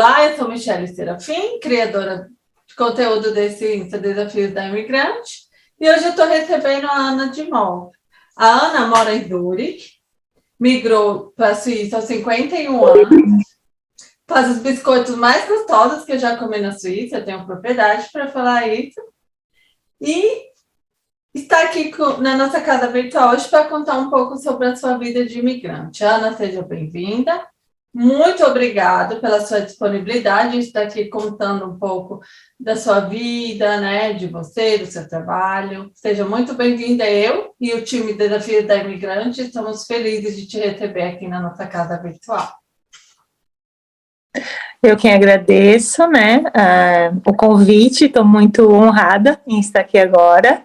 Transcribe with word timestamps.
Olá, 0.00 0.26
eu 0.26 0.36
sou 0.36 0.48
Michelle 0.48 0.86
Serafim, 0.86 1.58
criadora 1.58 2.30
de 2.68 2.76
conteúdo 2.76 3.34
desse 3.34 3.74
Insta 3.74 3.98
Desafios 3.98 4.54
da 4.54 4.68
Imigrante, 4.68 5.48
e 5.80 5.90
hoje 5.90 6.04
eu 6.04 6.10
estou 6.10 6.28
recebendo 6.28 6.86
a 6.86 6.94
Ana 6.94 7.30
de 7.30 7.42
Mol. 7.50 7.90
A 8.36 8.46
Ana 8.46 8.86
mora 8.86 9.12
em 9.12 9.26
Zurich, 9.26 9.94
migrou 10.56 11.32
para 11.34 11.48
a 11.48 11.54
Suíça 11.56 11.96
aos 11.96 12.04
51 12.04 12.84
anos, 12.84 13.42
faz 14.24 14.48
os 14.48 14.58
biscoitos 14.58 15.16
mais 15.16 15.48
gostosos 15.48 16.04
que 16.04 16.12
eu 16.12 16.18
já 16.20 16.36
comi 16.36 16.60
na 16.60 16.78
Suíça, 16.78 17.16
eu 17.16 17.24
tenho 17.24 17.44
propriedade 17.44 18.08
para 18.12 18.28
falar 18.28 18.68
isso, 18.68 19.00
e 20.00 20.44
está 21.34 21.64
aqui 21.64 21.92
na 22.20 22.36
nossa 22.36 22.60
casa 22.60 22.86
virtual 22.86 23.34
hoje 23.34 23.48
para 23.48 23.68
contar 23.68 23.98
um 23.98 24.10
pouco 24.10 24.36
sobre 24.36 24.68
a 24.68 24.76
sua 24.76 24.96
vida 24.96 25.26
de 25.26 25.40
imigrante. 25.40 26.04
Ana, 26.04 26.36
seja 26.36 26.62
bem-vinda. 26.62 27.44
Muito 28.00 28.44
obrigado 28.44 29.20
pela 29.20 29.40
sua 29.40 29.60
disponibilidade 29.60 30.52
de 30.52 30.58
estar 30.58 30.82
aqui 30.82 31.06
contando 31.06 31.66
um 31.66 31.76
pouco 31.76 32.20
da 32.58 32.76
sua 32.76 33.00
vida, 33.00 33.80
né, 33.80 34.12
de 34.12 34.28
você, 34.28 34.78
do 34.78 34.86
seu 34.86 35.08
trabalho. 35.08 35.90
Seja 35.92 36.24
muito 36.24 36.54
bem-vinda 36.54 37.04
eu 37.10 37.56
e 37.60 37.74
o 37.74 37.82
time 37.82 38.12
Desafio 38.12 38.64
da 38.64 38.76
Imigrante. 38.76 39.42
Estamos 39.42 39.84
felizes 39.84 40.36
de 40.36 40.46
te 40.46 40.60
receber 40.60 41.08
aqui 41.08 41.26
na 41.26 41.40
nossa 41.40 41.66
casa 41.66 42.00
virtual. 42.00 42.48
Eu 44.80 44.96
quem 44.96 45.12
agradeço, 45.12 46.06
né, 46.06 46.44
uh, 46.46 47.20
o 47.28 47.34
convite. 47.34 48.04
Estou 48.04 48.24
muito 48.24 48.72
honrada 48.72 49.40
em 49.44 49.58
estar 49.58 49.80
aqui 49.80 49.98
agora. 49.98 50.62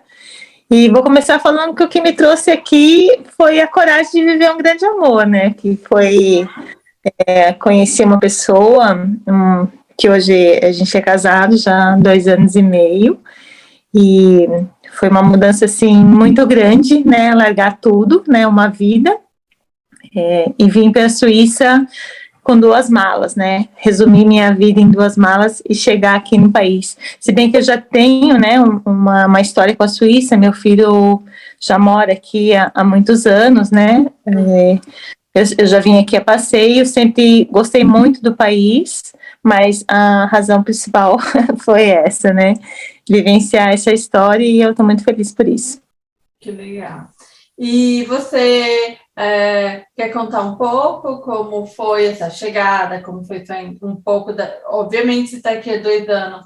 E 0.69 0.87
vou 0.87 1.01
começar 1.01 1.39
falando 1.39 1.73
que 1.73 1.83
o 1.83 1.89
que 1.89 1.99
me 1.99 2.13
trouxe 2.13 2.51
aqui 2.51 3.09
foi 3.35 3.59
a 3.59 3.67
coragem 3.67 4.23
de 4.23 4.33
viver 4.33 4.51
um 4.51 4.57
grande 4.57 4.85
amor, 4.85 5.25
né? 5.25 5.51
Que 5.51 5.75
foi 5.75 6.47
é, 7.25 7.53
conheci 7.53 8.03
uma 8.03 8.19
pessoa 8.19 8.93
um, 9.27 9.67
que 9.97 10.09
hoje 10.09 10.59
a 10.63 10.71
gente 10.71 10.95
é 10.95 11.01
casado 11.01 11.57
já 11.57 11.93
há 11.93 11.95
dois 11.95 12.27
anos 12.27 12.55
e 12.55 12.61
meio 12.61 13.19
e 13.93 14.47
foi 14.93 15.09
uma 15.09 15.21
mudança 15.21 15.65
assim 15.65 15.95
muito 15.95 16.45
grande, 16.47 17.05
né? 17.07 17.33
Largar 17.33 17.77
tudo, 17.79 18.23
né? 18.27 18.47
Uma 18.47 18.67
vida 18.67 19.15
é, 20.15 20.51
e 20.57 20.69
vim 20.69 20.91
para 20.91 21.05
a 21.05 21.09
Suíça 21.09 21.85
com 22.43 22.59
duas 22.59 22.89
malas, 22.89 23.35
né? 23.35 23.67
Resumir 23.75 24.25
minha 24.25 24.53
vida 24.53 24.79
em 24.79 24.89
duas 24.89 25.15
malas 25.15 25.61
e 25.67 25.73
chegar 25.73 26.15
aqui 26.15 26.37
no 26.37 26.51
país. 26.51 26.97
Se 27.19 27.31
bem 27.31 27.49
que 27.49 27.57
eu 27.57 27.61
já 27.61 27.77
tenho, 27.77 28.37
né, 28.37 28.59
uma, 28.85 29.27
uma 29.27 29.41
história 29.41 29.75
com 29.75 29.83
a 29.83 29.87
Suíça, 29.87 30.35
meu 30.35 30.51
filho 30.51 31.23
já 31.59 31.79
mora 31.79 32.11
aqui 32.11 32.53
há, 32.53 32.69
há 32.75 32.83
muitos 32.83 33.25
anos, 33.25 33.71
né? 33.71 34.05
É, 34.27 34.79
eu, 35.33 35.43
eu 35.57 35.67
já 35.67 35.79
vim 35.79 35.97
aqui 35.97 36.15
a 36.15 36.23
passeio, 36.23 36.85
sempre 36.85 37.45
gostei 37.45 37.83
muito 37.83 38.21
do 38.21 38.35
país, 38.35 39.13
mas 39.41 39.83
a 39.87 40.25
razão 40.25 40.63
principal 40.63 41.17
foi 41.65 41.89
essa, 41.89 42.31
né? 42.31 42.53
Vivenciar 43.09 43.73
essa 43.73 43.91
história 43.91 44.45
e 44.45 44.61
eu 44.61 44.71
estou 44.71 44.85
muito 44.85 45.03
feliz 45.03 45.33
por 45.33 45.47
isso. 45.47 45.81
Que 46.39 46.51
legal. 46.51 47.07
E 47.57 48.03
você 48.05 48.97
é, 49.17 49.85
quer 49.95 50.09
contar 50.09 50.41
um 50.41 50.55
pouco 50.55 51.21
como 51.21 51.65
foi 51.65 52.05
essa 52.05 52.29
chegada, 52.29 53.01
como 53.01 53.25
foi 53.25 53.43
um 53.81 53.95
pouco 53.95 54.33
da. 54.33 54.51
Obviamente, 54.67 55.31
você 55.31 55.37
está 55.37 55.51
aqui 55.51 55.71
há 55.71 55.81
dois 55.81 56.07
anos 56.09 56.45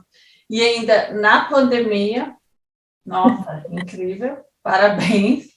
e 0.49 0.61
ainda 0.61 1.11
na 1.13 1.45
pandemia. 1.45 2.33
Nossa, 3.05 3.65
incrível, 3.71 4.37
parabéns 4.63 5.56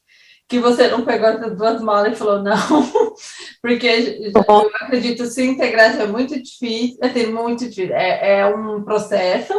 que 0.50 0.58
você 0.58 0.88
não 0.88 1.04
pegou 1.04 1.28
essas 1.28 1.56
duas 1.56 1.80
malas 1.80 2.12
e 2.12 2.16
falou 2.16 2.42
não, 2.42 2.56
porque 3.62 4.32
eu 4.34 4.70
acredito 4.82 5.22
que 5.22 5.30
se 5.30 5.46
integrar 5.46 5.98
é 5.98 6.06
muito 6.06 6.34
difícil, 6.42 6.98
assim, 7.00 7.26
muito 7.26 7.68
difícil, 7.68 7.94
é, 7.94 8.40
é 8.40 8.46
um 8.46 8.82
processo, 8.82 9.54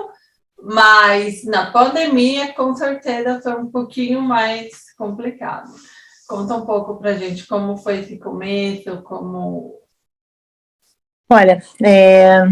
mas 0.62 1.46
na 1.46 1.72
pandemia, 1.72 2.52
com 2.54 2.76
certeza, 2.76 3.40
foi 3.42 3.54
um 3.54 3.72
pouquinho 3.72 4.22
mais 4.22 4.94
complicado. 4.98 5.72
Conta 6.28 6.56
um 6.56 6.66
pouco 6.66 6.98
para 6.98 7.14
gente 7.14 7.48
como 7.48 7.78
foi 7.78 8.00
esse 8.00 8.20
começo, 8.20 9.02
como... 9.04 9.80
Olha, 11.30 11.64
é, 11.82 12.44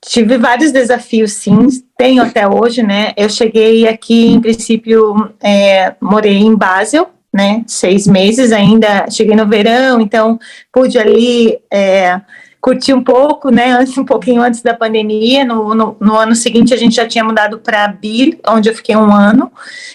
tive 0.00 0.36
vários 0.36 0.72
desafios, 0.72 1.32
sim, 1.32 1.68
tenho 1.96 2.24
até 2.24 2.48
hoje, 2.48 2.82
né? 2.82 3.12
Eu 3.16 3.28
cheguei 3.28 3.86
aqui, 3.86 4.32
em 4.32 4.40
princípio, 4.40 5.32
é, 5.40 5.94
morei 6.00 6.38
em 6.38 6.56
Basel, 6.56 7.13
né? 7.34 7.64
Seis 7.66 8.06
meses 8.06 8.52
ainda, 8.52 9.10
cheguei 9.10 9.34
no 9.34 9.48
verão, 9.48 10.00
então 10.00 10.38
pude 10.72 10.96
ali 10.96 11.58
é, 11.68 12.20
curtir 12.60 12.94
um 12.94 13.02
pouco, 13.02 13.50
né? 13.50 13.72
Antes, 13.72 13.98
um 13.98 14.04
pouquinho 14.04 14.40
antes 14.40 14.62
da 14.62 14.72
pandemia. 14.72 15.44
No, 15.44 15.74
no, 15.74 15.96
no 16.00 16.14
ano 16.16 16.36
seguinte 16.36 16.72
a 16.72 16.76
gente 16.76 16.94
já 16.94 17.08
tinha 17.08 17.24
mudado 17.24 17.58
para 17.58 17.88
Bir, 17.88 18.38
onde 18.46 18.68
eu 18.68 18.74
fiquei 18.74 18.94
um 18.94 19.12
ano. 19.12 19.50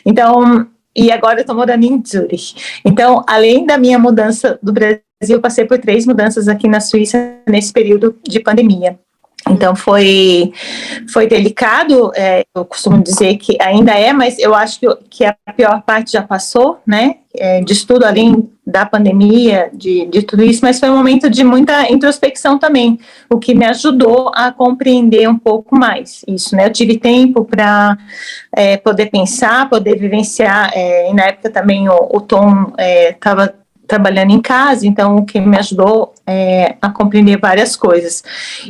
Então, 0.05 0.67
e 0.93 1.13
agora 1.13 1.37
eu 1.37 1.41
estou 1.41 1.55
morando 1.55 1.85
em 1.85 2.03
Zurich. 2.05 2.55
Então, 2.83 3.23
além 3.25 3.65
da 3.65 3.77
minha 3.77 3.97
mudança 3.97 4.59
do 4.61 4.73
Brasil, 4.73 4.99
eu 5.29 5.39
passei 5.39 5.63
por 5.63 5.77
três 5.77 6.05
mudanças 6.05 6.49
aqui 6.49 6.67
na 6.67 6.81
Suíça 6.81 7.37
nesse 7.47 7.71
período 7.71 8.17
de 8.21 8.41
pandemia. 8.41 8.99
Então 9.49 9.75
foi, 9.75 10.53
foi 11.11 11.27
delicado, 11.27 12.11
é, 12.15 12.43
eu 12.55 12.63
costumo 12.65 13.01
dizer 13.01 13.37
que 13.37 13.57
ainda 13.61 13.91
é, 13.91 14.13
mas 14.13 14.37
eu 14.39 14.53
acho 14.53 14.79
que, 14.79 14.87
que 15.09 15.25
a 15.25 15.35
pior 15.55 15.81
parte 15.81 16.11
já 16.11 16.21
passou, 16.21 16.79
né? 16.85 17.15
É, 17.35 17.61
de 17.61 17.73
estudo 17.73 18.05
além 18.05 18.49
da 18.65 18.85
pandemia, 18.85 19.69
de, 19.73 20.05
de 20.07 20.23
tudo 20.23 20.43
isso, 20.43 20.61
mas 20.63 20.79
foi 20.79 20.89
um 20.89 20.97
momento 20.97 21.29
de 21.29 21.43
muita 21.43 21.91
introspecção 21.91 22.57
também, 22.57 22.99
o 23.29 23.37
que 23.37 23.53
me 23.53 23.65
ajudou 23.65 24.31
a 24.33 24.51
compreender 24.51 25.29
um 25.29 25.37
pouco 25.37 25.75
mais 25.75 26.23
isso, 26.27 26.55
né? 26.55 26.65
Eu 26.65 26.73
tive 26.73 26.97
tempo 26.97 27.45
para 27.45 27.97
é, 28.55 28.77
poder 28.77 29.07
pensar, 29.07 29.69
poder 29.69 29.97
vivenciar, 29.97 30.71
é, 30.73 31.09
e 31.09 31.13
na 31.13 31.23
época 31.25 31.49
também 31.49 31.87
o, 31.87 32.09
o 32.11 32.21
Tom 32.21 32.73
estava 32.77 33.45
é, 33.45 33.53
trabalhando 33.89 34.31
em 34.31 34.41
casa, 34.41 34.85
então 34.85 35.17
o 35.17 35.25
que 35.25 35.41
me 35.41 35.57
ajudou 35.57 36.13
é, 36.29 36.75
a 36.79 36.91
compreender 36.91 37.39
várias 37.39 37.75
coisas. 37.75 38.23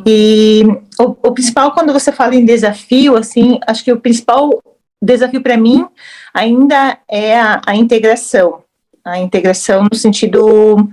E 0.05 0.63
o, 0.97 1.15
o, 1.21 1.31
principal, 1.33 1.73
quando 1.73 1.91
você 1.91 2.09
fala 2.09 2.33
em 2.33 2.45
desafio, 2.45 3.17
assim, 3.17 3.59
acho 3.67 3.83
que 3.83 3.91
o 3.91 3.99
principal 3.99 4.63
desafio 5.01 5.41
para 5.41 5.57
mim 5.57 5.85
ainda 6.33 6.97
é 7.05 7.37
a, 7.37 7.61
a, 7.65 7.75
integração, 7.75 8.63
a 9.03 9.19
integração 9.19 9.85
no 9.91 9.97
sentido 9.97 10.89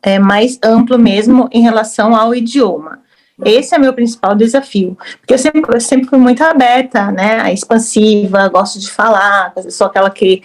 é, 0.00 0.20
mais 0.20 0.56
amplo 0.62 0.96
mesmo 0.96 1.48
em 1.50 1.62
relação 1.62 2.14
ao 2.14 2.32
idioma. 2.32 3.00
Esse 3.44 3.74
é 3.74 3.78
meu 3.78 3.92
principal 3.92 4.36
desafio, 4.36 4.96
porque 5.18 5.34
eu 5.34 5.38
sempre, 5.38 5.62
eu 5.66 5.80
sempre 5.80 6.06
fui 6.06 6.18
muito 6.18 6.44
aberta, 6.44 7.10
né, 7.10 7.52
expansiva, 7.52 8.46
gosto 8.48 8.78
de 8.78 8.88
falar, 8.88 9.52
sou 9.68 9.88
aquela 9.88 10.10
que 10.10 10.42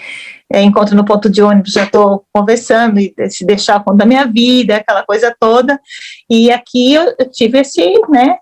é, 0.51 0.61
encontro 0.61 0.95
no 0.95 1.05
ponto 1.05 1.29
de 1.29 1.41
ônibus, 1.41 1.73
já 1.73 1.83
estou 1.83 2.25
conversando 2.33 2.99
e 2.99 3.13
se 3.29 3.45
deixar 3.45 3.83
conta 3.83 3.97
da 3.97 4.05
minha 4.05 4.25
vida, 4.25 4.77
aquela 4.77 5.03
coisa 5.03 5.35
toda. 5.39 5.79
E 6.29 6.49
aqui 6.51 6.93
eu, 6.93 7.13
eu 7.19 7.29
tive 7.29 7.59
esse, 7.59 7.81
né? 8.09 8.37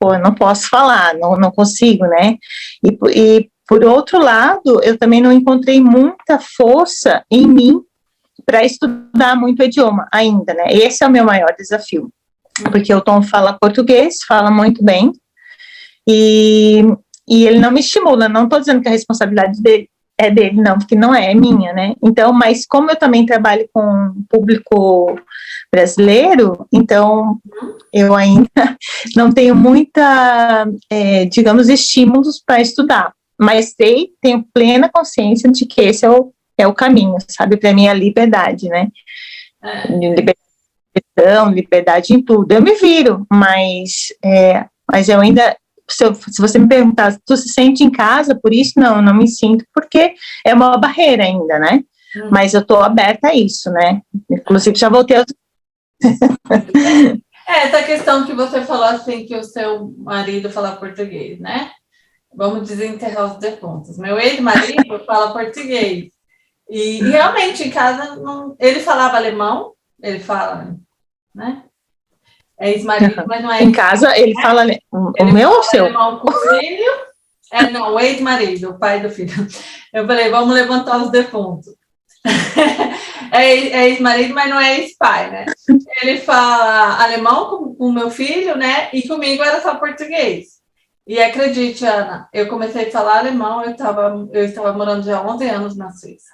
Pô, 0.00 0.14
eu 0.14 0.20
não 0.20 0.34
posso 0.34 0.68
falar, 0.68 1.14
não, 1.14 1.36
não 1.36 1.50
consigo, 1.50 2.06
né? 2.06 2.36
E, 2.84 2.98
e 3.10 3.50
por 3.66 3.84
outro 3.84 4.18
lado, 4.18 4.80
eu 4.82 4.96
também 4.96 5.20
não 5.20 5.32
encontrei 5.32 5.80
muita 5.80 6.38
força 6.38 7.24
em 7.30 7.46
mim 7.46 7.80
para 8.46 8.64
estudar 8.64 9.36
muito 9.36 9.60
o 9.60 9.64
idioma 9.64 10.08
ainda, 10.12 10.54
né? 10.54 10.64
Esse 10.70 11.04
é 11.04 11.06
o 11.06 11.10
meu 11.10 11.24
maior 11.24 11.54
desafio, 11.58 12.08
porque 12.70 12.94
o 12.94 13.00
Tom 13.00 13.20
fala 13.20 13.58
português, 13.58 14.22
fala 14.26 14.50
muito 14.50 14.82
bem, 14.82 15.12
e, 16.08 16.82
e 17.28 17.46
ele 17.46 17.58
não 17.58 17.70
me 17.70 17.80
estimula, 17.80 18.28
não 18.28 18.44
estou 18.44 18.60
dizendo 18.60 18.80
que 18.80 18.88
a 18.88 18.92
responsabilidade 18.92 19.60
dele 19.60 19.90
é 20.18 20.30
dele, 20.30 20.60
não, 20.60 20.76
porque 20.76 20.96
não 20.96 21.14
é, 21.14 21.30
é 21.30 21.34
minha, 21.34 21.72
né? 21.72 21.94
Então, 22.02 22.32
mas 22.32 22.66
como 22.66 22.90
eu 22.90 22.96
também 22.96 23.24
trabalho 23.24 23.68
com 23.72 24.14
público 24.28 25.16
brasileiro, 25.72 26.66
então 26.72 27.38
eu 27.92 28.14
ainda 28.14 28.48
não 29.14 29.30
tenho 29.30 29.54
muita, 29.54 30.66
é, 30.90 31.24
digamos, 31.26 31.68
estímulos 31.68 32.42
para 32.44 32.60
estudar, 32.60 33.12
mas 33.38 33.74
sei, 33.80 34.08
tenho 34.20 34.44
plena 34.52 34.90
consciência 34.92 35.50
de 35.52 35.64
que 35.64 35.82
esse 35.82 36.04
é 36.04 36.10
o, 36.10 36.32
é 36.58 36.66
o 36.66 36.74
caminho, 36.74 37.16
sabe? 37.28 37.56
Para 37.56 37.72
mim, 37.72 37.86
é 37.86 37.90
a 37.90 37.94
liberdade, 37.94 38.68
né? 38.68 38.88
É. 39.62 39.86
Liberdade, 39.88 41.54
liberdade 41.54 42.12
em 42.12 42.20
tudo. 42.20 42.50
Eu 42.50 42.60
me 42.60 42.74
viro, 42.74 43.24
mas, 43.30 44.08
é, 44.24 44.66
mas 44.90 45.08
eu 45.08 45.20
ainda 45.20 45.56
se, 45.90 46.04
eu, 46.04 46.14
se, 46.14 46.40
você 46.40 46.58
me 46.58 46.68
perguntar, 46.68 47.16
tu 47.24 47.36
se 47.36 47.48
sente 47.48 47.82
em 47.82 47.90
casa 47.90 48.34
por 48.34 48.52
isso? 48.52 48.74
Não, 48.76 49.00
não 49.00 49.14
me 49.14 49.26
sinto, 49.26 49.64
porque 49.74 50.14
é 50.44 50.54
uma 50.54 50.76
barreira 50.76 51.24
ainda, 51.24 51.58
né? 51.58 51.82
Hum. 52.16 52.28
Mas 52.30 52.54
eu 52.54 52.60
estou 52.60 52.80
aberta 52.82 53.28
a 53.28 53.34
isso, 53.34 53.70
né? 53.70 54.02
Inclusive, 54.30 54.76
já 54.76 54.88
voltei. 54.88 55.16
A... 55.16 55.24
é, 57.48 57.66
essa 57.66 57.82
questão 57.82 58.26
que 58.26 58.32
você 58.32 58.62
falou 58.62 58.84
assim, 58.84 59.24
que 59.26 59.36
o 59.36 59.44
seu 59.44 59.94
marido 59.98 60.50
fala 60.50 60.76
português, 60.76 61.38
né? 61.40 61.70
Vamos 62.34 62.68
desenterrar 62.68 63.32
os 63.32 63.38
defuntos. 63.38 63.98
Meu 63.98 64.18
ex-marido 64.18 64.98
fala 65.06 65.32
português. 65.32 66.10
E, 66.68 66.98
e, 66.98 67.02
realmente, 67.02 67.66
em 67.66 67.70
casa, 67.70 68.16
não, 68.16 68.54
ele 68.60 68.80
falava 68.80 69.16
alemão, 69.16 69.72
ele 70.02 70.20
fala, 70.20 70.76
né? 71.34 71.62
É 72.60 72.70
ex-marido, 72.70 73.24
mas 73.26 73.42
não 73.42 73.52
é. 73.52 73.62
Em 73.62 73.72
casa, 73.72 74.16
ele 74.18 74.34
fala 74.40 74.66
o 74.90 75.12
Ele 75.16 75.32
meu 75.32 75.50
ou 75.50 75.58
o 75.60 75.62
seu? 75.62 75.84
alemão 75.84 76.18
com 76.18 76.30
o 76.30 76.32
filho. 76.32 77.08
É, 77.52 77.70
não, 77.70 77.94
o 77.94 78.00
ex-marido, 78.00 78.70
o 78.70 78.78
pai 78.78 79.00
do 79.00 79.10
filho. 79.10 79.32
Eu 79.92 80.06
falei, 80.06 80.28
vamos 80.28 80.54
levantar 80.54 80.98
os 80.98 81.10
defuntos. 81.10 81.74
É 83.30 83.44
é 83.44 83.88
ex-marido, 83.90 84.32
mas 84.32 84.48
não 84.48 84.58
é 84.58 84.78
ex-pai, 84.78 85.30
né? 85.30 85.46
Ele 86.00 86.18
fala 86.18 87.02
alemão 87.02 87.74
com 87.76 87.86
o 87.86 87.92
meu 87.92 88.10
filho, 88.10 88.56
né? 88.56 88.88
E 88.90 89.06
comigo 89.06 89.42
era 89.42 89.60
só 89.60 89.74
português. 89.74 90.58
E 91.06 91.20
acredite, 91.20 91.84
Ana, 91.84 92.26
eu 92.32 92.48
comecei 92.48 92.88
a 92.88 92.90
falar 92.90 93.18
alemão, 93.18 93.62
eu 93.62 93.72
estava 93.72 94.28
eu 94.32 94.44
estava 94.44 94.72
morando 94.72 95.04
já 95.04 95.18
há 95.18 95.26
11 95.26 95.48
anos 95.48 95.76
na 95.76 95.90
Suíça. 95.90 96.32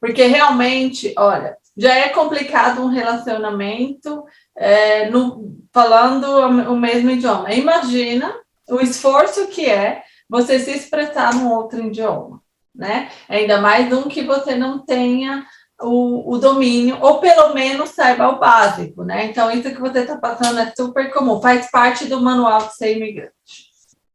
Porque 0.00 0.24
realmente, 0.24 1.12
olha, 1.16 1.56
já 1.76 1.94
é 1.94 2.08
complicado 2.10 2.82
um 2.82 2.88
relacionamento 2.88 4.24
é, 4.56 5.08
no, 5.10 5.58
falando 5.72 6.26
o 6.70 6.76
mesmo 6.76 7.10
idioma. 7.10 7.52
Imagina 7.52 8.34
o 8.68 8.80
esforço 8.80 9.48
que 9.48 9.66
é 9.66 10.02
você 10.28 10.58
se 10.58 10.70
expressar 10.70 11.34
num 11.34 11.50
outro 11.50 11.84
idioma, 11.86 12.42
né? 12.74 13.10
Ainda 13.28 13.60
mais 13.60 13.92
um 13.92 14.04
que 14.04 14.22
você 14.22 14.54
não 14.54 14.84
tenha 14.84 15.44
o, 15.82 16.34
o 16.34 16.38
domínio, 16.38 16.98
ou 17.00 17.18
pelo 17.18 17.54
menos 17.54 17.90
saiba 17.90 18.28
o 18.28 18.38
básico, 18.38 19.04
né? 19.04 19.26
Então, 19.26 19.50
isso 19.50 19.70
que 19.70 19.80
você 19.80 20.00
está 20.00 20.16
passando 20.16 20.60
é 20.60 20.72
super 20.76 21.12
comum, 21.12 21.40
faz 21.40 21.70
parte 21.70 22.06
do 22.06 22.20
manual 22.20 22.68
de 22.68 22.76
ser 22.76 22.96
imigrante. 22.96 23.32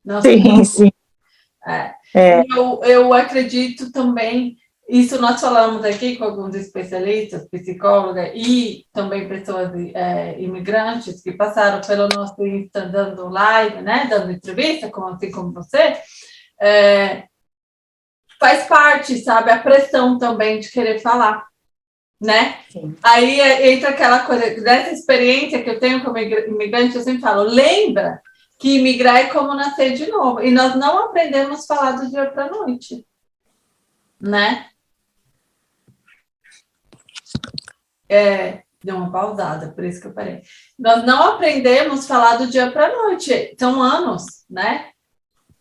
Não 0.04 0.22
Sim, 0.22 0.64
sim. 0.64 0.92
é. 1.68 1.94
É. 2.16 2.42
Eu, 2.50 2.82
eu 2.84 3.14
acredito 3.14 3.92
também, 3.92 4.58
isso 4.88 5.20
nós 5.20 5.42
falamos 5.42 5.84
aqui 5.84 6.16
com 6.16 6.24
alguns 6.24 6.56
especialistas, 6.56 7.48
psicólogas 7.50 8.32
e 8.34 8.86
também 8.94 9.28
pessoas 9.28 9.72
é, 9.94 10.40
imigrantes 10.40 11.22
que 11.22 11.34
passaram 11.34 11.82
pelo 11.82 12.08
nosso 12.08 12.46
Insta 12.46 12.86
dando 12.86 13.28
live, 13.28 13.82
né, 13.82 14.08
dando 14.10 14.32
entrevista, 14.32 14.90
como, 14.90 15.10
assim 15.10 15.30
como 15.30 15.52
você, 15.52 15.98
é, 16.62 17.26
faz 18.40 18.66
parte, 18.66 19.18
sabe, 19.18 19.52
a 19.52 19.60
pressão 19.60 20.18
também 20.18 20.60
de 20.60 20.72
querer 20.72 21.00
falar, 21.00 21.46
né? 22.22 22.60
Sim. 22.70 22.96
Aí 23.04 23.42
é, 23.42 23.74
entra 23.74 23.90
aquela 23.90 24.20
coisa, 24.20 24.62
dessa 24.62 24.92
experiência 24.92 25.62
que 25.62 25.70
eu 25.70 25.80
tenho 25.80 26.04
como 26.04 26.18
imigra- 26.18 26.48
imigrante, 26.48 26.96
eu 26.96 27.04
sempre 27.04 27.22
falo, 27.22 27.44
lembra 27.44 28.22
que 28.58 28.78
imigrar 28.78 29.18
é 29.18 29.26
como 29.26 29.54
nascer 29.54 29.94
de 29.94 30.08
novo. 30.08 30.42
E 30.42 30.50
nós 30.50 30.76
não 30.76 31.06
aprendemos 31.06 31.70
a 31.70 31.76
falar 31.76 31.92
do 31.92 32.10
dia 32.10 32.26
para 32.32 32.46
a 32.46 32.50
noite. 32.50 33.06
Né? 34.20 34.66
É, 38.10 38.64
deu 38.84 38.96
uma 38.96 39.12
pausada, 39.12 39.70
por 39.70 39.84
isso 39.84 40.02
que 40.02 40.08
eu 40.08 40.14
parei. 40.14 40.42
Nós 40.78 41.06
não 41.06 41.24
aprendemos 41.24 42.06
a 42.06 42.08
falar 42.08 42.38
do 42.38 42.48
dia 42.48 42.72
para 42.72 42.88
a 42.88 42.96
noite. 42.96 43.56
São 43.60 43.82
anos, 43.82 44.24
né? 44.50 44.90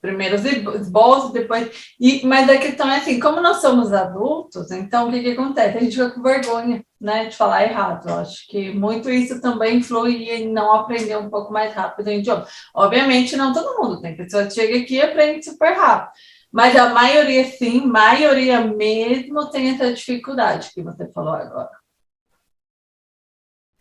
Primeiro 0.00 0.37
os 0.37 0.44
esboços, 0.44 1.32
depois. 1.32 1.94
E, 1.98 2.25
mas 2.25 2.48
a 2.48 2.58
questão 2.58 2.88
é 2.88 2.98
assim: 2.98 3.19
como 3.19 3.40
nós 3.40 3.60
somos 3.60 3.93
adultos, 3.93 4.70
então 4.70 5.08
o 5.08 5.12
que, 5.12 5.20
que 5.20 5.32
acontece? 5.32 5.78
A 5.78 5.81
gente 5.81 5.96
fica 5.96 6.10
com 6.10 6.22
vergonha 6.22 6.84
né, 7.00 7.26
de 7.26 7.37
falar 7.37 7.64
errado. 7.64 8.08
Eu 8.08 8.14
acho 8.16 8.46
que 8.49 8.72
muito 8.72 9.10
isso 9.10 9.40
também 9.40 9.78
influi 9.78 10.31
em 10.31 10.52
não 10.52 10.72
aprender 10.75 11.16
um 11.16 11.31
pouco 11.31 11.52
mais 11.52 11.75
rápido 11.75 12.06
o 12.06 12.12
idioma. 12.12 12.46
Obviamente, 12.75 13.37
não 13.37 13.52
todo 13.52 13.82
mundo 13.82 14.00
tem 14.00 14.16
pessoa 14.16 14.44
que 14.44 14.54
chega 14.54 14.78
aqui 14.78 14.94
e 14.96 15.02
aprende 15.02 15.44
super 15.44 15.72
rápido. 15.72 16.12
Mas 16.52 16.76
a 16.76 16.90
maioria, 16.90 17.44
sim, 17.44 17.84
maioria 17.84 18.60
mesmo 18.60 19.50
tem 19.50 19.70
essa 19.70 19.92
dificuldade 19.92 20.70
que 20.72 20.82
você 20.82 21.10
falou 21.12 21.34
agora. 21.34 21.70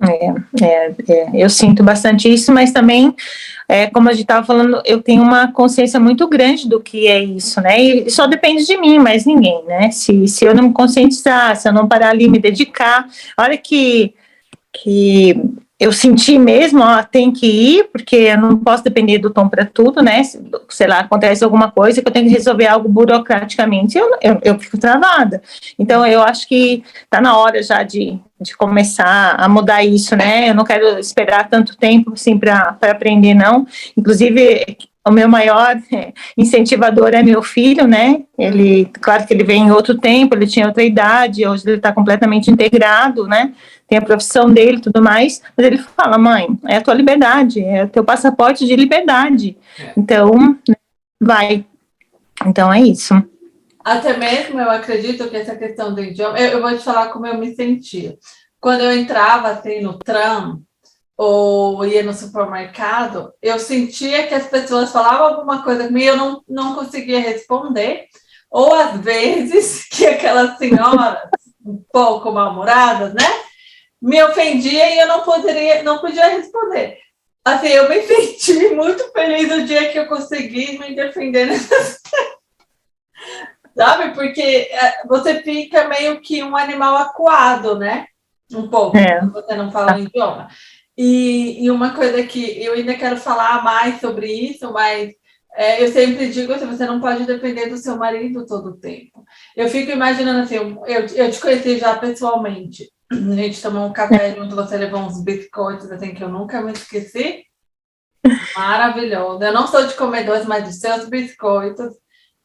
É, 0.01 0.27
é, 0.61 0.95
é, 1.07 1.29
eu 1.33 1.49
sinto 1.49 1.81
bastante 1.81 2.31
isso, 2.31 2.51
mas 2.51 2.71
também, 2.71 3.15
é, 3.67 3.87
como 3.87 4.09
a 4.09 4.11
gente 4.11 4.23
estava 4.23 4.45
falando, 4.45 4.81
eu 4.85 5.01
tenho 5.01 5.23
uma 5.23 5.51
consciência 5.51 5.99
muito 5.99 6.27
grande 6.27 6.67
do 6.67 6.81
que 6.81 7.07
é 7.07 7.23
isso, 7.23 7.61
né? 7.61 7.81
E 7.81 8.09
só 8.09 8.27
depende 8.27 8.65
de 8.65 8.77
mim, 8.77 8.99
mais 8.99 9.25
ninguém, 9.25 9.63
né? 9.65 9.89
Se, 9.91 10.27
se 10.27 10.43
eu 10.43 10.53
não 10.53 10.65
me 10.65 10.73
conscientizar, 10.73 11.55
se 11.55 11.67
eu 11.69 11.73
não 11.73 11.87
parar 11.87 12.09
ali, 12.09 12.27
me 12.27 12.39
dedicar, 12.39 13.07
olha 13.37 13.57
que, 13.57 14.13
que 14.73 15.41
eu 15.77 15.91
senti 15.91 16.39
mesmo, 16.39 16.81
ó, 16.81 17.03
tem 17.03 17.31
que 17.31 17.45
ir, 17.45 17.89
porque 17.91 18.15
eu 18.15 18.37
não 18.37 18.57
posso 18.57 18.83
depender 18.83 19.17
do 19.17 19.29
tom 19.29 19.49
para 19.49 19.65
tudo, 19.65 20.01
né? 20.01 20.23
Se, 20.23 20.41
sei 20.69 20.87
lá, 20.87 20.99
acontece 20.99 21.43
alguma 21.43 21.69
coisa 21.69 22.01
que 22.01 22.07
eu 22.07 22.13
tenho 22.13 22.27
que 22.27 22.33
resolver 22.33 22.67
algo 22.67 22.87
burocraticamente, 22.87 23.97
eu, 23.97 24.09
eu, 24.21 24.39
eu 24.41 24.59
fico 24.59 24.77
travada. 24.77 25.41
Então, 25.77 26.05
eu 26.05 26.21
acho 26.21 26.47
que 26.47 26.81
está 27.03 27.19
na 27.19 27.37
hora 27.37 27.61
já 27.61 27.83
de, 27.83 28.17
de 28.39 28.55
começar 28.55 29.35
a 29.37 29.49
mudar 29.49 29.83
isso, 29.83 30.15
né? 30.15 30.49
Eu 30.49 30.55
não 30.55 30.63
quero 30.63 30.97
esperar 30.97 31.49
tanto 31.49 31.75
tempo, 31.75 32.13
assim, 32.13 32.37
para 32.37 32.77
aprender, 32.81 33.33
não. 33.33 33.67
Inclusive, 33.97 34.77
o 35.07 35.11
meu 35.11 35.29
maior 35.29 35.79
é, 35.93 36.13
incentivador 36.35 37.09
é 37.13 37.21
meu 37.21 37.43
filho, 37.43 37.87
né? 37.87 38.23
Ele, 38.37 38.85
claro 38.99 39.25
que 39.25 39.33
ele 39.33 39.43
vem 39.43 39.67
em 39.67 39.71
outro 39.71 39.97
tempo, 39.97 40.35
ele 40.35 40.47
tinha 40.47 40.65
outra 40.65 40.83
idade, 40.83 41.47
hoje 41.47 41.63
ele 41.67 41.77
está 41.77 41.93
completamente 41.93 42.49
integrado, 42.49 43.27
né? 43.27 43.53
Tem 43.87 43.99
a 43.99 44.01
profissão 44.01 44.49
dele 44.49 44.77
e 44.77 44.81
tudo 44.81 45.03
mais, 45.03 45.43
mas 45.55 45.67
ele 45.67 45.77
fala, 45.77 46.17
mãe, 46.17 46.47
é 46.67 46.77
a 46.77 46.81
tua 46.81 46.95
liberdade, 46.95 47.63
é 47.63 47.83
o 47.83 47.89
teu 47.89 48.03
passaporte 48.03 48.65
de 48.65 48.75
liberdade. 48.75 49.55
É. 49.79 49.93
Então, 49.95 50.31
né, 50.67 50.75
vai. 51.21 51.63
Então 52.43 52.73
é 52.73 52.81
isso. 52.81 53.13
Até 53.83 54.17
mesmo 54.17 54.59
eu 54.59 54.71
acredito 54.71 55.29
que 55.29 55.37
essa 55.37 55.55
questão 55.55 55.93
do 55.93 56.01
idioma, 56.01 56.39
eu, 56.39 56.53
eu 56.53 56.61
vou 56.61 56.75
te 56.75 56.83
falar 56.83 57.09
como 57.09 57.27
eu 57.27 57.37
me 57.37 57.53
sentia. 57.53 58.17
Quando 58.59 58.81
eu 58.81 58.91
entrava 58.97 59.49
assim 59.49 59.81
no 59.81 59.99
tram 59.99 60.63
ou 61.17 61.85
ia 61.85 62.03
no 62.03 62.13
supermercado, 62.13 63.33
eu 63.41 63.57
sentia 63.57 64.27
que 64.27 64.33
as 64.33 64.47
pessoas 64.47 64.91
falavam 64.91 65.27
alguma 65.27 65.63
coisa 65.63 65.87
comigo 65.87 66.05
e 66.05 66.07
eu 66.07 66.17
não, 66.17 66.43
não 66.47 66.75
conseguia 66.75 67.19
responder. 67.19 68.07
Ou 68.51 68.73
às 68.73 68.99
vezes 68.99 69.87
que 69.91 70.05
aquelas 70.05 70.57
senhoras 70.57 71.29
um 71.65 71.83
pouco 71.91 72.31
mal-humoradas, 72.31 73.13
né? 73.13 73.25
Me 74.01 74.21
ofendia 74.23 74.93
e 74.93 74.99
eu 74.99 75.07
não 75.07 75.21
poderia, 75.21 75.81
não 75.83 75.99
podia 75.99 76.27
responder. 76.27 76.99
Assim, 77.43 77.67
eu 77.67 77.89
me 77.89 78.01
senti 78.03 78.69
muito 78.69 79.11
feliz 79.11 79.47
no 79.47 79.65
dia 79.65 79.89
que 79.91 79.97
eu 79.97 80.07
consegui 80.07 80.77
me 80.77 80.95
defender 80.95 81.47
nessas 81.47 82.01
Sabe? 83.75 84.13
Porque 84.13 84.41
é, 84.71 85.05
você 85.05 85.41
fica 85.41 85.87
meio 85.87 86.21
que 86.21 86.41
um 86.41 86.55
animal 86.55 86.95
acuado, 86.95 87.77
né? 87.77 88.07
Um 88.53 88.69
pouco, 88.69 88.97
É. 88.97 89.19
você 89.25 89.55
não 89.55 89.71
fala 89.71 89.95
o 89.95 89.99
idioma. 89.99 90.47
E, 90.97 91.65
e 91.65 91.69
uma 91.69 91.93
coisa 91.93 92.23
que 92.23 92.63
eu 92.63 92.73
ainda 92.73 92.95
quero 92.95 93.17
falar 93.17 93.63
mais 93.63 93.99
sobre 93.99 94.31
isso, 94.31 94.71
mas 94.71 95.13
é, 95.55 95.83
eu 95.83 95.91
sempre 95.91 96.29
digo 96.29 96.53
assim, 96.53 96.65
você 96.65 96.85
não 96.85 96.99
pode 96.99 97.25
depender 97.25 97.67
do 97.67 97.77
seu 97.77 97.97
marido 97.97 98.45
todo 98.45 98.71
o 98.71 98.77
tempo. 98.77 99.25
Eu 99.55 99.69
fico 99.69 99.91
imaginando 99.91 100.41
assim, 100.41 100.55
eu, 100.55 101.05
eu 101.15 101.31
te 101.31 101.39
conheci 101.39 101.77
já 101.77 101.97
pessoalmente. 101.97 102.91
A 103.11 103.35
gente 103.35 103.61
tomou 103.61 103.87
um 103.87 103.93
café 103.93 104.33
junto, 104.35 104.55
você 104.55 104.77
levou 104.77 104.99
uns 105.01 105.23
biscoitos 105.23 105.91
assim 105.91 106.13
que 106.13 106.23
eu 106.23 106.29
nunca 106.29 106.61
me 106.61 106.71
esqueci. 106.71 107.45
Maravilhoso. 108.55 109.43
Eu 109.43 109.53
não 109.53 109.67
sou 109.67 109.85
de 109.85 109.93
comer 109.93 110.25
doce, 110.25 110.47
mas 110.47 110.67
os 110.67 110.79
seus 110.79 111.07
biscoitos 111.07 111.93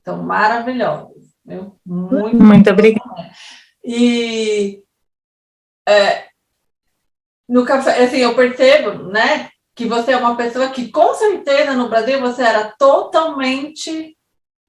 são 0.05 0.23
maravilhosos. 0.23 1.31
Viu? 1.45 1.77
Muito, 1.85 2.37
Muito 2.37 2.71
obrigada. 2.71 3.31
e 3.83 4.83
é, 5.89 6.30
no 7.51 7.65
café, 7.65 8.05
assim, 8.05 8.19
eu 8.19 8.35
percebo, 8.37 9.11
né, 9.11 9.51
que 9.75 9.85
você 9.85 10.13
é 10.13 10.17
uma 10.17 10.37
pessoa 10.37 10.71
que 10.71 10.89
com 10.89 11.13
certeza 11.15 11.75
no 11.75 11.89
Brasil 11.89 12.21
você 12.21 12.43
era 12.43 12.73
totalmente 12.79 14.17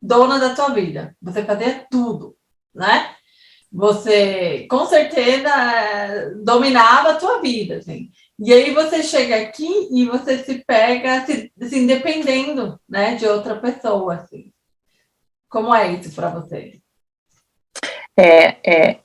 dona 0.02 0.40
da 0.40 0.56
tua 0.56 0.70
vida. 0.70 1.16
Você 1.22 1.46
fazia 1.46 1.86
tudo, 1.92 2.36
né? 2.74 3.14
Você 3.72 4.66
com 4.68 4.86
certeza 4.86 5.50
é, 5.50 6.32
dominava 6.44 7.12
a 7.12 7.16
tua 7.16 7.40
vida, 7.40 7.76
assim. 7.76 8.10
E 8.40 8.52
aí 8.52 8.74
você 8.74 9.04
chega 9.04 9.36
aqui 9.38 9.88
e 9.92 10.06
você 10.06 10.40
se 10.40 10.64
pega 10.66 11.24
se, 11.26 11.52
assim, 11.62 11.86
dependendo, 11.86 12.80
né, 12.90 13.14
de 13.14 13.28
outra 13.28 13.56
pessoa, 13.58 14.16
assim. 14.16 14.52
Como 15.48 15.74
é 15.76 15.92
isso 15.94 16.16
para 16.16 16.30
você? 16.30 16.80
É, 18.18 18.58
é, 18.66 19.00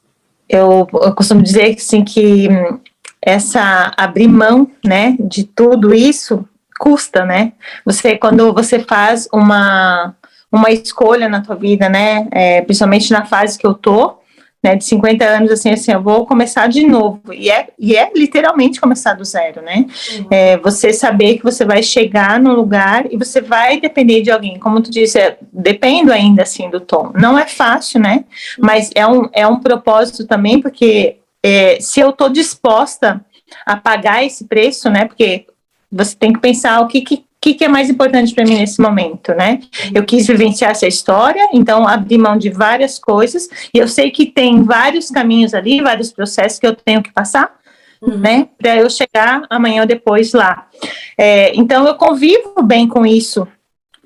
eu, 0.48 0.86
eu 0.90 1.14
costumo 1.14 1.42
dizer 1.42 1.74
que, 1.74 1.82
assim, 1.82 2.04
que 2.04 2.48
hum, 2.48 2.80
essa 3.26 3.92
abrir 3.96 4.28
mão, 4.28 4.70
né, 4.84 5.16
de 5.18 5.42
tudo 5.42 5.92
isso 5.92 6.48
custa, 6.78 7.24
né? 7.24 7.52
Você 7.84 8.16
quando 8.16 8.54
você 8.54 8.78
faz 8.78 9.28
uma 9.32 10.14
uma 10.52 10.70
escolha 10.70 11.28
na 11.28 11.40
tua 11.42 11.56
vida, 11.56 11.88
né, 11.88 12.28
é, 12.30 12.62
principalmente 12.62 13.10
na 13.12 13.26
fase 13.26 13.58
que 13.58 13.66
eu 13.66 13.74
tô, 13.74 14.18
né, 14.62 14.76
de 14.76 14.84
50 14.84 15.24
anos, 15.24 15.50
assim, 15.50 15.70
assim, 15.70 15.92
eu 15.92 16.00
vou 16.00 16.24
começar 16.24 16.68
de 16.68 16.86
novo, 16.86 17.20
e 17.32 17.50
é, 17.50 17.68
e 17.78 17.96
é 17.96 18.10
literalmente 18.14 18.80
começar 18.80 19.14
do 19.14 19.24
zero, 19.24 19.60
né, 19.60 19.84
Uhum. 20.16 20.26
é, 20.30 20.56
você 20.58 20.92
saber 20.92 21.36
que 21.36 21.42
você 21.44 21.64
vai 21.64 21.82
chegar 21.82 22.38
num 22.40 22.52
lugar 22.52 23.06
e 23.12 23.16
você 23.16 23.40
vai 23.40 23.80
depender 23.80 24.22
de 24.22 24.30
alguém, 24.30 24.58
como 24.58 24.80
tu 24.80 24.90
disse, 24.90 25.18
é, 25.18 25.36
dependo 25.52 26.12
ainda, 26.12 26.42
assim, 26.42 26.70
do 26.70 26.80
tom, 26.80 27.10
não 27.14 27.36
é 27.36 27.46
fácil, 27.46 28.00
né, 28.00 28.24
mas 28.58 28.90
é 28.94 29.06
um, 29.06 29.28
é 29.32 29.46
um 29.46 29.58
propósito 29.58 30.26
também, 30.26 30.60
porque 30.60 31.16
é, 31.42 31.78
se 31.80 32.00
eu 32.00 32.12
tô 32.12 32.28
disposta 32.28 33.24
a 33.64 33.76
pagar 33.76 34.24
esse 34.24 34.44
preço, 34.44 34.90
né? 34.90 35.04
Porque 35.04 35.46
você 35.90 36.16
tem 36.16 36.32
que 36.32 36.40
pensar 36.40 36.80
o 36.80 36.88
que, 36.88 37.00
que, 37.00 37.24
que 37.40 37.64
é 37.64 37.68
mais 37.68 37.88
importante 37.88 38.34
para 38.34 38.44
mim 38.44 38.58
nesse 38.58 38.80
momento, 38.80 39.32
né? 39.34 39.60
Eu 39.94 40.04
quis 40.04 40.26
vivenciar 40.26 40.72
essa 40.72 40.86
história, 40.86 41.48
então 41.52 41.86
abri 41.86 42.18
mão 42.18 42.36
de 42.36 42.50
várias 42.50 42.98
coisas, 42.98 43.48
e 43.72 43.78
eu 43.78 43.86
sei 43.86 44.10
que 44.10 44.26
tem 44.26 44.62
vários 44.62 45.10
caminhos 45.10 45.54
ali, 45.54 45.80
vários 45.80 46.12
processos 46.12 46.58
que 46.58 46.66
eu 46.66 46.74
tenho 46.74 47.02
que 47.02 47.12
passar, 47.12 47.54
uhum. 48.02 48.18
né? 48.18 48.48
Para 48.58 48.76
eu 48.76 48.90
chegar 48.90 49.42
amanhã 49.48 49.82
ou 49.82 49.86
depois 49.86 50.32
lá. 50.32 50.68
É, 51.16 51.54
então 51.54 51.86
eu 51.86 51.94
convivo 51.94 52.62
bem 52.62 52.88
com 52.88 53.06
isso, 53.06 53.46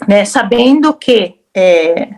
né? 0.07 0.25
Sabendo 0.25 0.93
que 0.93 1.37
é, 1.55 2.11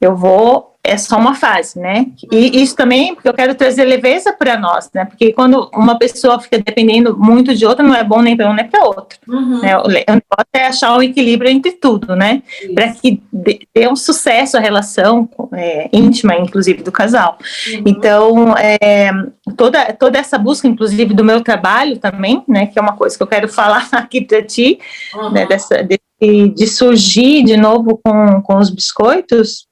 eu 0.00 0.16
vou 0.16 0.71
é 0.84 0.96
só 0.96 1.16
uma 1.16 1.34
fase, 1.34 1.78
né? 1.78 2.06
E 2.32 2.60
isso 2.60 2.74
também, 2.74 3.14
porque 3.14 3.28
eu 3.28 3.34
quero 3.34 3.54
trazer 3.54 3.84
leveza 3.84 4.32
para 4.32 4.58
nós, 4.58 4.90
né? 4.92 5.04
Porque 5.04 5.32
quando 5.32 5.70
uma 5.72 5.96
pessoa 5.96 6.40
fica 6.40 6.58
dependendo 6.58 7.16
muito 7.16 7.54
de 7.54 7.64
outra, 7.64 7.86
não 7.86 7.94
é 7.94 8.02
bom 8.02 8.20
nem 8.20 8.36
para 8.36 8.50
um 8.50 8.54
nem 8.54 8.66
para 8.66 8.84
outro. 8.84 9.16
Uhum. 9.28 9.60
Né? 9.60 9.78
O 9.78 9.86
negócio 9.86 10.46
é 10.52 10.66
achar 10.66 10.96
um 10.96 11.02
equilíbrio 11.02 11.48
entre 11.48 11.72
tudo, 11.72 12.16
né? 12.16 12.42
Para 12.74 12.88
que 12.88 13.22
dê 13.32 13.86
um 13.86 13.94
sucesso 13.94 14.56
a 14.56 14.60
relação 14.60 15.28
é, 15.54 15.88
íntima, 15.92 16.34
inclusive, 16.34 16.82
do 16.82 16.90
casal. 16.90 17.38
Uhum. 17.72 17.82
Então, 17.86 18.54
é, 18.58 19.12
toda, 19.56 19.92
toda 19.92 20.18
essa 20.18 20.36
busca, 20.36 20.66
inclusive, 20.66 21.14
do 21.14 21.24
meu 21.24 21.42
trabalho 21.42 21.96
também, 21.98 22.42
né? 22.48 22.66
Que 22.66 22.80
é 22.80 22.82
uma 22.82 22.96
coisa 22.96 23.16
que 23.16 23.22
eu 23.22 23.28
quero 23.28 23.46
falar 23.52 23.88
aqui 23.92 24.20
para 24.20 24.42
ti, 24.42 24.80
uhum. 25.14 25.30
né? 25.30 25.46
Dessa, 25.46 25.84
de, 25.84 26.00
de 26.48 26.66
surgir 26.66 27.44
de 27.44 27.56
novo 27.56 28.00
com, 28.02 28.42
com 28.42 28.58
os 28.58 28.68
biscoitos, 28.68 29.70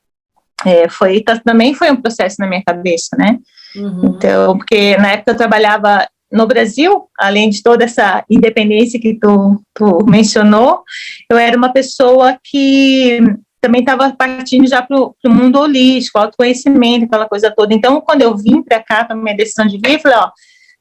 é, 0.66 0.88
foi 0.88 1.22
também 1.44 1.74
foi 1.74 1.90
um 1.90 1.96
processo 1.96 2.36
na 2.38 2.46
minha 2.46 2.62
cabeça, 2.64 3.16
né? 3.18 3.38
Uhum. 3.76 4.14
Então, 4.16 4.58
porque 4.58 4.96
na 4.96 5.12
época 5.12 5.32
eu 5.32 5.36
trabalhava 5.36 6.06
no 6.32 6.46
Brasil, 6.46 7.08
além 7.18 7.50
de 7.50 7.62
toda 7.62 7.84
essa 7.84 8.24
independência 8.30 9.00
que 9.00 9.14
tu, 9.14 9.60
tu 9.74 10.04
mencionou, 10.06 10.82
eu 11.28 11.36
era 11.36 11.56
uma 11.56 11.72
pessoa 11.72 12.38
que 12.44 13.20
também 13.60 13.80
estava 13.80 14.10
partindo 14.12 14.66
já 14.66 14.80
para 14.80 14.96
o 14.96 15.14
mundo 15.28 15.58
holístico, 15.58 16.18
autoconhecimento, 16.18 17.04
aquela 17.04 17.28
coisa 17.28 17.52
toda. 17.54 17.74
Então, 17.74 18.00
quando 18.00 18.22
eu 18.22 18.36
vim 18.36 18.62
para 18.62 18.82
cá, 18.82 19.04
com 19.04 19.12
a 19.12 19.16
minha 19.16 19.36
decisão 19.36 19.66
de 19.66 19.76
vir, 19.76 19.94
eu 19.94 20.00
falei, 20.00 20.18
ó, 20.18 20.30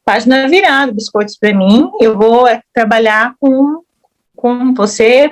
página 0.05 0.47
virada, 0.47 0.91
biscoitos 0.91 1.37
para 1.37 1.53
mim, 1.53 1.89
eu 1.99 2.17
vou 2.17 2.47
é, 2.47 2.61
trabalhar 2.73 3.33
com, 3.39 3.81
com 4.35 4.73
você, 4.73 5.31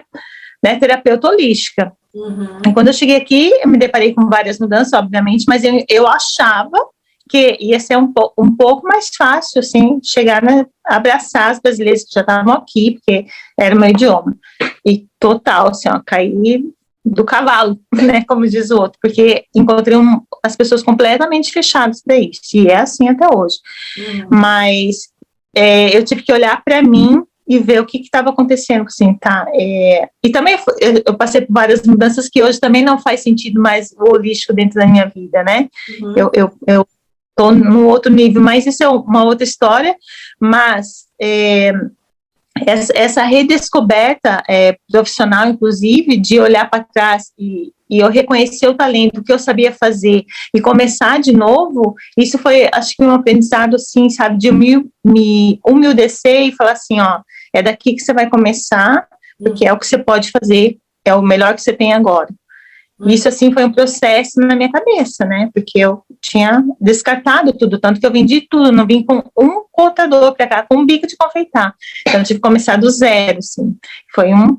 né, 0.64 0.78
terapeuta 0.78 1.30
holística. 1.30 1.94
Uhum. 2.18 2.60
E 2.66 2.74
quando 2.74 2.88
eu 2.88 2.94
cheguei 2.94 3.16
aqui, 3.16 3.52
eu 3.62 3.68
me 3.68 3.78
deparei 3.78 4.14
com 4.14 4.28
várias 4.28 4.60
mudanças, 4.60 4.94
obviamente, 4.94 5.46
mas 5.48 5.64
eu, 5.64 5.84
eu 5.88 6.08
achava 6.08 6.78
que 7.30 7.58
ia 7.60 7.80
ser 7.80 7.98
um, 7.98 8.12
po 8.12 8.34
um 8.38 8.56
pouco 8.56 8.88
mais 8.88 9.10
fácil, 9.16 9.60
assim, 9.60 10.00
chegar 10.04 10.42
a 10.44 10.66
abraçar 10.96 11.52
as 11.52 11.60
brasileiras 11.60 12.04
que 12.04 12.14
já 12.14 12.22
estavam 12.22 12.54
aqui, 12.54 12.94
porque 12.94 13.26
era 13.60 13.76
o 13.76 13.80
meu 13.80 13.90
idioma. 13.90 14.36
E 14.86 15.06
total, 15.20 15.70
assim, 15.70 15.90
ó, 15.90 16.02
caí 16.06 16.64
do 17.04 17.24
cavalo, 17.24 17.80
né, 17.94 18.24
como 18.28 18.48
diz 18.48 18.72
o 18.72 18.78
outro, 18.78 18.98
porque 19.02 19.46
encontrei 19.56 19.98
um, 19.98 20.22
as 20.44 20.56
pessoas 20.56 20.82
completamente 20.82 21.52
fechadas 21.52 22.02
para 22.02 22.18
isso, 22.18 22.42
e 22.54 22.68
é 22.68 22.78
assim 22.78 23.08
até 23.08 23.28
hoje. 23.34 23.58
Uhum. 23.98 24.28
Mas 24.32 25.10
é, 25.56 25.96
eu 25.96 26.04
tive 26.04 26.24
que 26.24 26.34
olhar 26.34 26.64
para 26.64 26.82
mim 26.82 27.24
e 27.48 27.60
ver 27.60 27.82
o 27.82 27.86
que 27.86 28.00
estava 28.00 28.30
acontecendo, 28.30 28.84
assim, 28.84 29.14
tá? 29.14 29.46
É, 29.54 30.10
e 30.24 30.30
também 30.30 30.58
eu 31.06 31.16
passei 31.16 31.42
por 31.42 31.54
várias 31.54 31.82
mudanças 31.84 32.28
que 32.28 32.44
hoje 32.44 32.60
também 32.60 32.84
não 32.84 33.00
faz 33.00 33.22
sentido 33.22 33.62
mais 33.62 33.92
o 33.98 34.14
holístico 34.14 34.54
dentro 34.54 34.80
da 34.80 34.86
minha 34.86 35.06
vida, 35.06 35.44
né? 35.44 35.70
Uhum. 36.02 36.14
Eu, 36.18 36.32
eu, 36.34 36.52
eu 36.68 36.88
tô 37.36 37.52
no 37.52 37.86
outro 37.86 38.12
nível, 38.12 38.42
mas 38.42 38.66
isso 38.66 38.84
é 38.84 38.90
uma 38.90 39.24
outra 39.24 39.44
história, 39.44 39.96
mas 40.40 41.06
é, 41.22 41.72
essa, 42.66 42.94
essa, 42.96 43.24
redescoberta 43.24 44.44
é, 44.50 44.76
profissional, 44.92 45.48
inclusive, 45.48 46.18
de 46.18 46.40
olhar 46.40 46.70
para 46.70 46.84
trás 46.84 47.32
e, 47.38 47.72
e 47.90 48.00
eu 48.00 48.10
reconhecer 48.10 48.68
o 48.68 48.74
talento, 48.74 49.20
o 49.20 49.24
que 49.24 49.32
eu 49.32 49.40
sabia 49.40 49.72
fazer 49.72 50.26
e 50.54 50.60
começar 50.60 51.20
de 51.20 51.32
novo, 51.32 51.96
isso 52.18 52.38
foi, 52.38 52.68
acho 52.74 52.96
que 52.96 53.04
um 53.04 53.12
aprendizado, 53.12 53.76
assim, 53.76 54.10
sabe, 54.10 54.38
de 54.38 54.50
humil, 54.50 54.90
me 55.06 55.60
humildecer 55.66 56.48
e 56.48 56.52
falar 56.52 56.72
assim, 56.72 57.00
ó, 57.00 57.22
é 57.58 57.62
daqui 57.62 57.94
que 57.94 58.02
você 58.02 58.14
vai 58.14 58.30
começar, 58.30 59.08
porque 59.40 59.66
é 59.66 59.74
o 59.74 59.80
que 59.80 59.86
você 59.86 59.98
pode 59.98 60.32
fazer, 60.32 60.78
é 61.06 61.14
o 61.14 61.22
melhor 61.22 61.56
que 61.56 61.62
você 61.62 61.74
tem 61.74 61.94
agora. 61.94 62.30
Uhum. 63.00 63.10
Isso, 63.10 63.28
assim, 63.28 63.52
foi 63.52 63.64
um 63.64 63.72
processo 63.72 64.40
na 64.40 64.56
minha 64.56 64.72
cabeça, 64.72 65.24
né? 65.26 65.50
Porque 65.54 65.78
eu 65.78 66.04
tinha 66.20 66.64
descartado 66.82 67.54
tudo, 67.54 67.80
tanto 67.80 68.00
que 68.00 68.06
eu 68.06 68.12
vendi 68.12 68.42
tudo, 68.42 68.72
não 68.72 68.88
vim 68.88 69.04
com 69.04 69.24
um 69.38 69.64
contador 69.72 70.36
para 70.36 70.48
cá, 70.48 70.66
com 70.68 70.78
um 70.78 70.86
bico 70.86 71.06
de 71.06 71.16
confeitar. 71.16 71.76
Então, 72.08 72.22
eu 72.22 72.26
tive 72.26 72.40
que 72.40 72.48
começar 72.48 72.78
do 72.78 72.90
zero, 72.90 73.38
assim. 73.38 73.76
Foi 74.14 74.34
um, 74.34 74.58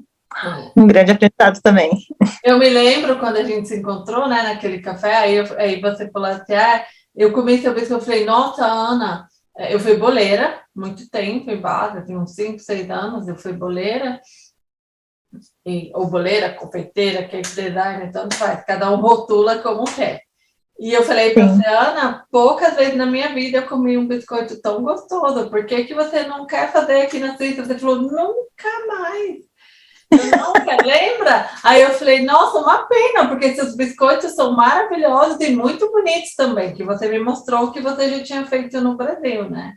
um 0.77 0.87
grande 0.87 1.11
aprendizado 1.11 1.61
também. 1.63 1.91
Eu 2.45 2.59
me 2.59 2.69
lembro 2.69 3.19
quando 3.19 3.37
a 3.39 3.45
gente 3.45 3.69
se 3.69 3.79
encontrou, 3.79 4.29
né, 4.29 4.43
naquele 4.43 4.79
café, 4.79 5.17
aí, 5.17 5.35
eu, 5.35 5.45
aí 5.59 5.81
você 5.81 6.09
falou 6.11 6.29
assim, 6.29 6.55
ah, 6.55 6.85
eu 7.17 7.33
comecei 7.33 7.69
a 7.69 7.73
vez 7.73 7.89
que 7.89 7.95
eu 7.95 8.01
falei, 8.01 8.25
nossa, 8.25 8.65
Ana, 8.65 9.27
eu 9.59 9.81
fui 9.81 9.97
boleira 9.97 10.63
muito 10.75 11.11
tempo 11.11 11.51
em 11.51 11.61
base, 11.61 12.07
tem 12.07 12.17
uns 12.17 12.35
5, 12.35 12.61
6 12.61 12.91
anos, 12.91 13.27
eu 13.27 13.37
fui 13.37 13.53
boleira, 13.53 14.21
e, 15.67 15.91
ou 15.95 16.07
boleira, 16.07 16.55
confeiteira, 16.55 17.29
cake 17.29 17.49
designer, 17.49 18.11
tanto 18.13 18.37
faz, 18.37 18.65
cada 18.65 18.91
um 18.91 19.01
rotula 19.01 19.59
como 19.59 19.85
quer. 19.85 20.23
E 20.79 20.93
eu 20.93 21.03
falei 21.03 21.35
para 21.35 21.49
você, 21.49 21.67
Ana, 21.67 22.25
poucas 22.31 22.77
vezes 22.77 22.97
na 22.97 23.05
minha 23.05 23.35
vida 23.35 23.59
eu 23.59 23.67
comi 23.67 23.99
um 23.99 24.07
biscoito 24.07 24.61
tão 24.63 24.83
gostoso, 24.83 25.51
por 25.51 25.67
que, 25.67 25.85
que 25.85 25.95
você 25.95 26.23
não 26.23 26.47
quer 26.47 26.71
fazer 26.71 27.03
aqui 27.03 27.19
na 27.19 27.37
Suíça? 27.37 27.65
Você 27.65 27.77
falou, 27.77 27.97
nunca 27.97 28.87
mais. 28.87 29.39
Nunca, 30.11 30.77
lembra? 30.85 31.51
Aí 31.63 31.83
eu 31.83 31.91
falei, 31.91 32.25
nossa, 32.25 32.59
uma 32.59 32.87
pena, 32.87 33.29
porque 33.29 33.55
seus 33.55 33.77
biscoitos 33.77 34.35
são 34.35 34.53
maravilhosos 34.53 35.39
e 35.41 35.55
muito 35.55 35.91
bonitos 35.91 36.35
também, 36.35 36.75
que 36.75 36.83
você 36.83 37.09
me 37.09 37.19
mostrou 37.19 37.71
que 37.73 37.81
você 37.81 38.09
já 38.11 38.23
tinha 38.23 38.47
feito 38.47 38.81
no 38.81 38.97
Brasil, 38.97 39.49
né? 39.51 39.75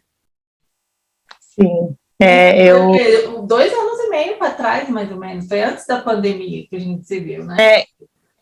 Sim. 1.40 1.96
É, 2.22 2.66
eu... 2.66 3.42
Dois 3.42 3.74
anos 3.74 4.00
e 4.00 4.10
meio 4.10 4.38
para 4.38 4.52
trás, 4.52 4.88
mais 4.88 5.12
ou 5.12 5.18
menos. 5.18 5.48
Foi 5.48 5.62
antes 5.62 5.86
da 5.88 6.02
pandemia 6.02 6.68
que 6.70 6.76
a 6.76 6.80
gente 6.80 7.06
se 7.06 7.20
viu, 7.20 7.44
né? 7.44 7.58
É, 7.60 7.86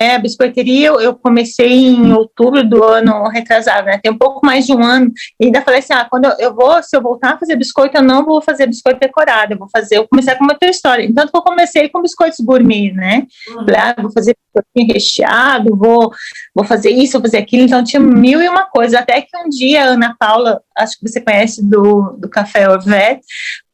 é, 0.01 0.15
a 0.15 0.19
biscoiteria 0.19 0.87
eu 0.87 1.13
comecei 1.13 1.87
em 1.87 2.13
outubro 2.13 2.67
do 2.67 2.81
ano 2.81 3.27
retrasado, 3.27 3.87
né? 3.87 3.99
Tem 4.01 4.09
um 4.09 4.17
pouco 4.17 4.45
mais 4.45 4.65
de 4.65 4.71
um 4.71 4.81
ano. 4.81 5.11
E 5.37 5.45
ainda 5.45 5.61
falei 5.61 5.81
assim: 5.81 5.93
ah, 5.93 6.07
quando 6.09 6.25
eu, 6.25 6.35
eu, 6.39 6.55
vou, 6.55 6.81
se 6.81 6.95
eu 6.95 7.01
voltar 7.01 7.33
a 7.33 7.37
fazer 7.37 7.57
biscoito, 7.57 7.97
eu 7.97 8.03
não 8.03 8.23
vou 8.23 8.41
fazer 8.41 8.65
biscoito 8.65 8.99
decorado, 8.99 9.53
eu 9.53 9.57
vou 9.57 9.67
fazer, 9.69 9.97
eu 9.97 10.07
comecei 10.07 10.33
com 10.35 10.45
uma 10.45 10.53
outra 10.53 10.69
história. 10.69 11.03
Então, 11.03 11.25
eu 11.33 11.41
comecei 11.41 11.89
com 11.89 12.01
biscoitos 12.01 12.39
gourmet, 12.39 12.93
né? 12.93 13.27
Uhum. 13.49 13.65
Falei, 13.65 13.75
ah, 13.75 13.95
vou 14.01 14.11
fazer 14.11 14.37
biscoitinho 14.53 14.93
recheado, 14.93 15.75
vou, 15.75 16.11
vou 16.55 16.63
fazer 16.63 16.91
isso, 16.91 17.13
vou 17.13 17.21
fazer 17.21 17.37
aquilo. 17.37 17.63
Então, 17.63 17.83
tinha 17.83 17.99
mil 17.99 18.41
e 18.41 18.47
uma 18.47 18.65
coisa. 18.65 18.99
Até 18.99 19.21
que 19.21 19.37
um 19.37 19.49
dia 19.49 19.83
a 19.83 19.87
Ana 19.89 20.15
Paula, 20.17 20.61
acho 20.77 20.97
que 20.97 21.09
você 21.09 21.19
conhece 21.19 21.61
do, 21.61 22.15
do 22.17 22.29
Café 22.29 22.69
Orvet, 22.69 23.19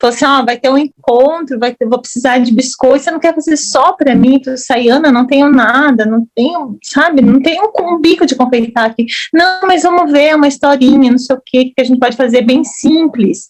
falou 0.02 0.16
assim: 0.16 0.26
ó, 0.26 0.42
oh, 0.42 0.46
vai 0.46 0.58
ter 0.58 0.70
um 0.70 0.78
encontro, 0.78 1.60
vai 1.60 1.74
ter, 1.74 1.88
vou 1.88 2.02
precisar 2.02 2.40
de 2.40 2.52
biscoito, 2.52 3.04
você 3.04 3.12
não 3.12 3.20
quer 3.20 3.36
fazer 3.36 3.58
só 3.58 3.94
para 3.94 4.16
mim? 4.16 4.42
Eu 4.44 4.58
saí, 4.58 4.90
Ana, 4.90 5.12
não 5.12 5.28
tenho 5.28 5.52
nada, 5.52 6.06
não 6.06 6.15
tenho, 6.36 6.78
sabe, 6.84 7.22
não 7.22 7.42
tenho 7.42 7.72
um, 7.80 8.00
bico 8.00 8.26
de 8.26 8.36
confeitar 8.36 8.86
aqui. 8.86 9.06
Não, 9.34 9.62
mas 9.64 9.84
vamos 9.84 10.12
ver 10.12 10.36
uma 10.36 10.48
historinha, 10.48 11.12
não 11.12 11.18
sei 11.18 11.36
o 11.36 11.42
que, 11.44 11.66
que 11.66 11.82
a 11.82 11.84
gente 11.84 12.00
pode 12.00 12.16
fazer 12.16 12.44
bem 12.44 12.64
simples. 12.64 13.50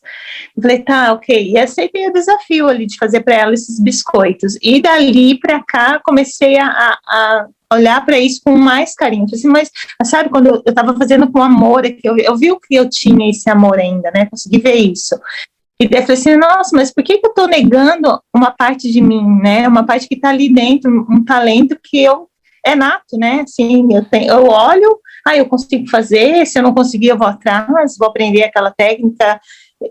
Eu 0.56 0.62
falei, 0.62 0.80
tá, 0.80 1.14
ok. 1.14 1.52
E 1.52 1.58
aceitei 1.58 2.08
o 2.08 2.14
desafio 2.14 2.68
ali 2.68 2.86
de 2.86 2.98
fazer 2.98 3.22
para 3.22 3.36
ela 3.36 3.54
esses 3.54 3.80
biscoitos. 3.80 4.58
E 4.62 4.82
dali 4.82 5.40
para 5.40 5.64
cá 5.64 6.00
comecei 6.04 6.58
a, 6.58 6.68
a 6.70 7.48
olhar 7.74 8.06
para 8.06 8.20
isso 8.20 8.42
com 8.44 8.58
mais 8.58 8.96
carinho. 8.96 9.26
Assim, 9.32 9.48
mas, 9.48 9.70
sabe, 10.04 10.30
quando 10.30 10.48
eu 10.48 10.64
estava 10.66 10.96
fazendo 10.96 11.32
com 11.32 11.42
amor, 11.42 11.86
é 11.86 11.96
eu, 12.04 12.18
eu 12.18 12.36
vi 12.38 12.52
o 12.52 12.60
que 12.60 12.76
eu 12.76 12.90
tinha 12.90 13.30
esse 13.30 13.50
amor 13.50 13.80
ainda, 13.80 14.12
né? 14.12 14.26
Consegui 14.26 14.60
ver 14.60 14.76
isso. 14.76 15.16
E 15.80 15.88
daí 15.88 16.00
eu 16.00 16.04
falei 16.04 16.20
assim, 16.20 16.38
nossa, 16.38 16.70
mas 16.74 16.94
por 16.94 17.04
que, 17.04 17.18
que 17.18 17.26
eu 17.26 17.32
estou 17.32 17.48
negando 17.48 18.20
uma 18.34 18.52
parte 18.52 18.90
de 18.90 19.02
mim, 19.02 19.26
né? 19.42 19.68
Uma 19.68 19.86
parte 19.86 20.08
que 20.08 20.16
está 20.16 20.30
ali 20.30 20.52
dentro, 20.52 21.06
um 21.10 21.24
talento 21.24 21.78
que 21.84 22.02
eu 22.02 22.30
é 22.66 22.76
nato, 22.76 23.18
né? 23.18 23.42
Assim, 23.42 23.94
eu, 23.94 24.04
tenho, 24.06 24.32
eu 24.32 24.46
olho, 24.48 25.00
ah, 25.26 25.38
eu 25.38 25.46
consigo 25.46 25.90
fazer, 25.90 26.46
se 26.46 26.58
eu 26.60 26.64
não 26.64 26.74
conseguir, 26.74 27.08
eu 27.08 27.18
vou 27.18 27.28
atrás, 27.28 27.96
vou 27.98 28.08
aprender 28.08 28.44
aquela 28.44 28.72
técnica. 28.72 29.40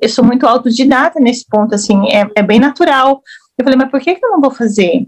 Eu 0.00 0.08
sou 0.08 0.24
muito 0.24 0.46
autodidata 0.46 1.20
nesse 1.20 1.46
ponto, 1.48 1.74
assim, 1.74 2.08
é, 2.10 2.26
é 2.34 2.42
bem 2.42 2.58
natural. 2.58 3.22
Eu 3.56 3.64
falei, 3.64 3.78
mas 3.78 3.90
por 3.90 4.00
que, 4.00 4.14
que 4.14 4.24
eu 4.24 4.30
não 4.30 4.40
vou 4.40 4.50
fazer? 4.50 5.06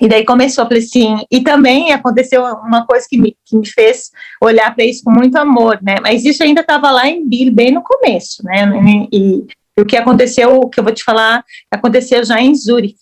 E 0.00 0.08
daí 0.08 0.24
começou, 0.24 0.64
falei 0.64 0.82
assim, 0.82 1.24
e 1.30 1.42
também 1.42 1.92
aconteceu 1.92 2.42
uma 2.42 2.86
coisa 2.86 3.06
que 3.08 3.18
me, 3.18 3.36
que 3.44 3.56
me 3.56 3.66
fez 3.66 4.10
olhar 4.42 4.74
para 4.74 4.84
isso 4.84 5.02
com 5.04 5.10
muito 5.10 5.36
amor, 5.36 5.78
né? 5.82 5.96
Mas 6.02 6.24
isso 6.24 6.42
ainda 6.42 6.62
estava 6.62 6.90
lá 6.90 7.06
em 7.06 7.26
Bill, 7.26 7.52
bem 7.52 7.70
no 7.70 7.82
começo, 7.82 8.42
né? 8.44 8.64
E, 9.12 9.44
o 9.78 9.86
que 9.86 9.96
aconteceu, 9.96 10.56
o 10.56 10.68
que 10.68 10.78
eu 10.78 10.84
vou 10.84 10.92
te 10.92 11.02
falar, 11.02 11.42
aconteceu 11.70 12.22
já 12.24 12.38
em 12.40 12.54
Zurique. 12.54 13.00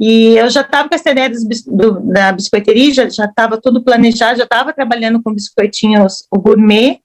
E 0.00 0.38
eu 0.38 0.48
já 0.48 0.62
estava 0.62 0.88
com 0.88 0.94
essa 0.94 1.10
ideia 1.10 1.28
dos, 1.28 1.44
do, 1.66 2.00
da 2.00 2.32
biscoiteria, 2.32 3.10
já 3.10 3.26
estava 3.26 3.60
tudo 3.60 3.84
planejado, 3.84 4.38
já 4.38 4.44
estava 4.44 4.72
trabalhando 4.72 5.22
com 5.22 5.34
biscoitinhos 5.34 6.24
o 6.30 6.40
gourmet, 6.40 7.00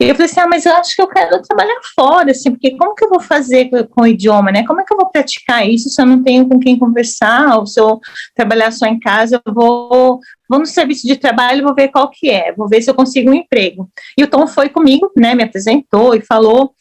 E 0.00 0.08
eu 0.08 0.14
falei 0.16 0.28
assim, 0.28 0.40
ah, 0.40 0.48
mas 0.48 0.66
eu 0.66 0.74
acho 0.74 0.96
que 0.96 1.00
eu 1.00 1.06
quero 1.06 1.40
trabalhar 1.42 1.78
fora, 1.94 2.32
assim, 2.32 2.50
porque 2.50 2.76
como 2.76 2.96
que 2.96 3.04
eu 3.04 3.08
vou 3.08 3.20
fazer 3.20 3.70
com, 3.70 3.84
com, 3.84 4.02
o 4.02 4.06
idioma, 4.06 4.50
né? 4.50 4.66
Como 4.66 4.80
é 4.80 4.84
que 4.84 4.92
eu 4.92 4.96
vou 4.96 5.08
praticar 5.08 5.68
isso 5.68 5.88
se 5.88 6.02
eu 6.02 6.06
não 6.06 6.24
tenho 6.24 6.48
com 6.48 6.58
quem 6.58 6.76
conversar, 6.76 7.56
ou 7.56 7.66
se 7.66 7.80
eu 7.80 8.00
trabalhar 8.34 8.72
só 8.72 8.86
em 8.86 8.98
casa, 8.98 9.40
eu 9.46 9.54
vou, 9.54 10.18
vou 10.48 10.58
no 10.58 10.66
serviço 10.66 11.06
de 11.06 11.16
trabalho, 11.16 11.62
vou 11.62 11.74
ver 11.74 11.88
qual 11.88 12.10
que 12.10 12.30
é, 12.30 12.52
vou 12.52 12.68
ver 12.68 12.82
se 12.82 12.90
eu 12.90 12.94
consigo 12.94 13.30
um 13.30 13.34
emprego. 13.34 13.88
E 14.18 14.24
o 14.24 14.26
Tom 14.26 14.48
foi 14.48 14.68
comigo, 14.68 15.12
né, 15.16 15.36
me 15.36 15.44
apresentou 15.44 16.16
e 16.16 16.20
falou, 16.20 16.74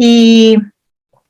e 0.00 0.56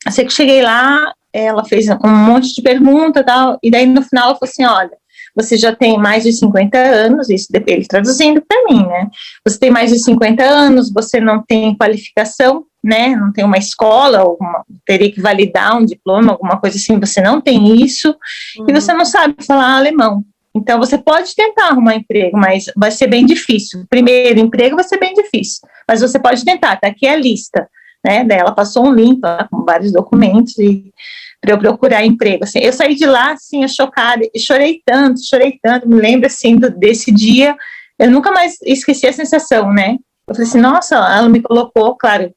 sei 0.09 0.25
que 0.25 0.33
cheguei 0.33 0.63
lá, 0.63 1.13
ela 1.33 1.65
fez 1.65 1.89
um 1.89 2.09
monte 2.09 2.55
de 2.55 2.63
pergunta 2.63 3.21
e 3.21 3.25
tal, 3.25 3.59
e 3.63 3.71
daí 3.71 3.87
no 3.87 4.03
final 4.03 4.31
ela 4.31 4.39
falou 4.39 4.51
assim, 4.51 4.65
olha, 4.65 5.03
você 5.35 5.57
já 5.57 5.75
tem 5.75 5.99
mais 5.99 6.25
de 6.25 6.33
50 6.33 6.77
anos, 6.79 7.31
isso 7.31 7.49
ele 7.53 7.87
traduzindo 7.87 8.43
para 8.47 8.65
mim, 8.65 8.87
né? 8.87 9.09
Você 9.47 9.59
tem 9.59 9.71
mais 9.71 9.91
de 9.91 9.99
50 9.99 10.43
anos, 10.43 10.93
você 10.93 11.21
não 11.21 11.43
tem 11.43 11.75
qualificação, 11.77 12.65
né? 12.85 13.17
Não 13.17 13.33
tem 13.33 13.45
uma 13.45 13.57
escola, 13.57 14.19
alguma, 14.19 14.65
teria 14.85 15.11
que 15.11 15.21
validar 15.21 15.79
um 15.79 15.85
diploma, 15.85 16.33
alguma 16.33 16.61
coisa 16.61 16.77
assim, 16.77 17.01
você 17.01 17.21
não 17.21 17.41
tem 17.41 17.83
isso, 17.83 18.15
uhum. 18.59 18.67
e 18.69 18.73
você 18.73 18.93
não 18.93 19.05
sabe 19.05 19.37
falar 19.47 19.77
alemão. 19.77 20.23
Então, 20.55 20.79
você 20.79 20.99
pode 20.99 21.35
tentar 21.35 21.69
arrumar 21.69 21.95
emprego, 21.95 22.37
mas 22.37 22.65
vai 22.77 22.91
ser 22.91 23.07
bem 23.07 23.25
difícil. 23.25 23.87
Primeiro 23.89 24.39
emprego 24.39 24.77
vai 24.77 24.85
ser 24.85 24.99
bem 24.99 25.15
difícil, 25.15 25.67
mas 25.89 26.03
você 26.03 26.19
pode 26.19 26.45
tentar, 26.45 26.77
tá 26.77 26.89
aqui 26.89 27.07
a 27.07 27.17
lista, 27.17 27.67
né? 28.05 28.25
Daí 28.25 28.39
ela 28.39 28.53
passou 28.53 28.87
um 28.87 28.93
link 28.93 29.21
lá 29.23 29.47
com 29.51 29.65
vários 29.65 29.93
documentos 29.93 30.59
e 30.59 30.93
para 31.41 31.55
eu 31.55 31.59
procurar 31.59 32.05
emprego. 32.05 32.45
Assim, 32.45 32.61
eu 32.61 32.73
saí 32.73 32.95
de 32.95 33.05
lá, 33.05 33.33
assim, 33.33 33.67
chocada, 33.67 34.25
e 34.33 34.39
chorei 34.39 34.81
tanto, 34.85 35.27
chorei 35.27 35.59
tanto, 35.61 35.89
me 35.89 35.97
lembro, 35.97 36.27
assim, 36.27 36.57
do, 36.57 36.71
desse 36.71 37.11
dia, 37.11 37.57
eu 37.99 38.11
nunca 38.11 38.31
mais 38.31 38.57
esqueci 38.63 39.07
a 39.07 39.13
sensação, 39.13 39.73
né? 39.73 39.97
Eu 40.27 40.35
falei 40.35 40.49
assim, 40.49 40.61
nossa, 40.61 40.95
ela 40.95 41.29
me 41.29 41.43
colocou, 41.43 41.97
claro, 41.97 42.33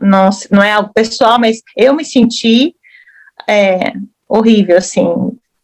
não, 0.00 0.30
não 0.50 0.62
é 0.62 0.72
algo 0.72 0.92
pessoal, 0.94 1.40
mas 1.40 1.60
eu 1.76 1.92
me 1.92 2.04
senti 2.04 2.74
é, 3.48 3.92
horrível, 4.28 4.78
assim, 4.78 5.04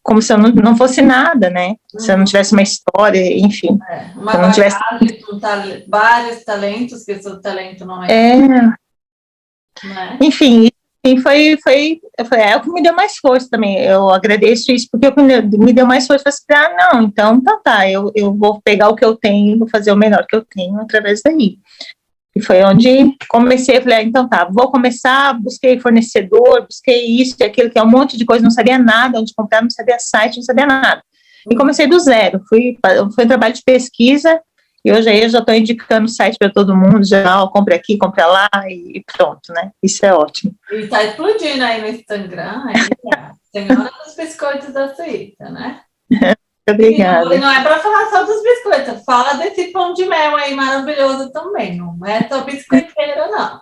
como 0.02 0.20
se 0.20 0.32
eu 0.32 0.38
não, 0.38 0.50
não 0.50 0.76
fosse 0.76 1.02
nada, 1.02 1.50
né? 1.50 1.76
Se 1.98 2.12
eu 2.12 2.18
não 2.18 2.24
tivesse 2.24 2.52
uma 2.52 2.62
história, 2.62 3.38
enfim. 3.38 3.78
É, 3.88 4.10
uma 4.16 4.30
se 4.32 4.36
eu 4.36 4.42
não 4.42 4.52
tivesse... 4.52 4.78
vários 5.88 6.44
talentos, 6.44 7.04
que 7.04 7.12
o 7.12 7.40
talento 7.40 7.84
não 7.84 8.04
é. 8.04 8.12
É. 8.12 8.85
é. 9.84 10.24
Enfim, 10.24 10.68
foi, 11.22 11.56
foi, 11.62 12.00
foi 12.26 12.40
é 12.40 12.56
o 12.56 12.60
que 12.60 12.70
me 12.70 12.82
deu 12.82 12.94
mais 12.94 13.16
força 13.18 13.48
também. 13.50 13.78
Eu 13.78 14.10
agradeço 14.10 14.72
isso 14.72 14.88
porque 14.90 15.12
me 15.56 15.72
deu 15.72 15.86
mais 15.86 16.06
força 16.06 16.24
para 16.24 16.30
assim, 16.30 16.44
ah, 16.50 16.92
não, 16.92 17.02
então 17.02 17.40
tá, 17.40 17.60
tá, 17.62 17.90
eu, 17.90 18.10
eu 18.14 18.34
vou 18.34 18.60
pegar 18.62 18.88
o 18.88 18.96
que 18.96 19.04
eu 19.04 19.14
tenho, 19.14 19.58
vou 19.58 19.68
fazer 19.68 19.92
o 19.92 19.96
melhor 19.96 20.26
que 20.26 20.34
eu 20.34 20.44
tenho 20.44 20.80
através 20.80 21.20
daí. 21.24 21.58
E 22.34 22.40
foi 22.42 22.62
onde 22.64 23.16
comecei, 23.28 23.80
falei, 23.80 23.98
ah, 23.98 24.02
então 24.02 24.28
tá, 24.28 24.48
vou 24.50 24.70
começar, 24.70 25.32
busquei 25.40 25.78
fornecedor, 25.80 26.66
busquei 26.66 27.06
isso 27.06 27.36
e 27.38 27.44
aquilo, 27.44 27.70
que 27.70 27.78
é 27.78 27.82
um 27.82 27.88
monte 27.88 28.16
de 28.16 28.26
coisa, 28.26 28.42
não 28.42 28.50
sabia 28.50 28.78
nada, 28.78 29.20
onde 29.20 29.32
comprar, 29.34 29.62
não 29.62 29.70
sabia 29.70 29.96
site, 29.98 30.36
não 30.36 30.42
sabia 30.42 30.66
nada. 30.66 31.02
E 31.50 31.56
comecei 31.56 31.86
do 31.86 31.98
zero, 31.98 32.42
fui, 32.48 32.76
foi 33.14 33.24
um 33.24 33.28
trabalho 33.28 33.54
de 33.54 33.62
pesquisa, 33.64 34.40
e 34.86 34.92
hoje 34.92 35.08
aí 35.08 35.20
eu 35.24 35.28
já 35.28 35.40
estou 35.40 35.52
indicando 35.52 36.04
o 36.04 36.08
site 36.08 36.38
para 36.38 36.48
todo 36.48 36.76
mundo, 36.76 37.04
já, 37.04 37.42
ó, 37.42 37.48
compre 37.48 37.74
aqui, 37.74 37.98
compre 37.98 38.24
lá 38.24 38.48
e 38.68 39.02
pronto, 39.16 39.52
né? 39.52 39.72
Isso 39.82 40.06
é 40.06 40.14
ótimo. 40.14 40.54
E 40.70 40.76
está 40.76 41.02
explodindo 41.02 41.64
aí 41.64 41.80
no 41.80 41.88
Instagram, 41.88 42.62
aí, 42.68 43.32
Senhora 43.50 43.90
dos 44.04 44.14
Biscoitos 44.14 44.72
da 44.72 44.94
Suíça, 44.94 45.50
né? 45.50 45.80
Obrigada. 46.70 47.34
E 47.34 47.38
não 47.38 47.50
é 47.50 47.64
para 47.64 47.80
falar 47.80 48.10
só 48.10 48.22
dos 48.22 48.40
biscoitos, 48.44 49.04
fala 49.04 49.34
desse 49.34 49.72
pão 49.72 49.92
de 49.92 50.06
mel 50.06 50.36
aí 50.36 50.54
maravilhoso 50.54 51.32
também, 51.32 51.76
não 51.76 51.98
é 52.06 52.28
só 52.28 52.42
biscoiteira, 52.42 53.26
não. 53.26 53.60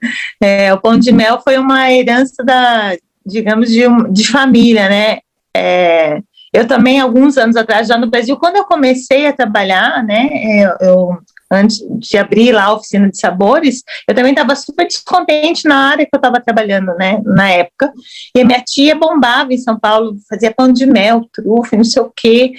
É, 0.40 0.72
o 0.72 0.80
pão 0.80 0.96
de 0.96 1.10
mel 1.10 1.40
foi 1.40 1.58
uma 1.58 1.90
herança 1.90 2.44
da, 2.44 2.96
digamos, 3.26 3.68
de, 3.68 3.82
de 4.12 4.28
família, 4.28 4.88
né? 4.88 5.18
É, 5.52 6.20
eu 6.52 6.66
também, 6.66 7.00
alguns 7.00 7.36
anos 7.36 7.56
atrás, 7.56 7.88
já 7.88 7.98
no 7.98 8.10
Brasil, 8.10 8.36
quando 8.36 8.56
eu 8.56 8.64
comecei 8.64 9.26
a 9.26 9.32
trabalhar, 9.32 10.02
né, 10.04 10.28
eu, 10.62 10.88
eu 10.88 11.18
antes 11.50 11.78
de 11.98 12.18
abrir 12.18 12.52
lá 12.52 12.64
a 12.64 12.74
oficina 12.74 13.08
de 13.08 13.18
sabores, 13.18 13.82
eu 14.06 14.14
também 14.14 14.32
estava 14.32 14.54
super 14.54 14.86
descontente 14.86 15.66
na 15.66 15.90
área 15.90 16.04
que 16.04 16.14
eu 16.14 16.18
estava 16.18 16.40
trabalhando, 16.40 16.94
né, 16.96 17.20
na 17.24 17.50
época. 17.50 17.92
E 18.36 18.40
a 18.40 18.44
minha 18.44 18.60
tia 18.60 18.94
bombava 18.94 19.52
em 19.52 19.58
São 19.58 19.78
Paulo, 19.78 20.16
fazia 20.28 20.52
pão 20.54 20.72
de 20.72 20.86
mel, 20.86 21.26
trufa, 21.32 21.76
não 21.76 21.84
sei 21.84 22.02
o 22.02 22.12
quê. 22.14 22.52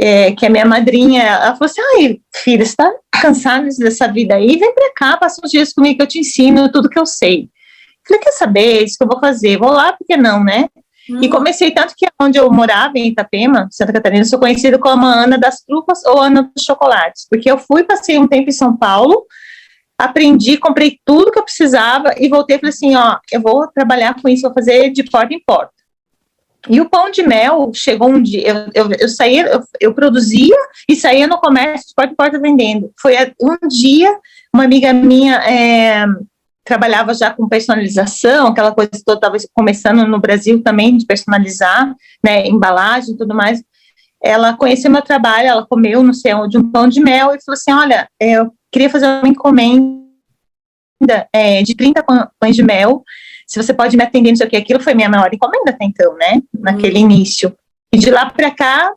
É, 0.00 0.32
que 0.32 0.46
a 0.46 0.50
minha 0.50 0.64
madrinha, 0.64 1.22
ela 1.22 1.54
falou 1.54 1.66
assim, 1.66 1.80
ai, 1.98 2.18
filha, 2.34 2.64
você 2.64 2.72
está 2.72 2.90
cansada 3.10 3.68
dessa 3.78 4.08
vida 4.08 4.34
aí? 4.34 4.56
Vem 4.56 4.74
para 4.74 4.92
cá, 4.94 5.16
passa 5.18 5.40
uns 5.44 5.50
dias 5.50 5.72
comigo 5.72 5.96
que 5.96 6.02
eu 6.02 6.08
te 6.08 6.18
ensino 6.18 6.72
tudo 6.72 6.88
que 6.88 6.98
eu 6.98 7.06
sei. 7.06 7.48
Falei, 8.06 8.22
quer 8.22 8.32
saber, 8.32 8.78
é 8.78 8.82
isso 8.82 8.96
que 8.98 9.04
eu 9.04 9.08
vou 9.08 9.20
fazer, 9.20 9.58
vou 9.58 9.70
lá, 9.70 9.92
porque 9.92 10.16
não, 10.16 10.42
né? 10.42 10.66
E 11.20 11.28
comecei 11.28 11.70
tanto 11.70 11.94
que 11.96 12.06
onde 12.20 12.38
eu 12.38 12.50
morava, 12.50 12.92
em 12.96 13.08
Itapema, 13.08 13.68
Santa 13.70 13.92
Catarina, 13.92 14.24
sou 14.24 14.38
conhecida 14.38 14.78
como 14.78 15.04
a 15.04 15.24
Ana 15.24 15.38
das 15.38 15.62
Trufas 15.62 16.04
ou 16.04 16.20
Ana 16.20 16.42
dos 16.42 16.64
Chocolates, 16.64 17.26
porque 17.28 17.50
eu 17.50 17.58
fui, 17.58 17.84
passei 17.84 18.18
um 18.18 18.28
tempo 18.28 18.48
em 18.48 18.52
São 18.52 18.76
Paulo, 18.76 19.26
aprendi, 19.98 20.56
comprei 20.56 20.98
tudo 21.04 21.30
que 21.30 21.38
eu 21.38 21.44
precisava 21.44 22.14
e 22.16 22.28
voltei 22.28 22.56
e 22.56 22.60
falei 22.60 22.70
assim, 22.70 22.94
ó, 22.94 23.18
eu 23.30 23.40
vou 23.40 23.66
trabalhar 23.68 24.20
com 24.20 24.28
isso, 24.28 24.42
vou 24.42 24.54
fazer 24.54 24.90
de 24.90 25.02
porta 25.04 25.34
em 25.34 25.42
porta. 25.44 25.72
E 26.68 26.80
o 26.80 26.88
pão 26.88 27.10
de 27.10 27.24
mel 27.24 27.72
chegou 27.74 28.08
um 28.08 28.22
dia, 28.22 28.48
eu, 28.48 28.84
eu, 28.84 28.96
eu 29.00 29.08
saía, 29.08 29.46
eu, 29.48 29.62
eu, 29.80 29.94
produzia 29.94 30.56
e 30.88 30.94
saía 30.94 31.26
no 31.26 31.38
comércio 31.38 31.88
de 31.88 31.94
porta 31.94 32.12
em 32.12 32.16
porta 32.16 32.38
vendendo. 32.38 32.92
Foi 33.00 33.16
um 33.40 33.66
dia, 33.66 34.16
uma 34.54 34.64
amiga 34.64 34.92
minha 34.92 35.36
é, 35.38 36.04
trabalhava 36.64 37.12
já 37.14 37.30
com 37.30 37.48
personalização, 37.48 38.48
aquela 38.48 38.72
coisa 38.72 38.90
toda, 39.04 39.18
estava 39.18 39.36
começando 39.54 40.06
no 40.06 40.20
Brasil 40.20 40.62
também 40.62 40.96
de 40.96 41.06
personalizar, 41.06 41.94
né, 42.24 42.46
embalagem 42.46 43.14
e 43.14 43.18
tudo 43.18 43.34
mais. 43.34 43.62
Ela 44.22 44.56
conheceu 44.56 44.90
meu 44.90 45.02
trabalho, 45.02 45.48
ela 45.48 45.66
comeu, 45.66 46.02
não 46.02 46.14
sei 46.14 46.32
onde, 46.34 46.56
um 46.56 46.70
pão 46.70 46.88
de 46.88 47.00
mel 47.00 47.34
e 47.34 47.42
falou 47.44 47.54
assim, 47.54 47.72
olha, 47.72 48.08
eu 48.20 48.52
queria 48.70 48.88
fazer 48.88 49.06
uma 49.06 49.28
encomenda 49.28 49.98
é, 51.32 51.62
de 51.62 51.74
30 51.74 52.04
pães 52.38 52.54
de 52.54 52.62
mel, 52.62 53.02
se 53.46 53.60
você 53.60 53.74
pode 53.74 53.96
me 53.96 54.04
atender, 54.04 54.30
não 54.30 54.36
sei 54.36 54.46
o 54.46 54.50
que, 54.50 54.56
aquilo 54.56 54.80
foi 54.80 54.94
minha 54.94 55.08
maior 55.08 55.28
encomenda 55.32 55.70
até 55.70 55.84
então, 55.84 56.14
né, 56.14 56.40
naquele 56.54 56.98
uhum. 57.00 57.10
início. 57.10 57.54
E 57.92 57.98
de 57.98 58.10
lá 58.10 58.30
para 58.30 58.50
cá, 58.50 58.92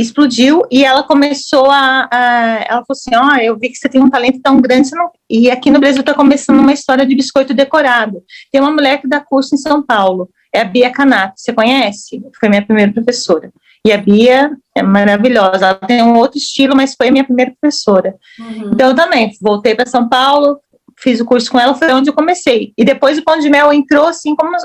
explodiu 0.00 0.62
e 0.70 0.84
ela 0.84 1.02
começou 1.02 1.70
a, 1.70 2.08
a 2.10 2.64
ela 2.68 2.84
falou 2.84 2.86
assim, 2.90 3.14
ó, 3.14 3.34
oh, 3.34 3.40
eu 3.40 3.58
vi 3.58 3.68
que 3.70 3.76
você 3.76 3.88
tem 3.88 4.00
um 4.00 4.10
talento 4.10 4.40
tão 4.42 4.60
grande, 4.60 4.90
não... 4.92 5.10
e 5.28 5.50
aqui 5.50 5.70
no 5.70 5.80
Brasil 5.80 6.00
está 6.00 6.14
começando 6.14 6.60
uma 6.60 6.72
história 6.72 7.04
de 7.04 7.14
biscoito 7.14 7.52
decorado. 7.52 8.22
Tem 8.52 8.60
uma 8.60 8.70
mulher 8.70 9.00
que 9.00 9.08
dá 9.08 9.20
curso 9.20 9.54
em 9.54 9.58
São 9.58 9.82
Paulo, 9.82 10.28
é 10.52 10.60
a 10.60 10.64
Bia 10.64 10.90
Canato, 10.90 11.34
você 11.36 11.52
conhece? 11.52 12.22
Foi 12.38 12.48
minha 12.48 12.64
primeira 12.64 12.92
professora. 12.92 13.52
E 13.84 13.92
a 13.92 13.98
Bia 13.98 14.50
é 14.76 14.82
maravilhosa, 14.82 15.66
ela 15.66 15.74
tem 15.74 16.02
um 16.02 16.16
outro 16.16 16.38
estilo, 16.38 16.74
mas 16.76 16.94
foi 16.94 17.10
minha 17.10 17.24
primeira 17.24 17.54
professora. 17.60 18.14
Uhum. 18.38 18.70
Então, 18.72 18.94
também, 18.94 19.30
voltei 19.40 19.74
para 19.74 19.86
São 19.86 20.08
Paulo, 20.08 20.58
fiz 20.98 21.20
o 21.20 21.24
curso 21.24 21.50
com 21.50 21.58
ela, 21.58 21.74
foi 21.74 21.92
onde 21.92 22.10
eu 22.10 22.14
comecei. 22.14 22.72
E 22.76 22.84
depois 22.84 23.18
o 23.18 23.24
Pão 23.24 23.38
de 23.38 23.48
Mel 23.48 23.72
entrou 23.72 24.06
assim, 24.06 24.34
como, 24.34 24.56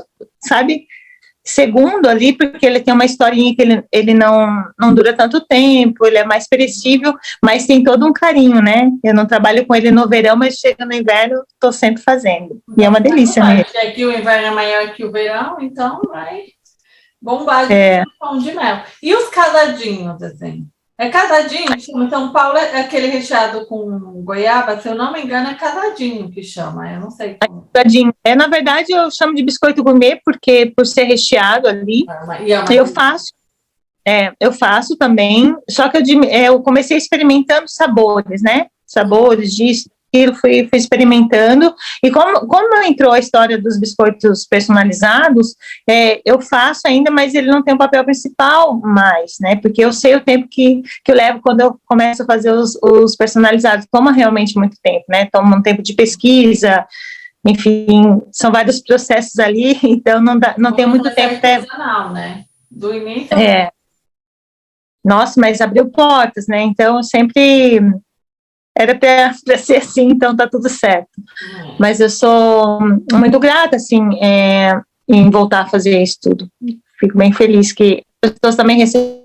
sabe, 0.43 0.85
Segundo, 1.45 2.07
ali, 2.07 2.31
porque 2.31 2.65
ele 2.65 2.79
tem 2.79 2.93
uma 2.93 3.03
historinha 3.03 3.53
que 3.53 3.61
ele, 3.61 3.83
ele 3.91 4.13
não, 4.13 4.63
não 4.79 4.93
dura 4.93 5.13
tanto 5.13 5.41
tempo, 5.41 6.05
ele 6.05 6.17
é 6.17 6.23
mais 6.23 6.47
perecível, 6.47 7.13
mas 7.43 7.67
tem 7.67 7.83
todo 7.83 8.05
um 8.05 8.13
carinho, 8.13 8.61
né? 8.61 8.89
Eu 9.03 9.13
não 9.13 9.25
trabalho 9.25 9.65
com 9.65 9.75
ele 9.75 9.91
no 9.91 10.07
verão, 10.07 10.37
mas 10.37 10.55
chega 10.55 10.85
no 10.85 10.93
inverno, 10.93 11.43
estou 11.53 11.73
sempre 11.73 12.01
fazendo. 12.01 12.61
E 12.77 12.83
é 12.85 12.87
uma 12.87 13.01
delícia 13.01 13.43
mesmo. 13.43 13.65
É 13.75 13.91
que 13.91 14.05
o 14.05 14.11
inverno 14.11 14.47
é 14.47 14.51
maior 14.51 14.93
que 14.93 15.03
o 15.03 15.11
verão, 15.11 15.57
então 15.59 15.99
vai 16.07 16.43
bombar 17.21 17.67
de 17.67 17.73
é. 17.73 18.03
pão 18.17 18.37
de 18.37 18.53
mel. 18.53 18.83
E 19.01 19.13
os 19.13 19.27
casadinhos, 19.29 20.21
assim? 20.23 20.65
É 20.95 21.09
casadinho, 21.09 21.69
então 22.05 22.31
Paulo 22.31 22.55
é 22.55 22.81
aquele 22.81 23.07
recheado 23.07 23.65
com 23.65 24.21
goiaba, 24.23 24.79
se 24.79 24.87
eu 24.87 24.93
não 24.93 25.11
me 25.11 25.21
engano, 25.21 25.49
é 25.49 25.55
casadinho 25.55 26.29
que 26.29 26.43
chama, 26.43 26.91
eu 26.91 26.99
não 26.99 27.09
sei. 27.09 27.37
Como. 27.43 27.67
Casadinho. 27.73 28.13
É, 28.23 28.35
na 28.35 28.47
verdade, 28.47 28.91
eu 28.91 29.09
chamo 29.09 29.33
de 29.33 29.43
biscoito 29.43 29.83
gourmet, 29.83 30.21
porque 30.23 30.71
por 30.75 30.85
ser 30.85 31.05
recheado 31.05 31.67
ali, 31.67 32.05
ah, 32.07 32.71
eu 32.71 32.85
faço. 32.85 33.33
É, 34.05 34.33
eu 34.39 34.51
faço 34.51 34.95
também, 34.97 35.55
só 35.69 35.89
que 35.89 35.97
eu, 35.97 36.23
é, 36.25 36.49
eu 36.49 36.61
comecei 36.61 36.97
experimentando 36.97 37.67
sabores, 37.67 38.41
né? 38.41 38.67
Sabores 38.85 39.55
disso, 39.55 39.89
aquilo, 40.13 40.35
fui, 40.35 40.67
fui 40.67 40.77
experimentando. 40.77 41.73
E 42.03 42.11
como, 42.11 42.47
como 42.47 42.83
entrou 42.83 43.11
a 43.11 43.19
história 43.19 43.59
dos 43.59 43.79
biscoitos 43.79 44.45
personalizados, 44.45 45.55
é, 45.89 46.21
eu 46.23 46.39
faço 46.39 46.81
ainda, 46.85 47.09
mas 47.09 47.33
ele 47.33 47.47
não 47.47 47.63
tem 47.63 47.73
o 47.73 47.75
um 47.75 47.79
papel 47.79 48.03
principal 48.05 48.79
mais, 48.79 49.37
né? 49.41 49.55
Porque 49.55 49.83
eu 49.83 49.91
sei 49.91 50.15
o 50.15 50.21
tempo 50.21 50.47
que, 50.49 50.83
que 51.03 51.11
eu 51.11 51.15
levo 51.15 51.41
quando 51.41 51.61
eu 51.61 51.79
começo 51.85 52.21
a 52.21 52.25
fazer 52.25 52.51
os, 52.51 52.77
os 52.81 53.15
personalizados. 53.15 53.87
Toma 53.91 54.11
realmente 54.11 54.57
muito 54.57 54.77
tempo, 54.81 55.05
né? 55.09 55.27
Toma 55.31 55.57
um 55.57 55.61
tempo 55.61 55.81
de 55.81 55.93
pesquisa, 55.93 56.85
enfim, 57.45 58.21
são 58.31 58.51
vários 58.51 58.79
processos 58.79 59.39
ali, 59.39 59.77
então 59.83 60.21
não, 60.21 60.37
dá, 60.37 60.55
não 60.57 60.71
tem 60.71 60.85
muito 60.85 61.13
tempo. 61.13 61.35
Artesanal, 61.35 62.11
né? 62.13 62.45
Do 62.69 62.93
início. 62.93 63.37
É. 63.37 63.69
Nossa, 65.03 65.39
mas 65.39 65.59
abriu 65.59 65.89
portas, 65.89 66.47
né? 66.47 66.61
Então, 66.61 66.97
eu 66.97 67.03
sempre 67.03 67.81
era 68.75 68.97
para 68.97 69.57
ser 69.57 69.77
assim, 69.77 70.07
então 70.07 70.35
tá 70.35 70.47
tudo 70.49 70.67
certo. 70.67 71.09
Uhum. 71.17 71.75
Mas 71.79 71.99
eu 71.99 72.09
sou 72.09 72.79
muito 73.13 73.39
grata, 73.39 73.75
assim, 73.75 74.01
é, 74.21 74.81
em 75.07 75.29
voltar 75.29 75.61
a 75.61 75.69
fazer 75.69 76.01
isso 76.01 76.17
tudo. 76.21 76.47
Fico 76.99 77.17
bem 77.17 77.31
feliz 77.31 77.71
que 77.71 78.03
as 78.23 78.31
pessoas 78.31 78.55
também 78.55 78.77
recebem. 78.77 79.23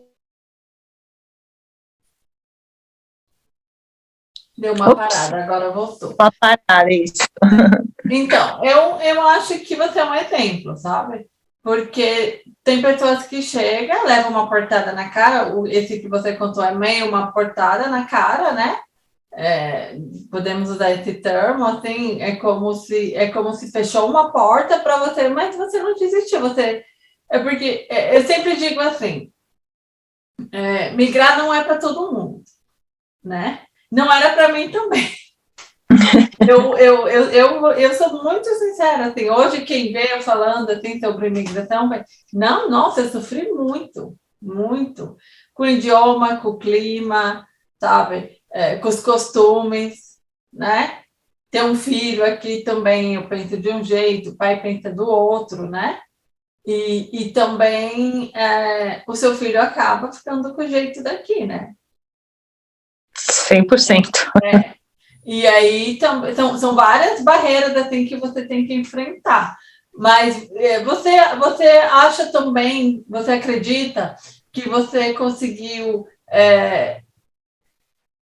Deu 4.57 4.75
uma 4.75 4.91
Ops. 4.91 5.15
parada, 5.15 5.45
agora 5.45 5.71
voltou. 5.71 6.17
Uma 6.19 6.33
parada, 6.39 6.93
isso. 6.93 7.25
Então, 8.11 8.65
eu, 8.65 8.97
eu 9.03 9.21
acho 9.29 9.59
que 9.59 9.77
você 9.77 9.99
é 9.99 10.05
um 10.05 10.15
exemplo, 10.15 10.75
sabe? 10.79 11.27
Porque 11.63 12.41
tem 12.65 12.81
pessoas 12.81 13.27
que 13.27 13.43
chegam, 13.43 14.07
levam 14.07 14.31
uma 14.31 14.49
portada 14.49 14.93
na 14.93 15.11
cara, 15.11 15.53
esse 15.67 15.99
que 16.01 16.09
você 16.09 16.35
contou 16.35 16.65
é 16.65 16.75
meio 16.75 17.07
uma 17.07 17.31
portada 17.33 17.87
na 17.89 18.07
cara, 18.07 18.53
né? 18.53 18.79
É, 19.35 19.97
podemos 20.31 20.71
usar 20.71 20.91
esse 20.91 21.15
termo, 21.15 21.65
assim, 21.65 22.21
é 22.21 22.37
como 22.37 22.73
se 22.73 23.15
é 23.15 23.31
como 23.31 23.53
se 23.53 23.71
fechou 23.71 24.09
uma 24.09 24.33
porta 24.33 24.81
para 24.81 24.97
você, 24.97 25.29
mas 25.29 25.55
você 25.55 25.83
não 25.83 25.95
desistiu, 25.95 26.41
você 26.41 26.83
é 27.31 27.39
porque 27.39 27.87
é, 27.91 28.17
eu 28.17 28.23
sempre 28.25 28.57
digo 28.57 28.81
assim, 28.81 29.31
é, 30.51 30.93
migrar 30.93 31.37
não 31.39 31.53
é 31.53 31.63
para 31.63 31.79
todo 31.79 32.13
mundo, 32.13 32.43
né? 33.23 33.63
Não 33.93 34.11
era 34.11 34.35
para 34.35 34.53
mim 34.53 34.71
também. 34.71 35.09
eu, 36.49 36.77
eu, 36.79 37.09
eu, 37.09 37.31
eu, 37.31 37.67
eu 37.73 37.95
sou 37.95 38.23
muito 38.23 38.49
sincera, 38.49 39.07
assim, 39.07 39.29
hoje 39.29 39.65
quem 39.65 39.93
vê 39.93 40.15
eu 40.15 40.23
falando 40.23 40.71
assim, 40.71 40.99
sobre 41.01 41.29
imigração, 41.29 41.91
não, 42.33 42.71
nossa, 42.71 43.03
eu 43.03 43.09
sofri 43.09 43.51
muito, 43.53 44.17
muito, 44.41 45.17
com 45.53 45.65
o 45.65 45.67
idioma, 45.67 46.39
com 46.39 46.49
o 46.49 46.59
clima, 46.59 47.47
sabe, 47.79 48.38
é, 48.53 48.77
com 48.77 48.89
os 48.89 49.01
costumes, 49.01 50.19
né? 50.53 51.03
Ter 51.51 51.63
um 51.65 51.75
filho 51.75 52.25
aqui 52.25 52.63
também, 52.63 53.15
eu 53.15 53.29
penso 53.29 53.57
de 53.57 53.71
um 53.71 53.83
jeito, 53.83 54.31
o 54.31 54.37
pai 54.37 54.61
pensa 54.61 54.93
do 54.93 55.09
outro, 55.09 55.69
né? 55.69 56.01
E, 56.67 57.09
e 57.13 57.33
também 57.33 58.31
é, 58.35 59.03
o 59.07 59.17
seu 59.17 59.35
filho 59.35 59.61
acaba 59.61 60.13
ficando 60.13 60.55
com 60.55 60.63
o 60.63 60.69
jeito 60.69 61.03
daqui, 61.03 61.47
né? 61.47 61.73
100%. 63.17 64.31
É. 64.45 64.75
E 65.25 65.47
aí 65.47 65.99
são, 66.35 66.59
são 66.59 66.75
várias 66.75 67.23
barreiras 67.23 67.77
assim 67.77 68.07
que 68.07 68.17
você 68.17 68.47
tem 68.47 68.67
que 68.67 68.75
enfrentar. 68.75 69.57
Mas 69.93 70.49
é, 70.55 70.85
você, 70.85 71.11
você 71.37 71.67
acha 71.67 72.27
também, 72.31 73.05
você 73.09 73.33
acredita 73.33 74.15
que 74.53 74.69
você 74.69 75.13
conseguiu 75.15 76.07
é, 76.31 77.03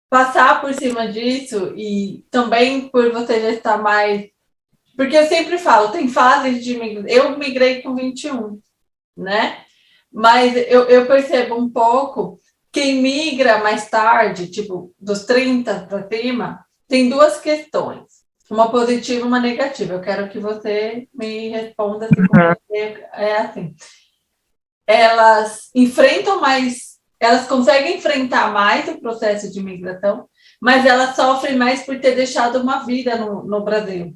passar 0.09 0.61
por 0.61 0.73
cima 0.75 1.09
disso 1.09 1.75
e 1.77 2.25
também 2.31 2.89
por 2.89 3.13
você 3.13 3.41
já 3.41 3.51
estar 3.51 3.79
mais. 3.79 4.29
Porque 4.97 5.17
eu 5.17 5.27
sempre 5.27 5.59
falo, 5.59 5.91
tem 5.91 6.09
fases 6.09 6.65
de 6.65 6.79
migração. 6.79 7.09
Eu 7.09 7.39
migrei 7.39 7.83
com 7.83 7.95
21, 7.95 8.61
né? 9.17 9.65
Mas 10.13 10.57
eu, 10.57 10.85
eu 10.85 11.07
percebo 11.07 11.57
um 11.57 11.71
pouco 11.71 12.41
quem 12.73 13.01
migra 13.01 13.59
mais 13.59 13.89
tarde, 13.89 14.51
tipo, 14.51 14.95
dos 14.99 15.25
30 15.25 15.87
para 15.87 16.09
cima, 16.09 16.65
tem 16.87 17.09
duas 17.09 17.41
questões, 17.41 18.05
uma 18.51 18.71
positiva 18.71 19.21
e 19.21 19.29
uma 19.29 19.41
negativa. 19.41 19.95
Eu 19.95 20.01
quero 20.01 20.29
que 20.31 20.39
você 20.39 21.09
me 21.15 21.49
responda 21.49 22.09
se 22.09 22.21
uhum. 22.21 22.55
é 23.13 23.37
assim. 23.37 23.75
Elas 24.87 25.71
enfrentam 25.75 26.41
mais, 26.41 26.88
elas 27.21 27.47
conseguem 27.47 27.97
enfrentar 27.97 28.53
mais 28.53 28.89
o 28.89 29.01
processo 29.01 29.51
de 29.51 29.59
imigração, 29.59 30.29
mas 30.61 30.87
elas 30.87 31.17
sofrem 31.17 31.57
mais 31.57 31.85
por 31.85 32.01
ter 32.01 32.15
deixado 32.15 32.61
uma 32.61 32.85
vida 32.85 33.17
no, 33.17 33.45
no 33.45 33.65
Brasil. 33.65 34.15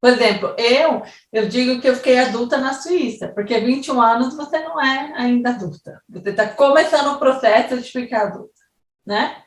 Por 0.00 0.10
exemplo, 0.10 0.54
eu, 0.56 1.02
eu 1.32 1.48
digo 1.48 1.80
que 1.80 1.88
eu 1.88 1.96
fiquei 1.96 2.18
adulta 2.18 2.56
na 2.56 2.72
Suíça, 2.72 3.28
porque 3.34 3.58
21 3.58 4.00
anos 4.00 4.36
você 4.36 4.60
não 4.60 4.80
é 4.80 5.12
ainda 5.16 5.50
adulta. 5.50 6.00
Você 6.08 6.30
está 6.30 6.48
começando 6.48 7.14
o 7.14 7.18
processo 7.18 7.78
de 7.80 7.90
ficar 7.90 8.28
adulta, 8.28 8.60
né? 9.04 9.42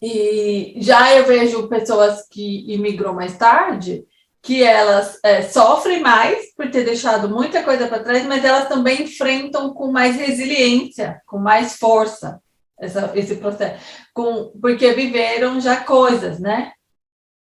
E 0.00 0.76
já 0.78 1.14
eu 1.14 1.26
vejo 1.26 1.68
pessoas 1.68 2.26
que 2.30 2.72
imigrou 2.72 3.12
mais 3.12 3.36
tarde, 3.36 4.04
que 4.42 4.62
elas 4.62 5.18
é, 5.22 5.42
sofrem 5.42 6.00
mais 6.00 6.54
por 6.54 6.70
ter 6.70 6.84
deixado 6.84 7.28
muita 7.28 7.62
coisa 7.62 7.86
para 7.86 8.02
trás, 8.02 8.24
mas 8.26 8.44
elas 8.44 8.68
também 8.68 9.02
enfrentam 9.02 9.74
com 9.74 9.92
mais 9.92 10.16
resiliência, 10.16 11.20
com 11.26 11.38
mais 11.38 11.76
força 11.76 12.40
essa, 12.78 13.12
esse 13.14 13.36
processo, 13.36 13.84
com, 14.14 14.52
porque 14.60 14.92
viveram 14.92 15.60
já 15.60 15.76
coisas, 15.84 16.40
né? 16.40 16.72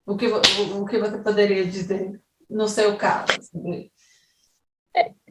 O 0.05 0.15
que, 0.15 0.27
o, 0.27 0.81
o 0.81 0.85
que 0.85 0.99
você 0.99 1.17
poderia 1.17 1.65
dizer 1.65 2.21
no 2.49 2.67
seu 2.67 2.95
caso? 2.95 3.33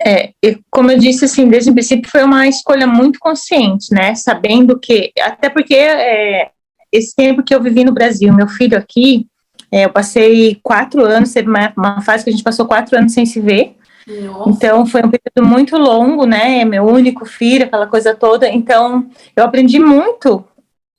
É, 0.05 0.33
como 0.71 0.91
eu 0.91 0.99
disse, 0.99 1.25
assim, 1.25 1.49
desde 1.49 1.71
o 1.71 1.75
princípio 1.75 2.11
foi 2.11 2.25
uma 2.25 2.49
escolha 2.49 2.87
muito 2.87 3.21
consciente, 3.21 3.95
né? 3.95 4.15
Sabendo 4.17 4.79
que, 4.81 5.13
até 5.21 5.49
porque 5.49 5.75
é, 5.75 6.51
esse 6.91 7.15
tempo 7.15 7.45
que 7.45 7.55
eu 7.55 7.63
vivi 7.63 7.85
no 7.85 7.93
Brasil, 7.93 8.35
meu 8.35 8.49
filho 8.49 8.77
aqui, 8.77 9.29
é, 9.73 9.87
eu 9.87 9.91
passei 9.91 10.61
quatro 10.63 11.03
anos, 11.03 11.33
teve 11.33 11.49
uma, 11.49 11.73
uma, 11.75 12.03
fase 12.03 12.23
que 12.23 12.29
a 12.29 12.33
gente 12.33 12.45
passou 12.45 12.67
quatro 12.67 12.95
anos 12.99 13.15
sem 13.15 13.25
se 13.25 13.41
ver. 13.41 13.75
Nossa. 14.07 14.51
Então 14.51 14.85
foi 14.85 15.01
um 15.03 15.11
período 15.11 15.49
muito 15.49 15.79
longo, 15.79 16.27
né? 16.27 16.61
É 16.61 16.65
meu 16.67 16.85
único 16.85 17.25
filho, 17.25 17.65
aquela 17.65 17.87
coisa 17.87 18.15
toda. 18.15 18.47
Então 18.47 19.09
eu 19.35 19.43
aprendi 19.43 19.79
muito 19.79 20.45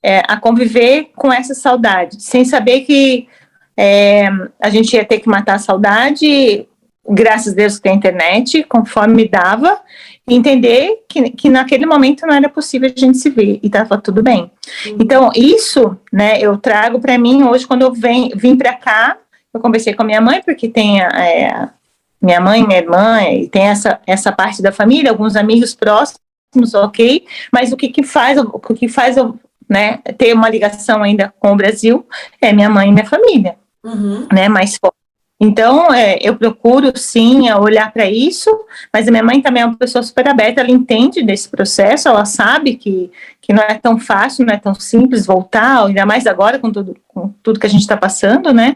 é, 0.02 0.22
a 0.26 0.36
conviver 0.36 1.12
com 1.14 1.32
essa 1.32 1.54
saudade, 1.54 2.20
sem 2.20 2.44
saber 2.44 2.80
que 2.80 3.28
é, 3.76 4.28
a 4.60 4.68
gente 4.70 4.96
ia 4.96 5.04
ter 5.04 5.20
que 5.20 5.28
matar 5.28 5.54
a 5.54 5.60
saudade. 5.60 6.66
Graças 7.08 7.52
a 7.52 7.56
Deus 7.56 7.78
tem 7.78 7.94
internet, 7.94 8.64
conforme 8.64 9.14
me 9.14 9.28
dava, 9.28 9.78
entender 10.26 11.04
que, 11.08 11.30
que 11.30 11.48
naquele 11.48 11.84
momento 11.84 12.26
não 12.26 12.34
era 12.34 12.48
possível 12.48 12.90
a 12.94 12.98
gente 12.98 13.18
se 13.18 13.28
ver 13.28 13.60
e 13.62 13.66
estava 13.66 13.98
tudo 13.98 14.22
bem. 14.22 14.50
Uhum. 14.86 14.96
Então, 15.00 15.30
isso, 15.34 15.96
né, 16.12 16.40
eu 16.40 16.56
trago 16.56 16.98
para 16.98 17.18
mim 17.18 17.42
hoje, 17.42 17.66
quando 17.66 17.82
eu 17.82 17.92
vem, 17.92 18.30
vim 18.34 18.56
para 18.56 18.72
cá, 18.74 19.18
eu 19.52 19.60
conversei 19.60 19.94
com 19.94 20.02
a 20.02 20.06
minha 20.06 20.20
mãe, 20.20 20.42
porque 20.42 20.68
tem 20.68 21.02
é, 21.02 21.68
minha 22.20 22.40
mãe, 22.40 22.66
minha 22.66 22.78
irmã, 22.78 23.22
e 23.22 23.48
tem 23.48 23.64
essa, 23.64 24.00
essa 24.06 24.32
parte 24.32 24.62
da 24.62 24.72
família, 24.72 25.10
alguns 25.10 25.36
amigos 25.36 25.74
próximos, 25.74 26.74
ok, 26.74 27.26
mas 27.52 27.72
o 27.72 27.76
que, 27.76 27.88
que 27.88 28.02
faz, 28.02 28.38
o 28.38 28.58
que 28.74 28.88
faz 28.88 29.16
eu 29.16 29.38
né, 29.68 29.98
ter 30.18 30.34
uma 30.34 30.48
ligação 30.48 31.02
ainda 31.02 31.32
com 31.38 31.52
o 31.52 31.56
Brasil 31.56 32.06
é 32.40 32.52
minha 32.52 32.70
mãe 32.70 32.88
e 32.88 32.92
minha 32.92 33.06
família, 33.06 33.56
uhum. 33.84 34.26
né, 34.32 34.48
mais 34.48 34.76
forte. 34.76 35.03
Então, 35.44 35.92
é, 35.92 36.18
eu 36.22 36.36
procuro 36.36 36.96
sim 36.96 37.50
olhar 37.52 37.92
para 37.92 38.10
isso, 38.10 38.50
mas 38.90 39.06
a 39.06 39.10
minha 39.10 39.22
mãe 39.22 39.42
também 39.42 39.62
é 39.62 39.66
uma 39.66 39.76
pessoa 39.76 40.02
super 40.02 40.26
aberta, 40.26 40.62
ela 40.62 40.70
entende 40.70 41.22
desse 41.22 41.50
processo, 41.50 42.08
ela 42.08 42.24
sabe 42.24 42.76
que, 42.76 43.10
que 43.42 43.52
não 43.52 43.62
é 43.62 43.74
tão 43.74 43.98
fácil, 43.98 44.46
não 44.46 44.54
é 44.54 44.56
tão 44.56 44.74
simples 44.74 45.26
voltar, 45.26 45.84
ainda 45.84 46.06
mais 46.06 46.26
agora 46.26 46.58
com 46.58 46.72
tudo, 46.72 46.96
com 47.06 47.28
tudo 47.42 47.60
que 47.60 47.66
a 47.66 47.70
gente 47.70 47.82
está 47.82 47.96
passando, 47.96 48.54
né? 48.54 48.74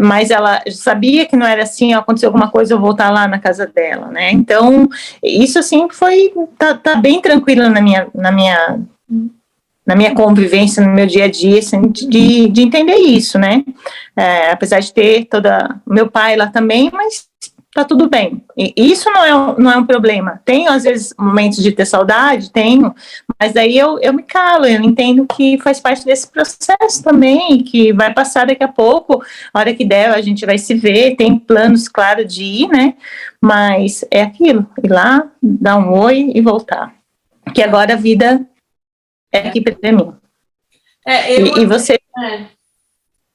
Mas 0.00 0.30
ela 0.30 0.62
sabia 0.70 1.26
que 1.26 1.36
não 1.36 1.46
era 1.46 1.64
assim, 1.64 1.92
aconteceu 1.92 2.28
alguma 2.28 2.50
coisa, 2.52 2.72
eu 2.72 2.80
voltar 2.80 3.10
lá 3.10 3.26
na 3.26 3.40
casa 3.40 3.66
dela, 3.66 4.06
né? 4.06 4.30
Então, 4.30 4.88
isso 5.20 5.58
assim 5.58 5.88
foi, 5.90 6.32
tá, 6.56 6.74
tá 6.74 6.94
bem 6.94 7.20
tranquilo 7.20 7.68
na 7.68 7.80
minha, 7.80 8.06
na 8.14 8.30
minha 8.30 8.78
na 9.86 9.94
minha 9.94 10.14
convivência, 10.14 10.84
no 10.84 10.92
meu 10.92 11.06
dia 11.06 11.24
a 11.24 11.30
dia, 11.30 11.60
assim, 11.60 11.80
de, 11.82 12.48
de 12.48 12.62
entender 12.62 12.96
isso, 12.96 13.38
né? 13.38 13.62
É, 14.16 14.50
apesar 14.50 14.80
de 14.80 14.92
ter 14.92 15.26
toda 15.26 15.80
meu 15.86 16.10
pai 16.10 16.36
lá 16.36 16.48
também, 16.48 16.90
mas 16.92 17.26
tá 17.76 17.84
tudo 17.84 18.08
bem. 18.08 18.42
E 18.56 18.72
isso 18.76 19.10
não 19.10 19.22
é, 19.22 19.34
um, 19.34 19.58
não 19.58 19.70
é 19.70 19.76
um 19.76 19.84
problema. 19.84 20.40
Tenho, 20.46 20.72
às 20.72 20.84
vezes, 20.84 21.12
momentos 21.18 21.62
de 21.62 21.70
ter 21.70 21.84
saudade, 21.84 22.50
tenho, 22.50 22.94
mas 23.38 23.54
aí 23.54 23.76
eu, 23.76 23.98
eu 24.00 24.14
me 24.14 24.22
calo, 24.22 24.64
eu 24.64 24.80
entendo 24.82 25.26
que 25.26 25.58
faz 25.58 25.78
parte 25.78 26.04
desse 26.04 26.26
processo 26.26 27.04
também, 27.04 27.62
que 27.62 27.92
vai 27.92 28.14
passar 28.14 28.46
daqui 28.46 28.64
a 28.64 28.68
pouco, 28.68 29.22
a 29.52 29.58
hora 29.58 29.74
que 29.74 29.84
der, 29.84 30.08
a 30.08 30.22
gente 30.22 30.46
vai 30.46 30.56
se 30.56 30.74
ver, 30.74 31.16
tem 31.16 31.38
planos, 31.38 31.86
claro, 31.86 32.24
de 32.24 32.42
ir, 32.42 32.68
né? 32.68 32.94
Mas 33.40 34.04
é 34.10 34.22
aquilo, 34.22 34.66
ir 34.82 34.88
lá, 34.88 35.30
dar 35.42 35.76
um 35.76 35.92
oi 35.92 36.32
e 36.34 36.40
voltar. 36.40 36.94
Que 37.54 37.62
agora 37.62 37.92
a 37.92 37.96
vida 37.96 38.40
é 39.36 39.48
aqui 39.48 39.60
para 39.60 39.92
mim. 39.92 40.14
É, 41.06 41.32
eu, 41.32 41.46
e, 41.46 41.62
e 41.62 41.66
você? 41.66 41.94
É, 41.94 42.46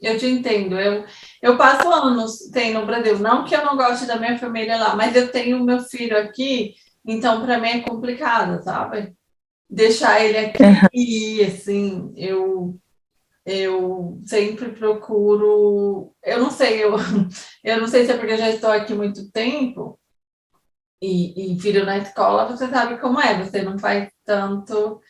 eu 0.01 0.17
te 0.17 0.25
entendo. 0.25 0.79
Eu, 0.79 1.05
eu 1.41 1.57
passo 1.57 1.87
anos 1.91 2.49
tem 2.51 2.73
no 2.73 2.85
Brasil. 2.85 3.19
Não 3.19 3.45
que 3.45 3.55
eu 3.55 3.63
não 3.63 3.77
goste 3.77 4.05
da 4.05 4.17
minha 4.17 4.37
família 4.37 4.77
lá, 4.77 4.95
mas 4.95 5.15
eu 5.15 5.31
tenho 5.31 5.63
meu 5.63 5.79
filho 5.79 6.17
aqui, 6.17 6.73
então 7.05 7.41
para 7.45 7.59
mim 7.59 7.69
é 7.69 7.81
complicado, 7.81 8.61
sabe? 8.63 9.13
Deixar 9.69 10.21
ele 10.21 10.37
aqui, 10.37 11.39
uhum. 11.41 11.47
assim, 11.47 12.13
eu 12.17 12.79
eu 13.45 14.19
sempre 14.25 14.69
procuro. 14.69 16.13
Eu 16.23 16.39
não 16.39 16.51
sei, 16.51 16.83
eu, 16.83 16.95
eu 17.63 17.79
não 17.79 17.87
sei 17.87 18.05
se 18.05 18.11
é 18.11 18.17
porque 18.17 18.33
eu 18.33 18.37
já 18.37 18.49
estou 18.49 18.69
aqui 18.69 18.93
muito 18.93 19.31
tempo 19.31 19.99
e, 21.01 21.55
e 21.55 21.59
filho 21.59 21.85
na 21.85 21.97
escola, 21.97 22.45
você 22.45 22.67
sabe 22.67 22.99
como 22.99 23.19
é, 23.19 23.43
você 23.43 23.63
não 23.63 23.79
faz 23.79 24.11
tanto 24.23 25.01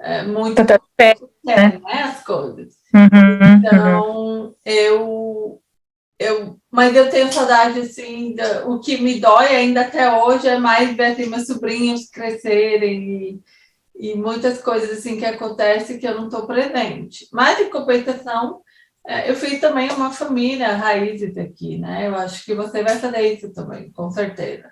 é, 0.00 0.22
muito 0.22 0.56
Tanta 0.56 0.80
é, 0.98 1.14
né? 1.44 1.80
as 1.88 2.22
coisas. 2.24 2.74
Uhum, 2.94 3.56
então, 3.58 4.54
eu, 4.64 5.62
eu, 6.18 6.56
mas 6.70 6.94
eu 6.94 7.08
tenho 7.10 7.32
saudade, 7.32 7.80
assim, 7.80 8.34
da, 8.34 8.66
o 8.66 8.80
que 8.80 8.98
me 8.98 9.20
dói 9.20 9.46
ainda 9.46 9.82
até 9.82 10.10
hoje 10.22 10.48
é 10.48 10.58
mais 10.58 10.94
ver 10.96 11.12
assim, 11.12 11.26
meus 11.26 11.46
sobrinhos 11.46 12.08
crescerem 12.10 13.40
e, 13.94 14.10
e 14.12 14.14
muitas 14.14 14.60
coisas 14.60 14.98
assim 14.98 15.18
que 15.18 15.24
acontecem 15.24 15.98
que 15.98 16.06
eu 16.06 16.14
não 16.14 16.24
estou 16.24 16.46
presente. 16.46 17.28
Mas, 17.32 17.60
em 17.60 17.70
compensação, 17.70 18.62
é, 19.06 19.30
eu 19.30 19.34
fiz 19.34 19.60
também 19.60 19.90
uma 19.90 20.10
família 20.10 20.74
raízes 20.74 21.36
aqui, 21.36 21.78
né? 21.78 22.06
Eu 22.06 22.14
acho 22.16 22.44
que 22.44 22.54
você 22.54 22.82
vai 22.82 22.98
fazer 22.98 23.34
isso 23.34 23.52
também, 23.52 23.90
com 23.92 24.10
certeza. 24.10 24.70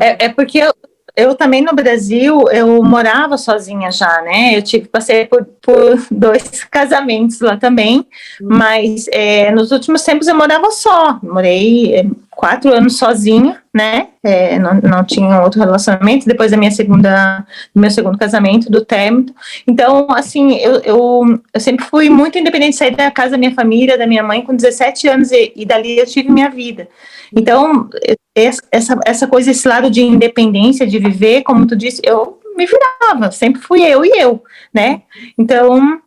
É, 0.00 0.26
é, 0.26 0.28
porque 0.28 0.58
eu, 0.58 0.74
eu 1.16 1.34
também 1.34 1.62
no 1.62 1.72
Brasil, 1.72 2.48
eu 2.50 2.82
morava 2.82 3.36
sozinha 3.36 3.90
já, 3.90 4.22
né? 4.22 4.56
Eu 4.56 4.62
tive, 4.62 4.88
passei 4.88 5.26
por, 5.26 5.44
por 5.62 5.98
dois 6.10 6.64
casamentos 6.64 7.40
lá 7.40 7.56
também, 7.56 7.98
uhum. 8.40 8.48
mas 8.48 9.06
é, 9.12 9.50
nos 9.50 9.70
últimos 9.70 10.02
tempos 10.02 10.28
eu 10.28 10.34
morava 10.34 10.70
só. 10.70 11.18
Morei 11.22 11.94
é, 11.94 12.06
quatro 12.40 12.72
anos 12.72 12.96
sozinha, 12.96 13.62
né? 13.72 14.08
É, 14.22 14.58
não, 14.58 14.74
não 14.80 15.04
tinha 15.04 15.42
outro 15.42 15.60
relacionamento 15.60 16.26
depois 16.26 16.50
da 16.50 16.56
minha 16.56 16.70
segunda, 16.70 17.44
do 17.74 17.80
meu 17.80 17.90
segundo 17.90 18.16
casamento, 18.16 18.70
do 18.70 18.82
término. 18.82 19.34
Então, 19.66 20.06
assim, 20.10 20.56
eu, 20.56 20.80
eu, 20.80 21.42
eu, 21.52 21.60
sempre 21.60 21.84
fui 21.84 22.08
muito 22.08 22.38
independente, 22.38 22.76
sair 22.76 22.96
da 22.96 23.10
casa 23.10 23.32
da 23.32 23.38
minha 23.38 23.54
família, 23.54 23.98
da 23.98 24.06
minha 24.06 24.22
mãe 24.22 24.42
com 24.42 24.56
17 24.56 25.06
anos 25.08 25.30
e, 25.30 25.52
e 25.54 25.66
dali 25.66 25.98
eu 25.98 26.06
tive 26.06 26.30
minha 26.30 26.48
vida. 26.48 26.88
Então, 27.36 27.88
essa, 28.34 28.98
essa 29.04 29.26
coisa, 29.26 29.50
esse 29.50 29.66
lado 29.66 29.90
de 29.90 30.02
independência, 30.02 30.86
de 30.86 30.98
viver, 30.98 31.42
como 31.42 31.66
tu 31.66 31.76
disse, 31.76 32.00
eu 32.04 32.40
me 32.56 32.66
virava, 32.66 33.30
sempre 33.30 33.60
fui 33.60 33.82
eu 33.82 34.04
e 34.04 34.10
eu, 34.10 34.42
né? 34.72 35.02
Então, 35.38 36.00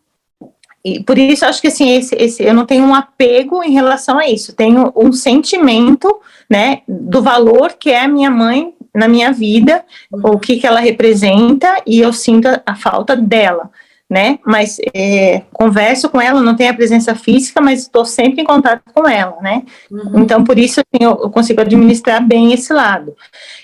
e 0.84 1.02
por 1.02 1.16
isso 1.18 1.46
acho 1.46 1.60
que 1.60 1.68
assim, 1.68 1.96
esse, 1.96 2.14
esse, 2.14 2.42
eu 2.42 2.52
não 2.52 2.66
tenho 2.66 2.84
um 2.84 2.94
apego 2.94 3.62
em 3.62 3.72
relação 3.72 4.18
a 4.18 4.28
isso, 4.28 4.54
tenho 4.54 4.92
um 4.94 5.12
sentimento, 5.12 6.20
né, 6.48 6.82
do 6.86 7.22
valor 7.22 7.72
que 7.72 7.90
é 7.90 8.02
a 8.02 8.08
minha 8.08 8.30
mãe 8.30 8.74
na 8.94 9.08
minha 9.08 9.32
vida, 9.32 9.84
o 10.12 10.38
que, 10.38 10.56
que 10.56 10.66
ela 10.66 10.78
representa, 10.78 11.82
e 11.84 12.00
eu 12.00 12.12
sinto 12.12 12.46
a, 12.46 12.62
a 12.64 12.76
falta 12.76 13.16
dela 13.16 13.70
né? 14.08 14.38
Mas 14.44 14.78
é, 14.94 15.42
converso 15.52 16.08
com 16.08 16.20
ela, 16.20 16.42
não 16.42 16.54
tenho 16.54 16.70
a 16.70 16.74
presença 16.74 17.14
física, 17.14 17.60
mas 17.60 17.80
estou 17.80 18.04
sempre 18.04 18.42
em 18.42 18.44
contato 18.44 18.82
com 18.92 19.08
ela, 19.08 19.36
né? 19.40 19.64
Uhum. 19.90 20.20
Então, 20.20 20.44
por 20.44 20.58
isso 20.58 20.80
assim, 20.80 21.04
eu, 21.04 21.18
eu, 21.22 21.30
consigo 21.30 21.60
administrar 21.60 22.24
bem 22.24 22.52
esse 22.52 22.72
lado. 22.72 23.16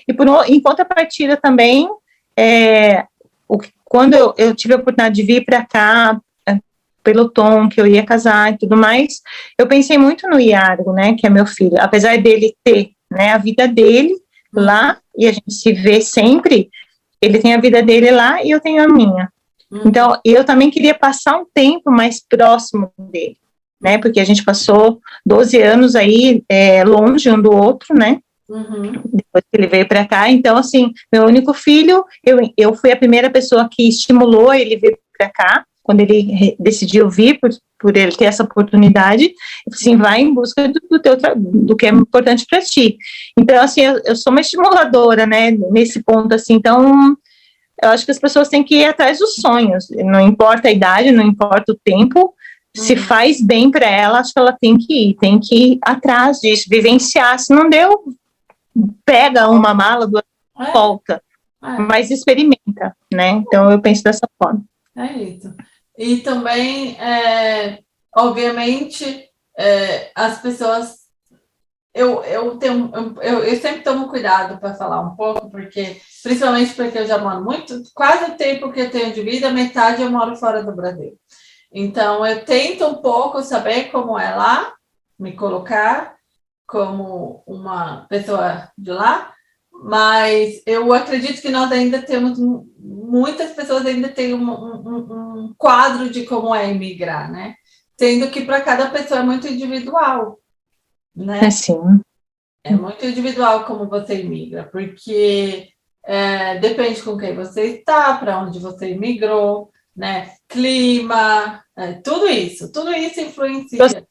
E 0.08 0.12
por 0.12 0.26
em 0.48 0.60
contrapartida 0.60 1.36
também, 1.36 1.88
é, 2.36 3.04
o, 3.48 3.58
quando 3.84 4.14
eu, 4.14 4.34
eu, 4.38 4.54
tive 4.54 4.74
a 4.74 4.76
oportunidade 4.78 5.14
de 5.14 5.22
vir 5.22 5.44
para 5.44 5.64
cá, 5.64 6.18
é, 6.46 6.58
pelo 7.02 7.28
tom 7.28 7.68
que 7.68 7.80
eu 7.80 7.86
ia 7.86 8.04
casar 8.04 8.52
e 8.52 8.58
tudo 8.58 8.76
mais, 8.76 9.20
eu 9.58 9.66
pensei 9.66 9.98
muito 9.98 10.26
no 10.28 10.40
Iago, 10.40 10.92
né? 10.92 11.14
Que 11.14 11.26
é 11.26 11.30
meu 11.30 11.46
filho. 11.46 11.76
Apesar 11.78 12.16
dele 12.16 12.54
ter 12.64 12.92
né, 13.10 13.32
a 13.32 13.38
vida 13.38 13.68
dele 13.68 14.16
lá, 14.52 14.98
e 15.16 15.26
a 15.26 15.32
gente 15.32 15.52
se 15.52 15.72
vê 15.72 16.00
sempre, 16.00 16.70
ele 17.20 17.38
tem 17.38 17.54
a 17.54 17.60
vida 17.60 17.82
dele 17.82 18.10
lá 18.10 18.42
e 18.42 18.50
eu 18.50 18.60
tenho 18.60 18.82
a 18.82 18.88
minha. 18.88 19.30
Uhum. 19.70 19.82
Então, 19.86 20.20
eu 20.24 20.44
também 20.44 20.70
queria 20.70 20.94
passar 20.94 21.36
um 21.36 21.46
tempo 21.52 21.90
mais 21.90 22.20
próximo 22.26 22.92
dele, 22.98 23.36
né? 23.80 23.98
Porque 23.98 24.20
a 24.20 24.24
gente 24.24 24.44
passou 24.44 25.00
12 25.24 25.60
anos 25.60 25.94
aí 25.94 26.42
é, 26.48 26.82
longe 26.84 27.30
um 27.30 27.40
do 27.40 27.52
outro, 27.52 27.94
né? 27.94 28.18
Uhum. 28.48 28.92
Depois 29.04 29.44
que 29.50 29.56
ele 29.56 29.68
veio 29.68 29.86
para 29.86 30.04
cá. 30.04 30.28
Então, 30.28 30.56
assim, 30.56 30.92
meu 31.12 31.24
único 31.24 31.54
filho, 31.54 32.04
eu, 32.24 32.38
eu 32.56 32.74
fui 32.74 32.90
a 32.90 32.96
primeira 32.96 33.30
pessoa 33.30 33.68
que 33.70 33.88
estimulou 33.88 34.52
ele 34.52 34.76
vir 34.76 34.98
para 35.16 35.30
cá, 35.30 35.64
quando 35.82 36.00
ele 36.00 36.56
decidiu 36.58 37.08
vir, 37.08 37.38
por, 37.38 37.50
por 37.78 37.96
ele 37.96 38.12
ter 38.12 38.24
essa 38.24 38.42
oportunidade, 38.42 39.32
assim, 39.72 39.96
vai 39.96 40.20
em 40.20 40.34
busca 40.34 40.68
do, 40.68 40.80
do, 40.90 41.00
teu, 41.00 41.16
do 41.36 41.76
que 41.76 41.86
é 41.86 41.90
importante 41.90 42.44
para 42.48 42.60
ti. 42.60 42.96
Então, 43.38 43.60
assim, 43.62 43.82
eu, 43.82 44.00
eu, 44.04 44.16
sou 44.16 44.32
uma 44.32 44.40
estimuladora, 44.40 45.26
né, 45.26 45.50
nesse 45.70 46.02
ponto, 46.02 46.34
assim, 46.34 46.54
então, 46.54 47.16
eu 47.82 47.90
acho 47.90 48.04
que 48.04 48.10
as 48.10 48.18
pessoas 48.18 48.48
têm 48.48 48.62
que 48.62 48.76
ir 48.76 48.84
atrás 48.84 49.18
dos 49.18 49.34
sonhos, 49.36 49.88
não 49.90 50.20
importa 50.20 50.68
a 50.68 50.72
idade, 50.72 51.12
não 51.12 51.24
importa 51.24 51.72
o 51.72 51.78
tempo, 51.82 52.20
uhum. 52.20 52.34
se 52.74 52.96
faz 52.96 53.40
bem 53.40 53.70
para 53.70 53.86
ela, 53.86 54.20
acho 54.20 54.32
que 54.32 54.38
ela 54.38 54.56
tem 54.58 54.76
que 54.76 55.10
ir, 55.10 55.14
tem 55.14 55.38
que 55.38 55.54
ir 55.54 55.78
atrás 55.82 56.38
disso, 56.38 56.66
vivenciar. 56.68 57.38
Se 57.38 57.54
não 57.54 57.68
deu, 57.68 58.04
pega 59.04 59.48
uma 59.48 59.74
mala, 59.74 60.06
duas, 60.06 60.24
é. 60.58 60.72
volta, 60.72 61.22
é. 61.62 61.78
mas 61.78 62.10
experimenta, 62.10 62.96
né? 63.12 63.30
Então 63.30 63.70
eu 63.70 63.80
penso 63.80 64.02
dessa 64.02 64.28
forma. 64.42 64.62
É 64.96 65.12
isso. 65.14 65.54
E 65.96 66.18
também, 66.18 66.98
é, 67.00 67.78
obviamente, 68.16 69.24
é, 69.58 70.10
as 70.14 70.40
pessoas 70.40 71.00
eu, 71.92 72.22
eu 72.22 72.56
tenho 72.56 72.90
eu, 73.20 73.44
eu 73.44 73.56
sempre 73.60 73.82
tomo 73.82 74.08
cuidado 74.08 74.58
para 74.58 74.74
falar 74.74 75.00
um 75.00 75.16
pouco, 75.16 75.50
porque 75.50 76.00
principalmente 76.22 76.74
porque 76.74 76.98
eu 76.98 77.06
já 77.06 77.18
moro 77.18 77.42
muito, 77.42 77.82
quase 77.94 78.30
o 78.30 78.36
tempo 78.36 78.72
que 78.72 78.80
eu 78.80 78.90
tenho 78.90 79.12
de 79.12 79.22
vida, 79.22 79.50
metade 79.50 80.02
eu 80.02 80.10
moro 80.10 80.36
fora 80.36 80.62
do 80.62 80.74
Brasil. 80.74 81.16
Então 81.72 82.26
eu 82.26 82.44
tento 82.44 82.86
um 82.86 82.96
pouco 82.96 83.42
saber 83.42 83.90
como 83.90 84.18
é 84.18 84.34
lá, 84.34 84.72
me 85.18 85.32
colocar 85.32 86.16
como 86.66 87.42
uma 87.46 88.06
pessoa 88.08 88.68
de 88.76 88.90
lá, 88.90 89.32
mas 89.72 90.62
eu 90.66 90.92
acredito 90.92 91.40
que 91.40 91.50
nós 91.50 91.70
ainda 91.72 92.02
temos 92.02 92.38
muitas 92.78 93.52
pessoas 93.52 93.86
ainda 93.86 94.08
têm 94.08 94.34
um, 94.34 94.50
um, 94.50 95.46
um 95.46 95.54
quadro 95.56 96.10
de 96.10 96.24
como 96.24 96.54
é 96.54 96.70
emigrar, 96.70 97.30
né? 97.30 97.54
Sendo 97.98 98.30
que 98.30 98.44
para 98.44 98.60
cada 98.60 98.88
pessoa 98.90 99.20
é 99.20 99.22
muito 99.22 99.48
individual 99.48 100.40
né? 101.14 101.44
É 101.44 101.50
sim. 101.50 102.00
É 102.62 102.72
muito 102.74 103.04
individual 103.06 103.64
como 103.64 103.88
você 103.88 104.20
imigra, 104.20 104.68
porque 104.70 105.68
é, 106.04 106.58
depende 106.58 107.02
com 107.02 107.16
quem 107.16 107.34
você 107.34 107.62
está, 107.78 108.14
para 108.14 108.38
onde 108.38 108.58
você 108.58 108.90
imigrou, 108.90 109.70
né? 109.96 110.30
Clima, 110.48 111.62
é, 111.76 111.94
tudo 111.94 112.26
isso, 112.26 112.72
tudo 112.72 112.92
isso 112.92 113.20
influencia. 113.20 113.78
Né? 113.86 114.02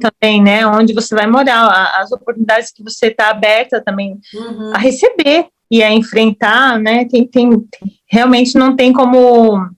também, 0.00 0.42
né? 0.42 0.66
Onde 0.66 0.92
você 0.92 1.14
vai 1.14 1.26
morar, 1.26 2.00
as 2.00 2.12
oportunidades 2.12 2.70
que 2.70 2.82
você 2.82 3.06
está 3.06 3.30
aberta 3.30 3.82
também 3.82 4.18
uhum. 4.34 4.72
a 4.74 4.78
receber 4.78 5.48
e 5.70 5.82
a 5.82 5.90
enfrentar, 5.92 6.78
né? 6.78 7.04
Tem, 7.06 7.26
tem, 7.26 7.50
tem, 7.50 7.92
realmente 8.08 8.56
não 8.56 8.76
tem 8.76 8.92
como 8.92 9.68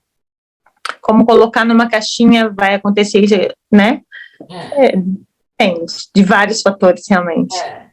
como 1.01 1.25
colocar 1.25 1.65
numa 1.65 1.89
caixinha 1.89 2.49
vai 2.49 2.75
acontecer, 2.75 3.55
né? 3.71 4.01
É. 4.49 4.85
É, 4.85 5.03
Depende 5.59 5.93
de 6.15 6.23
vários 6.23 6.61
fatores, 6.61 7.03
realmente. 7.09 7.53
É. 7.57 7.89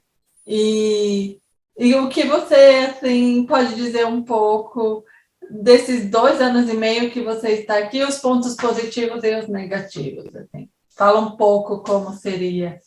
E, 0.46 1.38
e 1.78 1.94
o 1.94 2.08
que 2.08 2.24
você 2.24 2.90
assim, 2.90 3.44
pode 3.46 3.74
dizer 3.74 4.06
um 4.06 4.22
pouco 4.22 5.04
desses 5.50 6.10
dois 6.10 6.40
anos 6.40 6.68
e 6.70 6.74
meio 6.74 7.10
que 7.10 7.22
você 7.22 7.50
está 7.50 7.78
aqui, 7.78 8.02
os 8.02 8.18
pontos 8.18 8.54
positivos 8.56 9.22
e 9.22 9.36
os 9.36 9.48
negativos? 9.48 10.34
Assim. 10.34 10.68
Fala 10.96 11.20
um 11.20 11.36
pouco 11.36 11.82
como 11.82 12.12
seria 12.12 12.80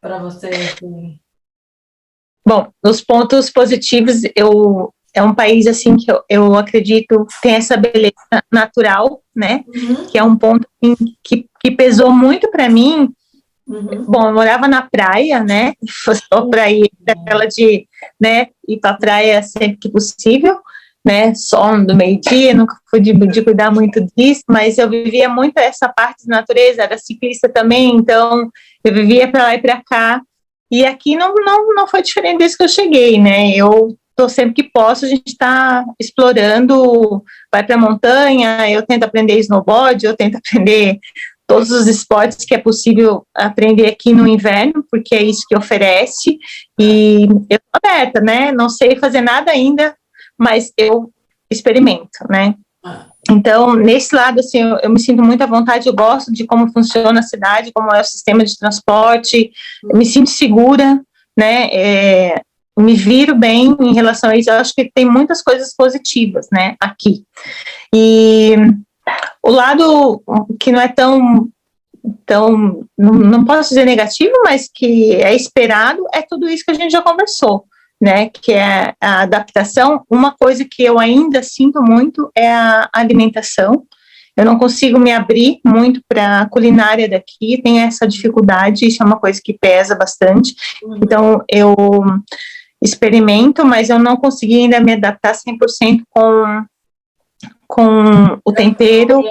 para 0.00 0.18
você. 0.18 0.48
Assim. 0.48 1.20
Bom, 2.46 2.70
os 2.84 3.00
pontos 3.00 3.50
positivos, 3.50 4.22
eu 4.34 4.92
é 5.16 5.22
um 5.22 5.34
país 5.34 5.66
assim 5.66 5.96
que 5.96 6.12
eu, 6.12 6.22
eu 6.28 6.54
acredito 6.56 7.26
tem 7.40 7.54
essa 7.54 7.74
beleza 7.74 8.12
natural, 8.52 9.22
né? 9.34 9.64
Uhum. 9.66 10.06
Que 10.06 10.18
é 10.18 10.22
um 10.22 10.36
ponto 10.36 10.68
assim, 10.82 10.94
que, 11.24 11.48
que 11.58 11.70
pesou 11.70 12.12
muito 12.12 12.50
para 12.50 12.68
mim 12.68 13.10
Uhum. 13.66 14.04
Bom, 14.06 14.28
eu 14.28 14.34
morava 14.34 14.68
na 14.68 14.82
praia, 14.82 15.42
né? 15.42 15.72
Só 16.32 16.46
para 16.46 16.70
ir 16.70 16.90
aquela 17.06 17.46
de, 17.46 17.86
né, 18.20 18.48
ir 18.68 18.78
para 18.78 18.96
praia 18.96 19.42
sempre 19.42 19.76
que 19.76 19.88
possível, 19.88 20.60
né? 21.04 21.34
Só 21.34 21.76
do 21.78 21.94
meio-dia, 21.94 22.54
nunca 22.54 22.76
fui 22.88 23.00
de, 23.00 23.12
de, 23.12 23.42
cuidar 23.42 23.72
muito 23.72 24.04
disso, 24.16 24.42
mas 24.48 24.78
eu 24.78 24.88
vivia 24.88 25.28
muito 25.28 25.58
essa 25.58 25.88
parte 25.88 26.26
da 26.26 26.36
natureza, 26.36 26.82
era 26.82 26.98
ciclista 26.98 27.48
também, 27.48 27.96
então 27.96 28.48
eu 28.84 28.94
vivia 28.94 29.30
para 29.30 29.44
lá 29.44 29.54
e 29.54 29.60
para 29.60 29.82
cá. 29.84 30.20
E 30.70 30.84
aqui 30.84 31.16
não, 31.16 31.32
não, 31.34 31.74
não 31.74 31.86
foi 31.86 32.02
diferente 32.02 32.38
desde 32.38 32.56
que 32.56 32.64
eu 32.64 32.68
cheguei, 32.68 33.20
né? 33.20 33.50
Eu 33.54 33.96
tô 34.16 34.28
sempre 34.28 34.54
que 34.54 34.70
posso, 34.70 35.04
a 35.04 35.08
gente 35.08 35.28
está 35.28 35.84
explorando, 36.00 37.22
vai 37.52 37.64
para 37.64 37.76
a 37.76 37.78
montanha, 37.78 38.68
eu 38.70 38.82
tento 38.82 39.04
aprender 39.04 39.38
snowboard, 39.38 40.04
eu 40.04 40.16
tento 40.16 40.36
aprender 40.42 40.98
todos 41.46 41.70
os 41.70 41.86
esportes 41.86 42.44
que 42.44 42.54
é 42.54 42.58
possível 42.58 43.24
aprender 43.34 43.86
aqui 43.86 44.12
no 44.12 44.26
inverno, 44.26 44.84
porque 44.90 45.14
é 45.14 45.22
isso 45.22 45.44
que 45.48 45.56
oferece. 45.56 46.38
E 46.78 47.26
eu 47.48 47.56
estou 47.56 47.80
aberta, 47.84 48.20
né? 48.20 48.52
Não 48.52 48.68
sei 48.68 48.96
fazer 48.96 49.20
nada 49.20 49.50
ainda, 49.50 49.96
mas 50.38 50.72
eu 50.76 51.10
experimento, 51.50 52.18
né? 52.28 52.54
Então, 53.30 53.74
nesse 53.74 54.14
lado, 54.14 54.40
assim, 54.40 54.60
eu, 54.60 54.78
eu, 54.78 54.90
me 54.90 55.00
sinto 55.00 55.22
muito 55.22 55.42
à 55.42 55.46
vontade, 55.46 55.88
eu 55.88 55.94
gosto 55.94 56.32
de 56.32 56.46
como 56.46 56.72
funciona 56.72 57.20
a 57.20 57.24
cidade, 57.24 57.72
como 57.72 57.92
é 57.92 58.00
o 58.00 58.04
sistema 58.04 58.44
de 58.44 58.56
transporte, 58.56 59.50
eu 59.82 59.96
me 59.96 60.06
sinto 60.06 60.30
segura, 60.30 61.00
né? 61.36 61.68
É, 61.72 62.42
me 62.78 62.94
viro 62.94 63.34
bem 63.34 63.74
em 63.80 63.94
relação 63.94 64.30
a 64.30 64.36
isso, 64.36 64.50
eu 64.50 64.54
acho 64.54 64.74
que 64.74 64.90
tem 64.94 65.04
muitas 65.04 65.42
coisas 65.42 65.74
positivas, 65.74 66.46
né, 66.52 66.76
aqui. 66.78 67.24
E 67.94 68.54
o 69.42 69.50
lado 69.50 70.22
que 70.60 70.72
não 70.72 70.80
é 70.80 70.88
tão 70.88 71.48
não, 72.96 73.12
não 73.12 73.44
posso 73.44 73.70
dizer 73.70 73.84
negativo, 73.84 74.32
mas 74.44 74.68
que 74.72 75.12
é 75.14 75.34
esperado 75.34 76.04
é 76.12 76.22
tudo 76.22 76.48
isso 76.48 76.64
que 76.64 76.70
a 76.70 76.74
gente 76.74 76.90
já 76.90 77.02
conversou, 77.02 77.64
né? 78.00 78.28
Que 78.28 78.52
é 78.52 78.94
a 79.00 79.22
adaptação. 79.22 80.02
Uma 80.10 80.32
coisa 80.32 80.64
que 80.64 80.82
eu 80.82 80.98
ainda 80.98 81.42
sinto 81.42 81.82
muito 81.82 82.30
é 82.36 82.52
a 82.52 82.88
alimentação. 82.92 83.84
Eu 84.36 84.44
não 84.44 84.58
consigo 84.58 84.98
me 84.98 85.12
abrir 85.12 85.60
muito 85.64 86.00
para 86.06 86.42
a 86.42 86.48
culinária 86.48 87.08
daqui, 87.08 87.60
tem 87.62 87.80
essa 87.80 88.06
dificuldade, 88.06 88.86
isso 88.86 89.02
é 89.02 89.06
uma 89.06 89.18
coisa 89.18 89.40
que 89.42 89.54
pesa 89.58 89.96
bastante. 89.96 90.54
Uhum. 90.82 91.00
Então, 91.02 91.42
eu 91.48 91.74
experimento, 92.82 93.64
mas 93.64 93.88
eu 93.88 93.98
não 93.98 94.16
consegui 94.16 94.60
ainda 94.60 94.78
me 94.78 94.92
adaptar 94.92 95.34
100% 95.34 96.02
com, 96.10 96.64
com 97.66 98.38
o 98.44 98.52
tempero 98.52 99.22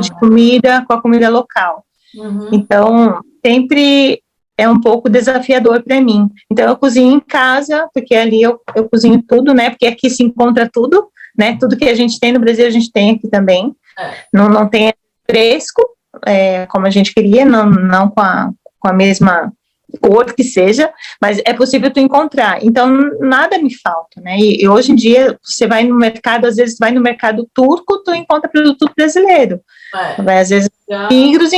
de 0.00 0.12
comida, 0.12 0.84
com 0.86 0.94
a 0.94 1.00
comida 1.00 1.28
local. 1.28 1.84
Uhum. 2.16 2.48
Então, 2.52 3.20
sempre 3.44 4.22
é 4.58 4.68
um 4.68 4.80
pouco 4.80 5.08
desafiador 5.08 5.82
para 5.82 6.00
mim. 6.00 6.28
Então, 6.50 6.66
eu 6.66 6.76
cozinho 6.76 7.14
em 7.14 7.20
casa, 7.20 7.88
porque 7.92 8.14
ali 8.14 8.42
eu, 8.42 8.60
eu 8.74 8.88
cozinho 8.88 9.22
tudo, 9.22 9.52
né? 9.52 9.70
Porque 9.70 9.86
aqui 9.86 10.08
se 10.08 10.22
encontra 10.22 10.68
tudo, 10.72 11.08
né? 11.36 11.56
Tudo 11.58 11.76
que 11.76 11.84
a 11.84 11.94
gente 11.94 12.18
tem 12.18 12.32
no 12.32 12.40
Brasil, 12.40 12.66
a 12.66 12.70
gente 12.70 12.90
tem 12.90 13.10
aqui 13.12 13.28
também. 13.28 13.74
É. 13.98 14.14
Não, 14.32 14.48
não 14.48 14.68
tem 14.68 14.92
fresco, 15.28 15.82
é, 16.24 16.66
como 16.66 16.86
a 16.86 16.90
gente 16.90 17.12
queria, 17.12 17.44
não, 17.44 17.68
não 17.68 18.08
com, 18.08 18.20
a, 18.20 18.50
com 18.78 18.88
a 18.88 18.92
mesma 18.92 19.52
cor 20.00 20.32
que 20.34 20.42
seja, 20.42 20.92
mas 21.20 21.40
é 21.44 21.52
possível 21.52 21.90
tu 21.92 22.00
encontrar. 22.00 22.64
Então, 22.64 22.88
nada 23.20 23.58
me 23.58 23.74
falta, 23.74 24.20
né? 24.20 24.36
E, 24.38 24.62
e, 24.62 24.68
hoje 24.68 24.92
em 24.92 24.94
dia, 24.94 25.38
você 25.42 25.66
vai 25.66 25.84
no 25.84 25.96
mercado, 25.96 26.46
às 26.46 26.56
vezes 26.56 26.76
vai 26.78 26.90
no 26.90 27.00
mercado 27.00 27.48
turco, 27.54 28.02
tu 28.02 28.14
encontra 28.14 28.50
produto 28.50 28.90
brasileiro. 28.96 29.60
É. 29.94 30.22
Vai, 30.22 30.40
às 30.40 30.48
vezes, 30.48 30.70
ingros, 31.10 31.50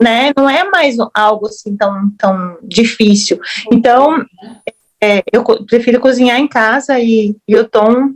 né? 0.00 0.32
Não 0.36 0.48
é 0.48 0.64
mais 0.64 0.96
algo 1.14 1.46
assim 1.46 1.76
tão, 1.76 2.10
tão 2.18 2.58
difícil. 2.62 3.38
Então, 3.72 4.24
é, 5.02 5.22
eu 5.32 5.44
prefiro 5.66 6.00
cozinhar 6.00 6.38
em 6.38 6.48
casa 6.48 6.98
e, 6.98 7.36
e 7.46 7.56
o 7.56 7.68
Tom 7.68 8.10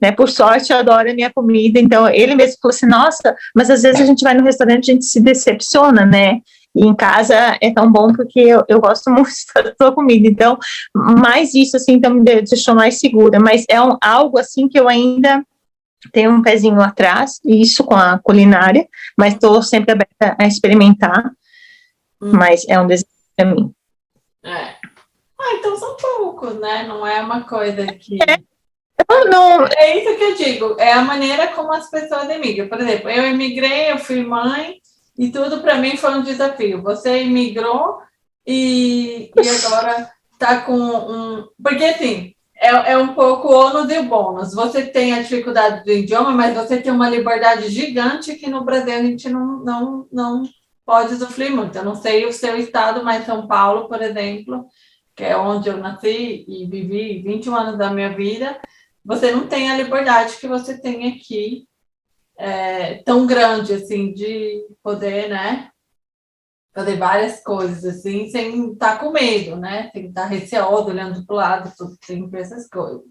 né? 0.00 0.12
Por 0.12 0.28
sorte, 0.28 0.72
eu 0.72 0.78
adoro 0.78 1.10
a 1.10 1.14
minha 1.14 1.32
comida, 1.32 1.80
então 1.80 2.08
ele 2.08 2.34
mesmo 2.34 2.58
falou 2.60 2.74
assim, 2.74 2.86
nossa, 2.86 3.34
mas 3.54 3.70
às 3.70 3.82
vezes 3.82 4.00
a 4.00 4.04
gente 4.04 4.22
vai 4.22 4.34
no 4.34 4.44
restaurante 4.44 4.88
e 4.88 4.90
a 4.90 4.94
gente 4.94 5.06
se 5.06 5.20
decepciona, 5.20 6.04
né? 6.04 6.40
E 6.76 6.84
em 6.84 6.94
casa 6.94 7.56
é 7.60 7.72
tão 7.72 7.90
bom 7.90 8.12
porque 8.12 8.38
eu, 8.38 8.62
eu 8.68 8.80
gosto 8.80 9.10
muito 9.10 9.30
da 9.56 9.74
sua 9.80 9.94
comida. 9.94 10.28
Então, 10.28 10.58
mais 10.94 11.54
isso, 11.54 11.76
assim, 11.76 11.94
então 11.94 12.12
me 12.12 12.22
deixou 12.22 12.74
mais 12.74 12.98
segura. 12.98 13.40
Mas 13.40 13.64
é 13.68 13.80
um, 13.80 13.96
algo, 14.02 14.38
assim, 14.38 14.68
que 14.68 14.78
eu 14.78 14.86
ainda 14.86 15.42
tenho 16.12 16.30
um 16.30 16.42
pezinho 16.42 16.80
atrás, 16.80 17.40
isso 17.44 17.82
com 17.82 17.94
a 17.94 18.18
culinária, 18.18 18.86
mas 19.18 19.34
estou 19.34 19.62
sempre 19.62 19.92
aberta 19.92 20.36
a 20.38 20.46
experimentar. 20.46 21.32
Hum. 22.20 22.32
Mas 22.32 22.66
é 22.68 22.78
um 22.78 22.86
desafio 22.86 23.10
para 23.34 23.46
mim. 23.46 23.72
É. 24.44 24.76
Ah, 25.38 25.54
então 25.54 25.76
são 25.76 25.96
poucos, 25.96 26.60
né? 26.60 26.84
Não 26.86 27.06
é 27.06 27.20
uma 27.20 27.42
coisa 27.42 27.86
que. 27.86 28.18
É. 28.22 28.38
Não, 29.08 29.24
não. 29.26 29.66
É 29.76 29.98
isso 29.98 30.16
que 30.16 30.24
eu 30.24 30.34
digo, 30.34 30.76
é 30.78 30.92
a 30.92 31.02
maneira 31.02 31.48
como 31.48 31.72
as 31.72 31.90
pessoas 31.90 32.28
emigram. 32.30 32.68
Por 32.68 32.80
exemplo, 32.80 33.10
eu 33.10 33.24
emigrei, 33.24 33.92
eu 33.92 33.98
fui 33.98 34.24
mãe, 34.24 34.80
e 35.18 35.30
tudo 35.30 35.60
para 35.60 35.78
mim 35.78 35.96
foi 35.96 36.10
um 36.14 36.22
desafio. 36.22 36.82
Você 36.82 37.24
imigrou 37.24 37.98
e, 38.46 39.30
e 39.36 39.48
agora 39.48 40.10
está 40.32 40.60
com 40.62 40.74
um. 40.74 41.48
Porque 41.62 41.84
assim, 41.84 42.34
é, 42.56 42.92
é 42.92 42.98
um 42.98 43.14
pouco 43.14 43.52
ônus 43.52 43.90
e 43.90 44.02
bônus. 44.02 44.54
Você 44.54 44.86
tem 44.86 45.14
a 45.14 45.22
dificuldade 45.22 45.84
do 45.84 45.92
idioma, 45.92 46.32
mas 46.32 46.54
você 46.54 46.80
tem 46.80 46.92
uma 46.92 47.08
liberdade 47.08 47.68
gigante 47.68 48.36
que 48.36 48.48
no 48.48 48.64
Brasil 48.64 48.94
a 48.94 49.02
gente 49.02 49.28
não, 49.28 49.64
não, 49.64 50.06
não 50.12 50.42
pode 50.84 51.16
sofrer 51.16 51.50
muito. 51.50 51.76
Eu 51.76 51.84
não 51.84 51.94
sei 51.94 52.26
o 52.26 52.32
seu 52.32 52.56
estado, 52.56 53.04
mas 53.04 53.26
São 53.26 53.46
Paulo, 53.46 53.88
por 53.88 54.00
exemplo, 54.02 54.66
que 55.14 55.24
é 55.24 55.36
onde 55.36 55.68
eu 55.68 55.76
nasci 55.78 56.44
e 56.46 56.66
vivi 56.66 57.22
21 57.22 57.54
anos 57.54 57.78
da 57.78 57.90
minha 57.90 58.14
vida, 58.14 58.58
você 59.04 59.30
não 59.32 59.46
tem 59.46 59.70
a 59.70 59.76
liberdade 59.76 60.36
que 60.36 60.46
você 60.48 60.80
tem 60.80 61.08
aqui 61.08 61.66
é, 62.38 63.02
tão 63.02 63.26
grande, 63.26 63.72
assim, 63.72 64.12
de 64.12 64.66
poder, 64.82 65.28
né, 65.28 65.70
fazer 66.74 66.96
várias 66.96 67.42
coisas, 67.42 67.84
assim, 67.84 68.28
sem 68.28 68.72
estar 68.72 68.96
tá 68.96 68.98
com 68.98 69.10
medo, 69.10 69.56
né, 69.56 69.90
sem 69.92 70.08
estar 70.08 70.22
tá 70.22 70.28
receoso, 70.28 70.88
olhando 70.88 71.24
para 71.24 71.34
o 71.34 71.36
lado, 71.36 71.72
tudo, 71.76 71.96
sempre 72.04 72.40
essas 72.40 72.68
coisas. 72.68 73.02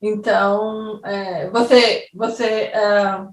Então, 0.00 1.00
é, 1.04 1.48
você, 1.50 2.08
você 2.12 2.72
uh, 2.74 3.32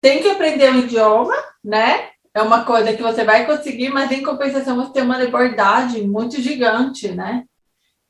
tem 0.00 0.20
que 0.20 0.28
aprender 0.28 0.72
um 0.72 0.80
idioma, 0.80 1.34
né, 1.62 2.10
é 2.34 2.42
uma 2.42 2.64
coisa 2.64 2.92
que 2.92 3.02
você 3.02 3.24
vai 3.24 3.46
conseguir, 3.46 3.90
mas 3.90 4.10
em 4.10 4.24
compensação 4.24 4.76
você 4.76 4.92
tem 4.92 5.04
uma 5.04 5.18
liberdade 5.18 6.02
muito 6.02 6.40
gigante, 6.40 7.12
né, 7.12 7.44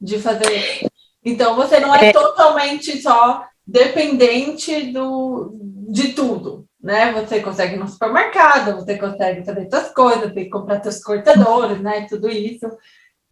de 0.01 0.19
fazer. 0.19 0.89
Então, 1.23 1.55
você 1.55 1.79
não 1.79 1.95
é, 1.95 2.07
é. 2.07 2.13
totalmente 2.13 3.03
só 3.03 3.47
dependente 3.69 4.91
do, 4.93 5.55
de 5.91 6.15
tudo, 6.15 6.65
né? 6.83 7.13
Você 7.13 7.41
consegue 7.41 7.75
ir 7.75 7.79
no 7.79 7.87
supermercado, 7.87 8.77
você 8.77 8.97
consegue 8.97 9.45
fazer 9.45 9.69
suas 9.69 9.93
coisas, 9.93 10.33
tem 10.33 10.45
que 10.45 10.51
comprar 10.51 10.83
seus 10.83 11.03
cortadores, 11.03 11.79
né? 11.83 12.07
Tudo 12.09 12.31
isso. 12.31 12.67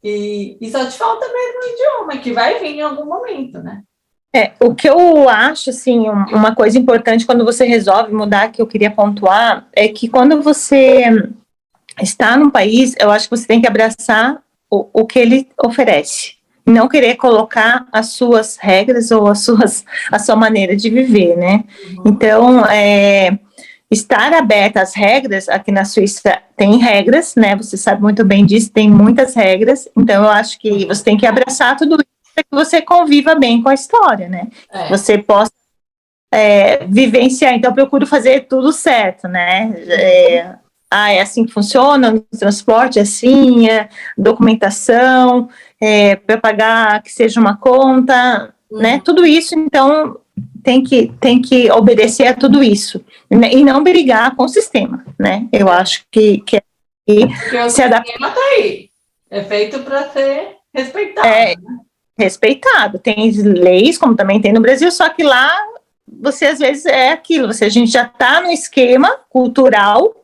E, 0.05 0.59
e 0.61 0.70
só 0.70 0.85
te 0.85 0.99
falta 0.99 1.27
mesmo 1.27 1.61
o 1.61 1.72
idioma, 1.72 2.18
que 2.18 2.33
vai 2.35 2.61
vir 2.61 2.77
em 2.77 2.83
algum 2.83 3.07
momento, 3.07 3.62
né? 3.62 3.83
É, 4.35 4.53
o 4.61 4.75
que 4.75 4.87
eu 4.87 5.27
acho, 5.31 5.70
assim, 5.70 6.07
uma 6.11 6.55
coisa 6.55 6.79
importante 6.79 7.25
quando 7.25 7.42
você 7.42 7.64
resolve 7.64 8.12
mudar, 8.12 8.53
que 8.53 8.61
eu 8.61 8.66
queria 8.66 8.90
pontuar, 8.90 9.66
é 9.72 9.88
que 9.88 10.07
quando 10.07 10.42
você 10.42 11.31
está 12.03 12.37
num 12.37 12.51
país, 12.51 12.94
eu 13.01 13.11
acho 13.11 13.31
que 13.31 13.37
você 13.37 13.46
tem 13.46 13.62
que 13.62 13.66
abraçar 13.66 14.42
o, 14.70 14.87
o 14.92 15.07
que 15.07 15.18
ele 15.18 15.49
oferece 15.64 16.36
não 16.66 16.88
querer 16.88 17.14
colocar 17.16 17.87
as 17.92 18.09
suas 18.09 18.57
regras 18.57 19.11
ou 19.11 19.29
as 19.29 19.40
suas, 19.40 19.85
a 20.11 20.18
sua 20.18 20.35
maneira 20.35 20.76
de 20.76 20.90
viver, 20.90 21.37
né? 21.37 21.64
Uhum. 21.96 22.02
Então, 22.07 22.66
é, 22.66 23.38
estar 23.90 24.33
aberta 24.35 24.83
às 24.83 24.94
regras, 24.94 25.48
aqui 25.48 25.70
na 25.70 25.85
Suíça 25.85 26.38
tem 26.57 26.79
regras, 26.79 27.35
né? 27.37 27.55
Você 27.57 27.76
sabe 27.76 28.02
muito 28.02 28.24
bem 28.24 28.44
disso, 28.44 28.72
tem 28.72 28.90
muitas 28.90 29.35
regras, 29.35 29.88
então 29.96 30.24
eu 30.24 30.31
acho 30.31 30.59
que 30.59 30.85
você 30.87 31.05
tem 31.05 31.16
que 31.16 31.26
abraçar 31.26 31.76
tudo 31.76 31.94
isso 31.94 32.35
para 32.35 32.44
que 32.44 32.50
você 32.50 32.83
conviva 32.83 33.35
bem 33.35 33.62
com 33.62 33.68
a 33.68 33.74
história, 33.74 34.29
né? 34.29 34.48
É. 34.70 34.88
Você 34.88 35.16
possa 35.18 35.52
é, 36.33 36.85
vivenciar, 36.87 37.55
então 37.55 37.70
eu 37.70 37.74
procuro 37.74 38.07
fazer 38.07 38.46
tudo 38.46 38.72
certo, 38.72 39.29
né? 39.29 39.72
É, 39.88 40.55
ah, 40.90 41.12
é 41.12 41.20
assim 41.20 41.44
que 41.44 41.52
funciona, 41.52 42.11
no 42.11 42.20
transporte, 42.20 42.98
é 42.98 43.02
assim, 43.02 43.68
é 43.68 43.88
documentação, 44.16 45.48
é, 45.81 46.17
para 46.17 46.39
pagar 46.39 47.03
que 47.03 47.12
seja 47.12 47.41
uma 47.41 47.57
conta, 47.57 48.55
uhum. 48.71 48.79
né? 48.79 49.01
Tudo 49.05 49.27
isso, 49.27 49.59
então, 49.59 50.19
tem 50.62 50.83
que, 50.83 51.12
tem 51.21 51.41
que 51.41 51.71
obedecer 51.71 52.27
a 52.27 52.35
tudo 52.35 52.62
isso 52.62 53.05
né? 53.31 53.53
e 53.53 53.65
não 53.65 53.83
brigar 53.83 54.35
com 54.35 54.45
o 54.45 54.49
sistema, 54.49 55.05
né? 55.19 55.47
Eu 55.53 55.69
acho 55.69 56.05
que, 56.11 56.39
que, 56.41 56.61
que 57.07 57.71
se 57.71 57.83
adaptar. 57.83 58.12
está 58.15 58.41
aí, 58.57 58.91
é 59.31 59.43
feito 59.43 59.81
para 59.81 60.09
ser 60.11 60.57
respeitado. 60.75 61.27
É, 61.27 61.57
né? 61.57 61.79
Respeitado. 62.19 62.99
Tem 62.99 63.31
leis, 63.31 63.99
como 63.99 64.17
também 64.17 64.41
tem 64.41 64.53
no 64.53 64.61
Brasil, 64.61 64.91
só 64.91 65.09
que 65.09 65.23
lá 65.23 65.57
você 66.21 66.47
às 66.47 66.59
vezes 66.59 66.87
é 66.87 67.11
aquilo, 67.11 67.53
você, 67.53 67.65
a 67.65 67.69
gente 67.69 67.91
já 67.91 68.05
está 68.05 68.41
no 68.41 68.51
esquema 68.51 69.19
cultural 69.29 70.15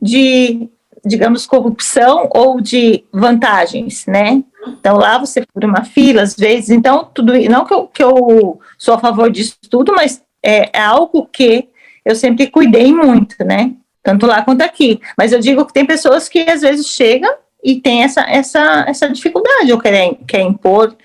de, 0.00 0.68
digamos, 1.04 1.46
corrupção 1.46 2.28
ou 2.32 2.60
de 2.60 3.04
vantagens, 3.12 4.06
né? 4.06 4.42
Então 4.66 4.96
lá 4.96 5.18
você 5.18 5.44
fura 5.52 5.66
uma 5.66 5.84
fila, 5.84 6.22
às 6.22 6.34
vezes, 6.34 6.70
então 6.70 7.08
tudo, 7.12 7.32
não 7.48 7.64
que 7.64 7.74
eu, 7.74 7.86
que 7.88 8.02
eu 8.02 8.60
sou 8.78 8.94
a 8.94 8.98
favor 8.98 9.30
disso 9.30 9.56
tudo, 9.68 9.92
mas 9.94 10.22
é, 10.42 10.70
é 10.78 10.82
algo 10.82 11.26
que 11.26 11.68
eu 12.04 12.14
sempre 12.14 12.48
cuidei 12.48 12.92
muito, 12.92 13.36
né? 13.44 13.72
Tanto 14.02 14.26
lá 14.26 14.42
quanto 14.42 14.62
aqui. 14.62 15.00
Mas 15.16 15.32
eu 15.32 15.38
digo 15.38 15.64
que 15.64 15.72
tem 15.72 15.86
pessoas 15.86 16.28
que 16.28 16.40
às 16.50 16.62
vezes 16.62 16.88
chegam 16.88 17.32
e 17.62 17.80
tem 17.80 18.02
essa, 18.02 18.22
essa, 18.22 18.84
essa 18.88 19.08
dificuldade, 19.08 19.72
ou 19.72 19.78
quer, 19.78 20.14
quer 20.26 20.40
impor 20.40 20.96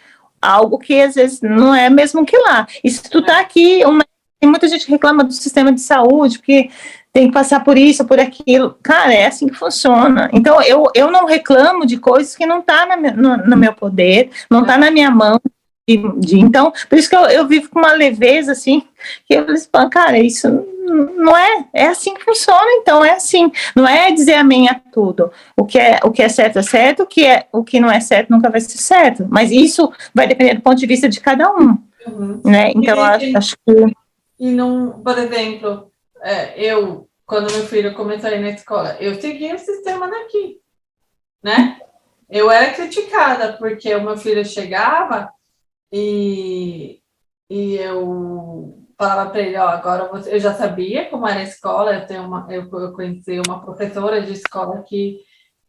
algo 0.41 0.79
que 0.79 0.99
às 0.99 1.15
vezes 1.15 1.41
não 1.41 1.73
é 1.73 1.89
mesmo 1.89 2.25
que 2.25 2.37
lá. 2.37 2.67
E 2.83 2.89
se 2.89 3.03
tu 3.03 3.23
tá 3.23 3.39
aqui, 3.39 3.83
uma, 3.85 4.03
tem 4.39 4.49
muita 4.49 4.67
gente 4.67 4.85
que 4.85 4.91
reclama 4.91 5.23
do 5.23 5.33
sistema 5.33 5.71
de 5.71 5.81
saúde, 5.81 6.39
porque 6.39 6.69
tem 7.17 7.29
que 7.29 7.33
passar 7.33 7.63
por 7.63 7.79
isso, 7.79 8.05
por 8.05 8.19
aquilo. 8.19 8.77
Cara, 8.83 9.11
é 9.11 9.25
assim 9.25 9.47
que 9.47 9.55
funciona. 9.55 10.29
Então, 10.31 10.61
eu, 10.61 10.83
eu 10.93 11.09
não 11.09 11.25
reclamo 11.25 11.83
de 11.83 11.97
coisas 11.97 12.35
que 12.35 12.45
não 12.45 12.59
estão 12.59 12.87
tá 12.87 12.95
no, 12.95 13.37
no, 13.37 13.57
meu 13.57 13.73
poder, 13.73 14.29
não 14.51 14.61
está 14.61 14.77
na 14.77 14.91
minha 14.91 15.09
mão. 15.09 15.41
De, 15.89 15.97
de, 16.19 16.39
então, 16.39 16.71
por 16.87 16.95
isso 16.95 17.09
que 17.09 17.15
eu, 17.15 17.21
eu 17.21 17.47
vivo 17.47 17.71
com 17.71 17.79
uma 17.79 17.93
leveza, 17.93 18.51
assim, 18.51 18.83
que 19.25 19.33
eu 19.33 19.47
falo, 19.71 19.89
cara, 19.89 20.19
isso 20.19 20.47
não 21.15 21.35
é, 21.35 21.65
é 21.73 21.87
assim 21.87 22.13
que 22.13 22.23
funciona, 22.23 22.69
então 22.73 23.03
é 23.03 23.13
assim, 23.13 23.51
não 23.75 23.87
é 23.87 24.11
dizer 24.11 24.35
amém 24.35 24.69
a 24.69 24.79
tudo. 24.93 25.31
O 25.59 25.65
que 25.65 25.79
é, 25.79 25.99
o 26.03 26.11
que 26.11 26.21
é 26.21 26.29
certo 26.29 26.59
é 26.59 26.61
certo, 26.61 27.01
o 27.01 27.07
que, 27.07 27.25
é, 27.25 27.47
o 27.51 27.63
que 27.63 27.79
não 27.79 27.89
é 27.89 27.99
certo 27.99 28.29
nunca 28.29 28.47
vai 28.47 28.61
ser 28.61 28.77
certo, 28.77 29.25
mas 29.27 29.49
isso 29.49 29.91
vai 30.13 30.27
depender 30.27 30.53
do 30.53 30.61
ponto 30.61 30.77
de 30.77 30.85
vista 30.85 31.09
de 31.09 31.19
cada 31.19 31.51
um, 31.51 31.79
uhum. 32.05 32.41
né, 32.45 32.71
então 32.75 32.95
e, 32.95 32.99
acho, 32.99 33.37
acho 33.37 33.57
que... 33.65 33.93
E 34.39 34.51
não, 34.51 35.01
por 35.03 35.17
exemplo, 35.17 35.91
é, 36.21 36.53
eu, 36.57 37.06
quando 37.27 37.51
meu 37.51 37.67
filho 37.67 37.93
começou 37.93 38.29
a 38.29 38.33
ir 38.33 38.39
na 38.39 38.51
escola, 38.51 38.95
eu 39.01 39.19
segui 39.19 39.53
o 39.53 39.59
sistema 39.59 40.09
daqui, 40.09 40.61
né? 41.43 41.79
Eu 42.29 42.49
era 42.49 42.73
criticada 42.73 43.57
porque 43.57 43.93
o 43.93 44.01
meu 44.01 44.17
filho 44.17 44.45
chegava 44.45 45.29
e, 45.91 47.01
e 47.49 47.75
eu 47.75 48.81
falava 48.97 49.29
para 49.29 49.41
ele, 49.41 49.57
ó, 49.57 49.67
agora 49.67 50.07
você, 50.07 50.35
eu 50.35 50.39
já 50.39 50.53
sabia 50.53 51.09
como 51.09 51.27
era 51.27 51.41
a 51.41 51.43
escola, 51.43 51.93
eu 51.93 52.07
tenho 52.07 52.23
uma, 52.23 52.47
eu, 52.49 52.63
eu 52.63 52.93
conheci 52.93 53.41
uma 53.45 53.61
professora 53.61 54.21
de 54.21 54.31
escola 54.31 54.79
aqui 54.79 55.19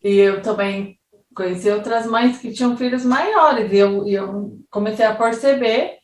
e 0.02 0.16
eu 0.16 0.40
também 0.40 0.96
conheci 1.34 1.68
outras 1.70 2.06
mães 2.06 2.38
que 2.38 2.52
tinham 2.52 2.76
filhos 2.76 3.04
maiores 3.04 3.72
e 3.72 3.76
eu, 3.76 4.06
eu 4.06 4.58
comecei 4.70 5.04
a 5.04 5.14
perceber 5.14 5.98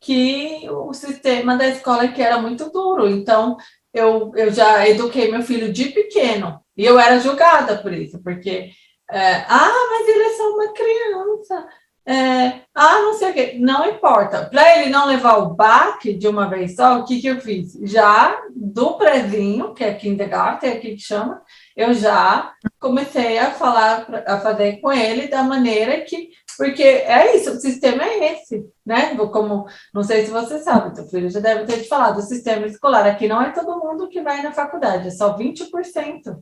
que 0.00 0.68
o 0.70 0.92
sistema 0.92 1.56
da 1.56 1.66
escola 1.66 2.04
era 2.04 2.38
muito 2.38 2.70
duro, 2.70 3.08
então 3.08 3.56
eu, 3.94 4.32
eu 4.36 4.50
já 4.50 4.86
eduquei 4.88 5.30
meu 5.30 5.42
filho 5.42 5.72
de 5.72 5.86
pequeno 5.86 6.60
e 6.76 6.84
eu 6.84 6.98
era 6.98 7.20
julgada 7.20 7.78
por 7.78 7.92
isso, 7.92 8.20
porque 8.22 8.70
é, 9.10 9.44
ah, 9.48 9.88
mas 9.90 10.08
ele 10.08 10.22
é 10.24 10.30
só 10.30 10.50
uma 10.50 10.72
criança, 10.72 11.68
é, 12.06 12.60
ah, 12.74 13.00
não 13.00 13.14
sei 13.14 13.30
o 13.30 13.32
quê, 13.32 13.56
não 13.58 13.88
importa. 13.88 14.44
Para 14.46 14.78
ele 14.78 14.90
não 14.90 15.06
levar 15.06 15.38
o 15.38 15.54
baque 15.54 16.12
de 16.12 16.28
uma 16.28 16.48
vez 16.48 16.76
só, 16.76 16.98
o 16.98 17.04
que, 17.04 17.20
que 17.20 17.28
eu 17.28 17.40
fiz? 17.40 17.72
Já 17.82 18.36
do 18.54 18.94
prezinho, 18.98 19.72
que 19.72 19.82
é 19.84 19.94
kindergarten, 19.94 20.68
é 20.68 20.72
aqui 20.74 20.96
que 20.96 21.02
chama, 21.02 21.40
eu 21.74 21.94
já 21.94 22.52
comecei 22.78 23.38
a 23.38 23.52
falar, 23.52 24.06
a 24.26 24.38
fazer 24.38 24.80
com 24.80 24.92
ele 24.92 25.28
da 25.28 25.42
maneira 25.42 26.00
que, 26.02 26.28
porque 26.56 26.82
é 26.82 27.36
isso, 27.36 27.50
o 27.52 27.60
sistema 27.60 28.04
é 28.04 28.32
esse, 28.32 28.64
né? 28.84 29.16
Como, 29.16 29.66
não 29.92 30.02
sei 30.02 30.24
se 30.24 30.30
você 30.30 30.58
sabe, 30.58 30.94
teu 30.94 31.06
filho 31.06 31.30
já 31.30 31.40
deve 31.40 31.64
ter 31.64 31.82
te 31.82 31.88
falado, 31.88 32.18
o 32.18 32.22
sistema 32.22 32.66
escolar 32.66 33.06
aqui 33.06 33.26
não 33.28 33.42
é 33.42 33.52
todo 33.52 33.78
mundo 33.78 34.08
que 34.08 34.22
vai 34.22 34.42
na 34.42 34.52
faculdade, 34.52 35.08
é 35.08 35.10
só 35.10 35.36
20%. 35.36 36.36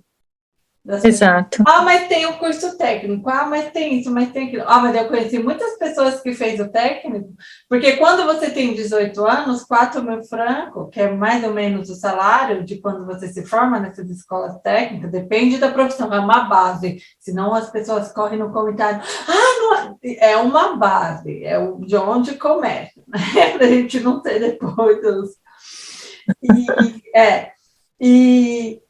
Exato. 0.84 1.62
Ah, 1.64 1.82
mas 1.82 2.08
tem 2.08 2.26
o 2.26 2.38
curso 2.38 2.76
técnico. 2.76 3.30
Ah, 3.30 3.46
mas 3.46 3.70
tem 3.70 4.00
isso, 4.00 4.10
mas 4.10 4.32
tem 4.32 4.48
aquilo. 4.48 4.64
Ah, 4.66 4.80
mas 4.80 4.96
eu 4.96 5.06
conheci 5.06 5.38
muitas 5.38 5.78
pessoas 5.78 6.20
que 6.20 6.34
fez 6.34 6.58
o 6.58 6.68
técnico, 6.68 7.32
porque 7.68 7.96
quando 7.96 8.24
você 8.24 8.50
tem 8.50 8.74
18 8.74 9.24
anos, 9.24 9.62
4 9.62 10.02
mil 10.02 10.24
francos, 10.24 10.88
que 10.90 11.00
é 11.00 11.08
mais 11.08 11.44
ou 11.44 11.52
menos 11.52 11.88
o 11.88 11.94
salário 11.94 12.64
de 12.64 12.80
quando 12.80 13.06
você 13.06 13.28
se 13.28 13.46
forma 13.46 13.78
nessas 13.78 14.10
escolas 14.10 14.60
técnicas, 14.60 15.12
depende 15.12 15.58
da 15.58 15.70
profissão, 15.70 16.12
é 16.12 16.18
uma 16.18 16.44
base. 16.46 16.98
Senão 17.20 17.54
as 17.54 17.70
pessoas 17.70 18.12
correm 18.12 18.40
no 18.40 18.52
comentário. 18.52 19.00
Ah, 19.28 19.60
não, 19.60 19.98
é 20.02 20.36
uma 20.36 20.76
base, 20.76 21.44
é 21.44 21.58
de 21.78 21.96
onde 21.96 22.34
começa, 22.34 23.00
né? 23.06 23.50
Para 23.52 23.66
a 23.66 23.70
gente 23.70 24.00
não 24.00 24.20
ter 24.20 24.40
depois 24.40 24.98
os. 25.04 25.30
E, 26.42 27.16
é, 27.16 27.52
e 28.00 28.81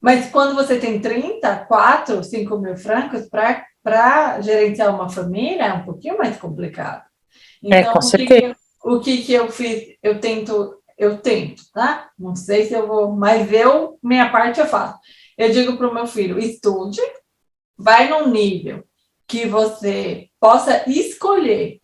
mas 0.00 0.30
quando 0.30 0.54
você 0.54 0.78
tem 0.78 1.00
30, 1.00 1.64
4, 1.66 2.22
5 2.22 2.58
mil 2.58 2.76
francos 2.76 3.28
para 3.28 4.40
gerenciar 4.40 4.94
uma 4.94 5.08
família, 5.08 5.64
é 5.64 5.72
um 5.72 5.84
pouquinho 5.84 6.16
mais 6.16 6.36
complicado. 6.36 7.02
É, 7.64 7.66
então, 7.66 7.78
é, 7.78 7.92
com 7.92 8.00
certeza. 8.00 8.56
O 8.84 9.00
que, 9.00 9.22
que 9.22 9.32
eu 9.32 9.50
fiz? 9.50 9.96
Eu 10.02 10.20
tento, 10.20 10.80
eu 10.96 11.18
tento, 11.18 11.62
tá? 11.72 12.10
Não 12.16 12.36
sei 12.36 12.66
se 12.66 12.74
eu 12.74 12.86
vou, 12.86 13.10
mas 13.12 13.52
eu, 13.52 13.98
minha 14.02 14.30
parte 14.30 14.60
eu 14.60 14.66
faço. 14.66 14.98
Eu 15.36 15.50
digo 15.50 15.76
para 15.76 15.88
o 15.88 15.94
meu 15.94 16.06
filho: 16.06 16.38
estude, 16.38 17.00
vai 17.76 18.08
num 18.08 18.28
nível 18.28 18.84
que 19.26 19.46
você 19.46 20.28
possa 20.38 20.88
escolher, 20.88 21.80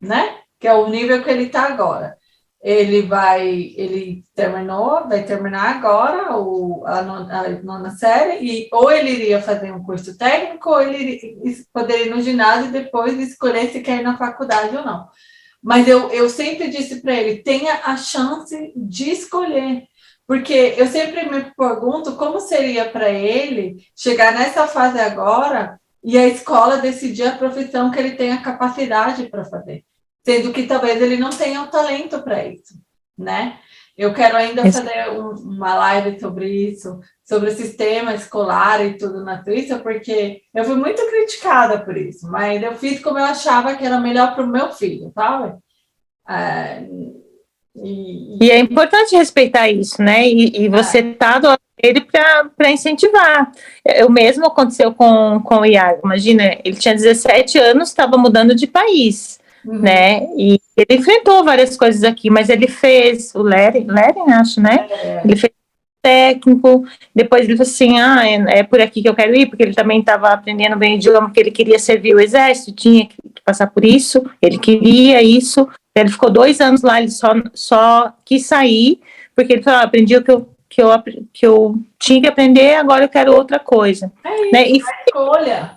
né? 0.00 0.40
Que 0.58 0.66
é 0.66 0.74
o 0.74 0.88
nível 0.88 1.22
que 1.22 1.30
ele 1.30 1.44
está 1.44 1.68
agora 1.68 2.15
ele 2.66 3.02
vai, 3.02 3.74
ele 3.76 4.24
terminou, 4.34 5.08
vai 5.08 5.22
terminar 5.22 5.76
agora 5.76 6.36
o, 6.36 6.84
a, 6.84 7.00
nona, 7.00 7.40
a 7.40 7.48
nona 7.62 7.90
série, 7.90 8.44
e 8.44 8.68
ou 8.72 8.90
ele 8.90 9.10
iria 9.10 9.40
fazer 9.40 9.70
um 9.70 9.84
curso 9.84 10.18
técnico, 10.18 10.70
ou 10.70 10.82
ele 10.82 11.38
poderia 11.72 12.06
ir 12.06 12.10
no 12.10 12.20
ginásio 12.20 12.66
e 12.66 12.72
depois 12.72 13.16
escolher 13.20 13.70
se 13.70 13.78
quer 13.82 14.00
ir 14.00 14.02
na 14.02 14.18
faculdade 14.18 14.76
ou 14.76 14.84
não. 14.84 15.06
Mas 15.62 15.86
eu, 15.86 16.10
eu 16.10 16.28
sempre 16.28 16.66
disse 16.66 17.00
para 17.00 17.14
ele, 17.14 17.40
tenha 17.40 17.82
a 17.84 17.96
chance 17.96 18.72
de 18.74 19.10
escolher, 19.12 19.84
porque 20.26 20.74
eu 20.76 20.88
sempre 20.88 21.30
me 21.30 21.44
pergunto 21.56 22.16
como 22.16 22.40
seria 22.40 22.90
para 22.90 23.08
ele 23.10 23.76
chegar 23.94 24.32
nessa 24.32 24.66
fase 24.66 24.98
agora 24.98 25.78
e 26.02 26.18
a 26.18 26.26
escola 26.26 26.78
decidir 26.78 27.28
a 27.28 27.36
profissão 27.36 27.92
que 27.92 27.98
ele 28.00 28.16
tem 28.16 28.32
a 28.32 28.42
capacidade 28.42 29.28
para 29.28 29.44
fazer 29.44 29.84
sendo 30.26 30.52
que 30.52 30.64
talvez 30.64 31.00
ele 31.00 31.16
não 31.16 31.30
tenha 31.30 31.62
o 31.62 31.68
talento 31.68 32.20
para 32.20 32.44
isso, 32.44 32.74
né? 33.16 33.60
Eu 33.96 34.12
quero 34.12 34.36
ainda 34.36 34.60
fazer 34.70 35.08
um, 35.10 35.30
uma 35.30 35.74
live 35.76 36.18
sobre 36.18 36.48
isso, 36.48 36.98
sobre 37.24 37.50
o 37.50 37.54
sistema 37.54 38.12
escolar 38.12 38.84
e 38.84 38.98
tudo 38.98 39.24
na 39.24 39.42
Suíça, 39.44 39.78
porque 39.78 40.42
eu 40.52 40.64
fui 40.64 40.74
muito 40.74 41.00
criticada 41.06 41.78
por 41.78 41.96
isso, 41.96 42.28
mas 42.28 42.60
eu 42.60 42.74
fiz 42.74 43.00
como 43.00 43.20
eu 43.20 43.24
achava 43.24 43.76
que 43.76 43.86
era 43.86 44.00
melhor 44.00 44.34
para 44.34 44.44
o 44.44 44.48
meu 44.48 44.72
filho, 44.72 45.12
sabe? 45.14 45.56
É, 46.28 46.84
e, 47.76 48.44
e, 48.44 48.50
é 48.50 48.58
importante 48.58 49.14
respeitar 49.14 49.70
isso, 49.70 50.02
né? 50.02 50.26
E, 50.26 50.64
e 50.64 50.68
você 50.68 50.98
é. 50.98 51.14
tá 51.14 51.38
do 51.38 51.46
lado 51.46 51.60
dele 51.80 52.00
para 52.00 52.70
incentivar. 52.70 53.52
O 54.04 54.10
mesmo 54.10 54.46
aconteceu 54.46 54.92
com, 54.92 55.40
com 55.44 55.60
o 55.60 55.66
Iago. 55.66 56.00
Imagina, 56.04 56.58
ele 56.64 56.76
tinha 56.76 56.94
17 56.94 57.58
anos, 57.58 57.90
estava 57.90 58.18
mudando 58.18 58.56
de 58.56 58.66
país 58.66 59.38
uhum. 59.66 59.78
né? 59.78 60.26
E 60.36 60.58
ele 60.76 61.00
enfrentou 61.00 61.44
várias 61.44 61.76
coisas 61.76 62.04
aqui, 62.04 62.30
mas 62.30 62.48
ele 62.48 62.68
fez 62.68 63.34
o 63.34 63.42
Leren, 63.42 63.86
Leren 63.86 64.32
acho, 64.32 64.60
né? 64.60 64.86
É. 64.90 65.22
Ele 65.24 65.36
fez 65.36 65.52
técnico, 66.06 66.84
depois 67.12 67.42
ele 67.42 67.56
falou 67.56 67.68
assim, 67.68 67.98
ah, 67.98 68.24
é, 68.24 68.60
é, 68.60 68.62
por 68.62 68.80
aqui 68.80 69.02
que 69.02 69.08
eu 69.08 69.14
quero 69.14 69.34
ir, 69.34 69.46
porque 69.46 69.64
ele 69.64 69.74
também 69.74 69.98
estava 69.98 70.28
aprendendo 70.28 70.76
bem 70.76 70.94
o 70.94 70.96
idioma, 70.96 71.26
porque 71.26 71.40
ele 71.40 71.50
queria 71.50 71.80
servir 71.80 72.14
o 72.14 72.20
exército, 72.20 72.72
tinha 72.72 73.06
que 73.06 73.16
passar 73.44 73.66
por 73.66 73.84
isso, 73.84 74.24
ele 74.40 74.56
queria 74.56 75.20
isso, 75.20 75.68
ele 75.96 76.08
ficou 76.08 76.30
dois 76.30 76.60
anos 76.60 76.82
lá, 76.82 77.00
ele 77.00 77.10
só, 77.10 77.34
só 77.52 78.12
quis 78.24 78.46
sair, 78.46 79.00
porque 79.34 79.54
ele 79.54 79.62
falou, 79.64 79.80
ah, 79.80 79.82
aprendi 79.82 80.16
o 80.16 80.22
que 80.22 80.30
eu, 80.30 80.48
que, 80.68 80.80
eu, 80.80 80.90
que 81.32 81.44
eu 81.46 81.74
tinha 81.98 82.20
que 82.20 82.28
aprender, 82.28 82.76
agora 82.76 83.04
eu 83.04 83.08
quero 83.08 83.34
outra 83.34 83.58
coisa. 83.58 84.12
É 84.22 84.42
isso, 84.42 84.52
né? 84.52 84.68
e, 84.68 84.78
escolha 85.08 85.76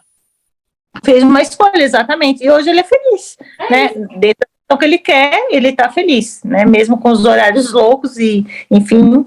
fez 1.04 1.24
uma 1.24 1.42
escolha, 1.42 1.82
exatamente. 1.84 2.44
E 2.44 2.50
hoje 2.50 2.70
ele 2.70 2.80
é 2.80 2.84
feliz, 2.84 3.38
é 3.60 3.72
né? 3.72 3.88
Dentro 4.18 4.48
do 4.70 4.78
que 4.78 4.86
ele 4.86 4.98
quer, 4.98 5.48
ele 5.50 5.70
está 5.70 5.90
feliz, 5.90 6.44
né? 6.44 6.66
Mesmo 6.66 7.00
com 7.00 7.10
os 7.10 7.26
horários 7.26 7.72
loucos 7.72 8.18
e, 8.18 8.46
enfim, 8.70 9.26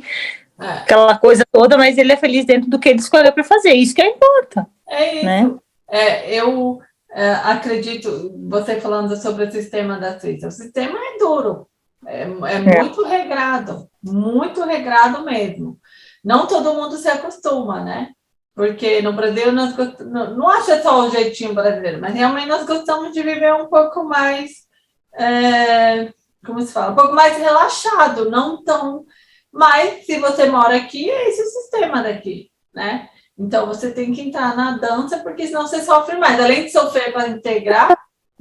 é. 0.60 0.66
aquela 0.66 1.18
coisa 1.18 1.44
toda, 1.50 1.76
mas 1.76 1.98
ele 1.98 2.12
é 2.12 2.16
feliz 2.16 2.44
dentro 2.44 2.70
do 2.70 2.78
que 2.78 2.88
ele 2.88 3.00
escolheu 3.00 3.32
para 3.32 3.44
fazer. 3.44 3.72
Isso 3.72 3.94
que 3.94 4.02
importa. 4.02 4.66
É 4.88 5.14
isso. 5.16 5.24
Né? 5.24 5.54
É, 5.88 6.34
eu 6.34 6.80
é, 7.10 7.32
acredito, 7.32 8.34
você 8.48 8.80
falando 8.80 9.16
sobre 9.16 9.44
o 9.44 9.50
sistema 9.50 9.98
da 9.98 10.18
Suíça, 10.18 10.48
o 10.48 10.50
sistema 10.50 10.98
é 10.98 11.18
duro, 11.18 11.66
é, 12.06 12.22
é, 12.22 12.24
é 12.24 12.82
muito 12.82 13.04
regrado, 13.04 13.88
muito 14.02 14.64
regrado 14.64 15.24
mesmo. 15.24 15.78
Não 16.24 16.46
todo 16.46 16.74
mundo 16.74 16.96
se 16.96 17.08
acostuma, 17.08 17.84
né? 17.84 18.10
Porque 18.54 19.00
no 19.00 19.14
Brasil 19.14 19.50
nós 19.50 19.74
gostamos, 19.74 20.12
não, 20.12 20.36
não 20.36 20.48
acho 20.48 20.82
só 20.82 21.06
o 21.06 21.10
jeitinho 21.10 21.54
brasileiro, 21.54 22.00
mas 22.00 22.14
realmente 22.14 22.48
nós 22.48 22.66
gostamos 22.66 23.12
de 23.12 23.22
viver 23.22 23.54
um 23.54 23.66
pouco 23.66 24.04
mais, 24.04 24.66
é, 25.14 26.12
como 26.44 26.60
se 26.60 26.72
fala, 26.72 26.92
um 26.92 26.96
pouco 26.96 27.14
mais 27.14 27.38
relaxado, 27.38 28.30
não 28.30 28.62
tão. 28.62 29.06
Mas 29.50 30.04
se 30.04 30.18
você 30.18 30.46
mora 30.46 30.76
aqui, 30.76 31.10
é 31.10 31.30
esse 31.30 31.42
o 31.42 31.46
sistema 31.46 32.02
daqui, 32.02 32.50
né? 32.74 33.08
Então 33.38 33.66
você 33.66 33.90
tem 33.90 34.12
que 34.12 34.20
entrar 34.20 34.54
na 34.54 34.76
dança, 34.76 35.18
porque 35.20 35.46
senão 35.46 35.62
você 35.62 35.80
sofre 35.80 36.18
mais. 36.18 36.38
Além 36.38 36.64
de 36.64 36.72
sofrer 36.72 37.12
para 37.12 37.28
integrar, 37.28 37.96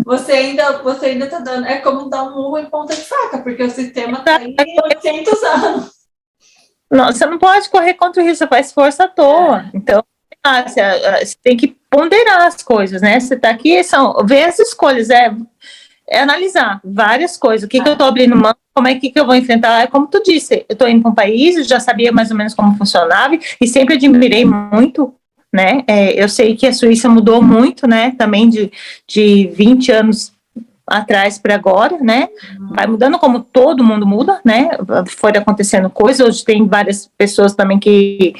você 0.05 0.34
ainda 0.34 0.84
você 0.84 1.07
ainda 1.07 1.26
está 1.26 1.39
dando. 1.39 1.68
É 1.68 1.78
como 1.78 2.09
dar 2.09 2.24
um 2.24 2.36
murro 2.36 2.57
em 2.57 2.70
ponta 2.70 2.93
de 2.93 3.01
faca, 3.01 3.39
porque 3.39 3.64
o 3.64 3.72
sistema 3.72 4.24
tem 4.24 4.55
800 4.84 5.43
anos. 5.43 6.01
Não, 6.92 7.08
você 7.08 7.26
não 7.26 7.38
pode 7.38 7.70
correr 7.70 7.94
contra 7.94 8.22
o 8.22 8.26
risco, 8.26 8.39
você 8.39 8.48
faz 8.48 8.72
força 8.72 9.06
à 9.06 9.08
toa. 9.08 9.62
É. 9.62 9.78
Então, 9.78 10.04
ah, 10.44 10.68
você, 10.68 10.82
ah, 10.82 11.20
você, 11.24 11.36
tem 11.42 11.56
que 11.56 11.76
ponderar 11.89 12.48
as 12.48 12.62
coisas, 12.62 13.02
né? 13.02 13.20
Você 13.20 13.36
está 13.36 13.50
aqui, 13.50 13.84
são, 13.84 14.26
ver 14.26 14.44
as 14.44 14.60
escolhas, 14.60 15.10
é, 15.10 15.34
é 16.10 16.20
analisar 16.20 16.82
várias 16.84 17.38
coisas. 17.38 17.66
O 17.66 17.70
que, 17.70 17.82
que 17.82 17.88
eu 17.88 17.94
estou 17.94 18.08
abrindo 18.08 18.36
mão, 18.36 18.54
como 18.74 18.88
é 18.88 18.96
que, 18.96 19.10
que 19.10 19.20
eu 19.20 19.26
vou 19.26 19.36
enfrentar? 19.36 19.84
É 19.84 19.88
como 19.88 20.08
tu 20.08 20.22
disse, 20.22 20.66
eu 20.68 20.74
estou 20.74 20.89
indo 20.89 21.02
para 21.02 21.12
um 21.12 21.16
país, 21.16 21.56
eu 21.56 21.64
já 21.64 21.80
sabia 21.80 22.12
mais 22.12 22.32
ou 22.32 22.38
menos 22.38 22.54
como 22.54 22.78
funcionava 22.78 23.38
e 23.62 23.68
sempre 23.68 23.96
admirei 23.96 24.44
muito 24.46 25.14
né? 25.54 25.84
É, 25.86 26.22
eu 26.22 26.30
sei 26.30 26.56
que 26.56 26.66
a 26.66 26.74
Suíça 26.74 27.10
mudou 27.10 27.42
muito, 27.42 27.88
né? 27.88 28.12
Também 28.18 28.50
de, 28.50 28.72
de 29.06 29.48
20 29.54 29.92
anos 29.92 30.32
atrás 30.92 31.38
para 31.38 31.56
agora, 31.56 31.98
né? 32.00 32.30
Vai 32.76 32.88
mudando 32.88 33.18
como 33.18 33.39
todo 33.39 33.84
mundo 33.84 34.06
muda, 34.06 34.39
né? 34.44 34.70
Foi 35.08 35.32
acontecendo 35.32 35.89
coisas. 35.89 36.28
Hoje 36.28 36.46
tem 36.46 36.68
várias 36.68 37.10
pessoas 37.18 37.54
também 37.54 37.80
que 37.80 38.34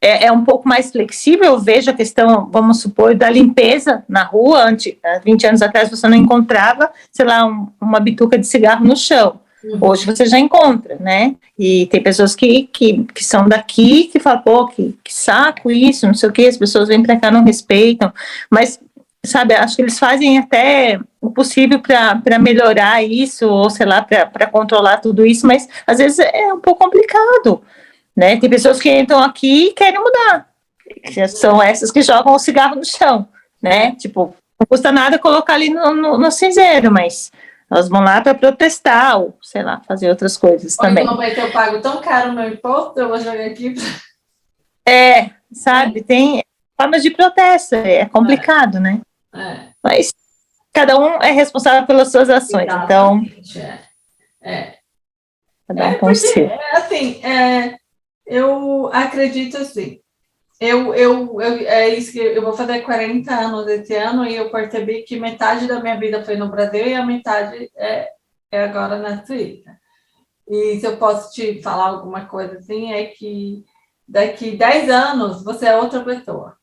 é, 0.00 0.26
é, 0.26 0.32
um 0.32 0.44
pouco 0.44 0.68
mais 0.68 0.92
flexível. 0.92 1.44
Eu 1.46 1.58
vejo 1.58 1.90
a 1.90 1.94
questão, 1.94 2.48
vamos 2.50 2.80
supor, 2.80 3.14
da 3.14 3.30
limpeza 3.30 4.04
na 4.08 4.22
rua. 4.22 4.64
Antes, 4.64 4.94
há 5.04 5.18
20 5.18 5.46
anos 5.46 5.62
atrás 5.62 5.90
você 5.90 6.08
não 6.08 6.16
encontrava, 6.16 6.90
sei 7.10 7.24
lá, 7.24 7.44
um, 7.44 7.68
uma 7.80 7.98
bituca 7.98 8.38
de 8.38 8.46
cigarro 8.46 8.84
no 8.84 8.96
chão. 8.96 9.40
Uhum. 9.64 9.78
Hoje 9.80 10.04
você 10.06 10.26
já 10.26 10.38
encontra, 10.38 10.96
né? 11.00 11.34
E 11.58 11.86
tem 11.86 12.02
pessoas 12.02 12.36
que, 12.36 12.68
que, 12.72 13.04
que 13.04 13.24
são 13.24 13.48
daqui 13.48 14.04
que 14.04 14.20
falam, 14.20 14.42
pô, 14.42 14.66
que, 14.68 14.96
que 15.02 15.12
saco 15.12 15.70
isso, 15.70 16.06
não 16.06 16.14
sei 16.14 16.28
o 16.28 16.32
que, 16.32 16.46
as 16.46 16.56
pessoas 16.56 16.88
vêm 16.88 17.02
para 17.02 17.16
cá 17.16 17.30
não 17.30 17.42
respeitam, 17.42 18.12
mas 18.50 18.78
sabe, 19.26 19.54
acho 19.54 19.76
que 19.76 19.82
eles 19.82 19.98
fazem 19.98 20.38
até 20.38 20.98
o 21.20 21.30
possível 21.30 21.80
para 21.80 22.38
melhorar 22.38 23.02
isso, 23.02 23.48
ou 23.48 23.68
sei 23.68 23.86
lá, 23.86 24.02
para 24.02 24.46
controlar 24.46 24.98
tudo 24.98 25.26
isso, 25.26 25.46
mas 25.46 25.68
às 25.86 25.98
vezes 25.98 26.18
é 26.18 26.52
um 26.52 26.60
pouco 26.60 26.84
complicado, 26.84 27.62
né? 28.16 28.36
Tem 28.38 28.48
pessoas 28.48 28.80
que 28.80 28.90
entram 28.90 29.20
aqui 29.20 29.68
e 29.68 29.72
querem 29.72 30.00
mudar, 30.00 30.48
que 31.04 31.28
são 31.28 31.62
essas 31.62 31.90
que 31.90 32.02
jogam 32.02 32.34
o 32.34 32.38
cigarro 32.38 32.76
no 32.76 32.84
chão, 32.84 33.28
né? 33.62 33.92
Tipo, 33.96 34.34
não 34.58 34.66
custa 34.66 34.90
nada 34.90 35.18
colocar 35.18 35.54
ali 35.54 35.68
no, 35.70 35.94
no, 35.94 36.18
no 36.18 36.30
cinzeiro, 36.30 36.90
mas 36.90 37.30
elas 37.70 37.88
vão 37.88 38.00
lá 38.00 38.20
para 38.20 38.34
protestar, 38.34 39.20
ou 39.20 39.36
sei 39.42 39.62
lá, 39.62 39.80
fazer 39.86 40.08
outras 40.08 40.36
coisas 40.36 40.76
também. 40.76 41.04
Então 41.04 41.16
vai 41.16 41.34
ter 41.34 41.42
eu 41.42 41.50
pago 41.50 41.80
tão 41.80 42.00
caro 42.00 42.30
o 42.30 42.34
meu 42.34 42.48
imposto, 42.48 42.98
eu 43.00 43.08
vou 43.08 43.18
jogar 43.18 43.44
aqui. 43.46 43.74
É, 44.88 45.30
sabe, 45.52 46.02
tem 46.02 46.42
formas 46.80 47.02
de 47.02 47.10
protesto, 47.10 47.74
é 47.74 48.06
complicado, 48.06 48.78
né? 48.78 49.00
É. 49.38 49.72
Mas 49.82 50.12
cada 50.72 50.98
um 50.98 51.22
é 51.22 51.30
responsável 51.30 51.86
pelas 51.86 52.10
suas 52.10 52.28
ações, 52.28 52.68
então. 52.84 53.22
É. 54.42 54.50
é. 54.50 54.78
Cada 55.66 55.88
um 55.88 55.94
com 55.94 56.06
porque, 56.12 56.40
é, 56.40 56.76
assim, 56.76 57.24
é, 57.24 57.76
eu 58.26 58.88
acredito 58.92 59.56
assim. 59.56 60.00
Eu, 60.58 60.94
eu, 60.94 61.40
eu, 61.40 61.68
é 61.68 61.90
isso 61.90 62.12
que 62.12 62.18
eu 62.18 62.42
vou 62.42 62.54
fazer 62.54 62.80
40 62.80 63.30
anos 63.34 63.66
esse 63.66 63.94
ano 63.94 64.24
e 64.24 64.36
eu 64.36 64.50
percebi 64.50 65.02
que 65.02 65.20
metade 65.20 65.66
da 65.66 65.80
minha 65.80 65.98
vida 65.98 66.24
foi 66.24 66.36
no 66.36 66.48
Brasil 66.48 66.86
e 66.86 66.94
a 66.94 67.04
metade 67.04 67.70
é, 67.76 68.10
é 68.50 68.64
agora 68.64 68.98
na 68.98 69.24
Suíça. 69.26 69.76
E 70.48 70.80
se 70.80 70.86
eu 70.86 70.96
posso 70.96 71.32
te 71.32 71.60
falar 71.60 71.88
alguma 71.88 72.24
coisa 72.24 72.58
assim, 72.58 72.92
é 72.92 73.06
que 73.06 73.64
daqui 74.08 74.56
10 74.56 74.88
anos 74.88 75.44
você 75.44 75.66
é 75.66 75.76
outra 75.76 76.02
pessoa. 76.02 76.56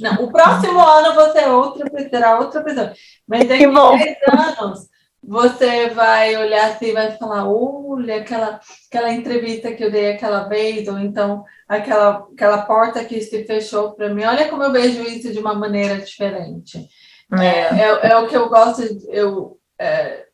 Não, 0.00 0.24
o 0.24 0.32
próximo 0.32 0.80
ano 0.80 1.14
você 1.14 1.40
é 1.40 1.50
outra, 1.50 2.08
será 2.08 2.38
outra 2.38 2.62
pessoa. 2.62 2.92
Mas 3.26 3.48
daqui 3.48 3.64
a 3.64 3.68
10 3.68 4.16
anos 4.60 4.88
você 5.22 5.90
vai 5.90 6.36
olhar 6.36 6.70
assim 6.70 6.86
e 6.86 6.92
vai 6.92 7.16
falar, 7.16 7.46
olha, 7.46 8.16
aquela, 8.16 8.60
aquela 8.88 9.12
entrevista 9.12 9.72
que 9.72 9.82
eu 9.82 9.90
dei 9.90 10.12
aquela 10.12 10.48
vez, 10.48 10.86
ou 10.88 10.98
então 10.98 11.44
aquela, 11.68 12.26
aquela 12.32 12.62
porta 12.62 13.04
que 13.04 13.20
se 13.20 13.44
fechou 13.44 13.92
para 13.92 14.08
mim. 14.08 14.24
Olha 14.24 14.48
como 14.48 14.62
eu 14.62 14.72
vejo 14.72 15.02
isso 15.02 15.32
de 15.32 15.38
uma 15.38 15.54
maneira 15.54 15.98
diferente. 15.98 16.88
É, 17.32 17.46
é, 17.46 17.80
é, 17.80 18.10
é 18.12 18.16
o 18.16 18.26
que 18.26 18.36
eu 18.36 18.48
gosto, 18.48 18.82
eu, 19.08 19.58
é, 19.78 20.26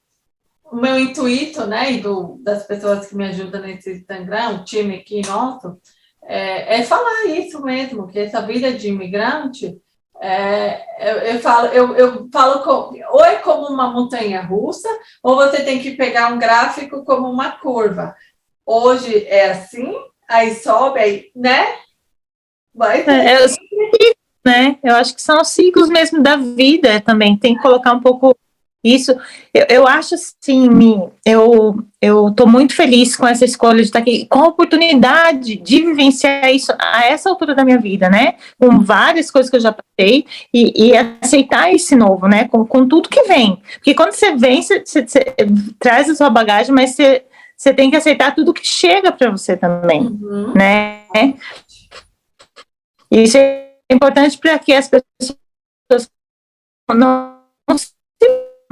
o 0.64 0.76
meu 0.76 0.98
intuito, 0.98 1.66
né, 1.66 1.92
e 1.92 2.00
do, 2.00 2.38
das 2.42 2.64
pessoas 2.64 3.08
que 3.08 3.16
me 3.16 3.26
ajudam 3.26 3.62
nesse 3.62 3.92
Instagram, 3.92 4.50
o 4.50 4.64
time 4.64 4.96
aqui 4.96 5.26
nosso, 5.26 5.76
é, 6.26 6.80
é 6.80 6.82
falar 6.82 7.26
isso 7.26 7.62
mesmo, 7.62 8.08
que 8.08 8.18
essa 8.18 8.40
vida 8.42 8.72
de 8.72 8.88
imigrante, 8.88 9.78
é, 10.20 10.82
eu, 11.00 11.18
eu, 11.18 11.40
falo, 11.40 11.66
eu, 11.68 11.94
eu 11.96 12.28
falo 12.32 12.62
com, 12.62 12.98
ou 13.10 13.24
é 13.24 13.36
como 13.36 13.66
uma 13.68 13.90
montanha 13.90 14.40
russa, 14.40 14.88
ou 15.22 15.36
você 15.36 15.62
tem 15.62 15.80
que 15.80 15.92
pegar 15.92 16.32
um 16.32 16.38
gráfico 16.38 17.04
como 17.04 17.28
uma 17.28 17.52
curva. 17.52 18.14
Hoje 18.64 19.26
é 19.26 19.50
assim, 19.50 19.94
aí 20.28 20.54
sobe, 20.54 20.98
aí, 20.98 21.30
né? 21.34 21.76
Vai. 22.74 23.04
É, 23.06 23.44
eu, 23.44 23.48
né? 24.44 24.78
Eu 24.82 24.94
acho 24.96 25.14
que 25.14 25.22
são 25.22 25.40
os 25.40 25.48
ciclos 25.48 25.88
mesmo 25.88 26.22
da 26.22 26.36
vida 26.36 27.00
também. 27.00 27.38
Tem 27.38 27.54
que 27.54 27.62
colocar 27.62 27.92
um 27.92 28.00
pouco 28.00 28.36
isso, 28.84 29.16
eu, 29.54 29.66
eu 29.70 29.86
acho 29.86 30.14
assim, 30.14 30.68
eu 31.24 31.82
eu 32.02 32.28
estou 32.28 32.46
muito 32.46 32.76
feliz 32.76 33.16
com 33.16 33.26
essa 33.26 33.46
escolha 33.46 33.78
de 33.78 33.84
estar 33.84 34.00
aqui, 34.00 34.26
com 34.26 34.40
a 34.40 34.48
oportunidade 34.48 35.56
de 35.56 35.80
vivenciar 35.80 36.54
isso 36.54 36.70
a 36.78 37.06
essa 37.06 37.30
altura 37.30 37.54
da 37.54 37.64
minha 37.64 37.78
vida, 37.78 38.10
né? 38.10 38.34
Com 38.60 38.80
várias 38.80 39.30
coisas 39.30 39.48
que 39.48 39.56
eu 39.56 39.60
já 39.60 39.72
passei 39.72 40.26
e, 40.52 40.88
e 40.88 40.92
aceitar 40.94 41.72
esse 41.72 41.96
novo, 41.96 42.28
né? 42.28 42.46
Com, 42.48 42.66
com 42.66 42.86
tudo 42.86 43.08
que 43.08 43.22
vem. 43.22 43.56
Porque 43.76 43.94
quando 43.94 44.12
você 44.12 44.36
vem, 44.36 44.60
você, 44.60 44.84
você, 44.84 45.06
você 45.06 45.34
traz 45.78 46.10
a 46.10 46.14
sua 46.14 46.28
bagagem, 46.28 46.74
mas 46.74 46.90
você, 46.90 47.24
você 47.56 47.72
tem 47.72 47.90
que 47.90 47.96
aceitar 47.96 48.34
tudo 48.34 48.52
que 48.52 48.66
chega 48.66 49.10
para 49.10 49.30
você 49.30 49.56
também, 49.56 50.02
uhum. 50.02 50.52
né? 50.52 51.04
Isso 53.10 53.38
é 53.38 53.76
importante 53.90 54.36
para 54.36 54.58
que 54.58 54.74
as 54.74 54.90
pessoas 54.90 56.10
não 56.94 57.33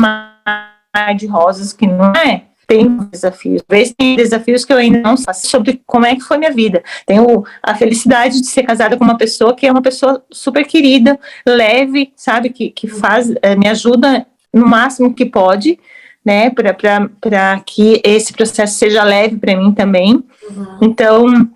mar 0.02 1.14
de 1.16 1.26
rosas 1.26 1.72
que 1.72 1.86
não 1.86 2.12
é. 2.12 2.44
Tem 2.66 2.96
desafios. 3.10 3.62
Talvez 3.66 3.92
tem 3.92 4.16
desafios 4.16 4.64
que 4.64 4.72
eu 4.72 4.76
ainda 4.76 5.00
não 5.00 5.16
sei 5.16 5.34
sobre 5.34 5.82
como 5.86 6.06
é 6.06 6.14
que 6.14 6.22
foi 6.22 6.38
minha 6.38 6.52
vida. 6.52 6.82
Tenho 7.04 7.44
a 7.62 7.74
felicidade 7.74 8.40
de 8.40 8.46
ser 8.46 8.62
casada 8.62 8.96
com 8.96 9.04
uma 9.04 9.18
pessoa 9.18 9.54
que 9.54 9.66
é 9.66 9.72
uma 9.72 9.82
pessoa 9.82 10.24
super 10.30 10.66
querida, 10.66 11.18
leve, 11.46 12.12
sabe, 12.16 12.50
que, 12.50 12.70
que 12.70 12.88
faz, 12.88 13.32
é, 13.42 13.56
me 13.56 13.68
ajuda 13.68 14.26
no 14.52 14.66
máximo 14.66 15.12
que 15.12 15.26
pode, 15.26 15.78
né, 16.24 16.50
para 16.50 17.60
que 17.60 18.00
esse 18.04 18.32
processo 18.32 18.78
seja 18.78 19.02
leve 19.02 19.36
para 19.36 19.56
mim 19.56 19.72
também. 19.72 20.24
Uhum. 20.48 20.78
Então, 20.80 21.50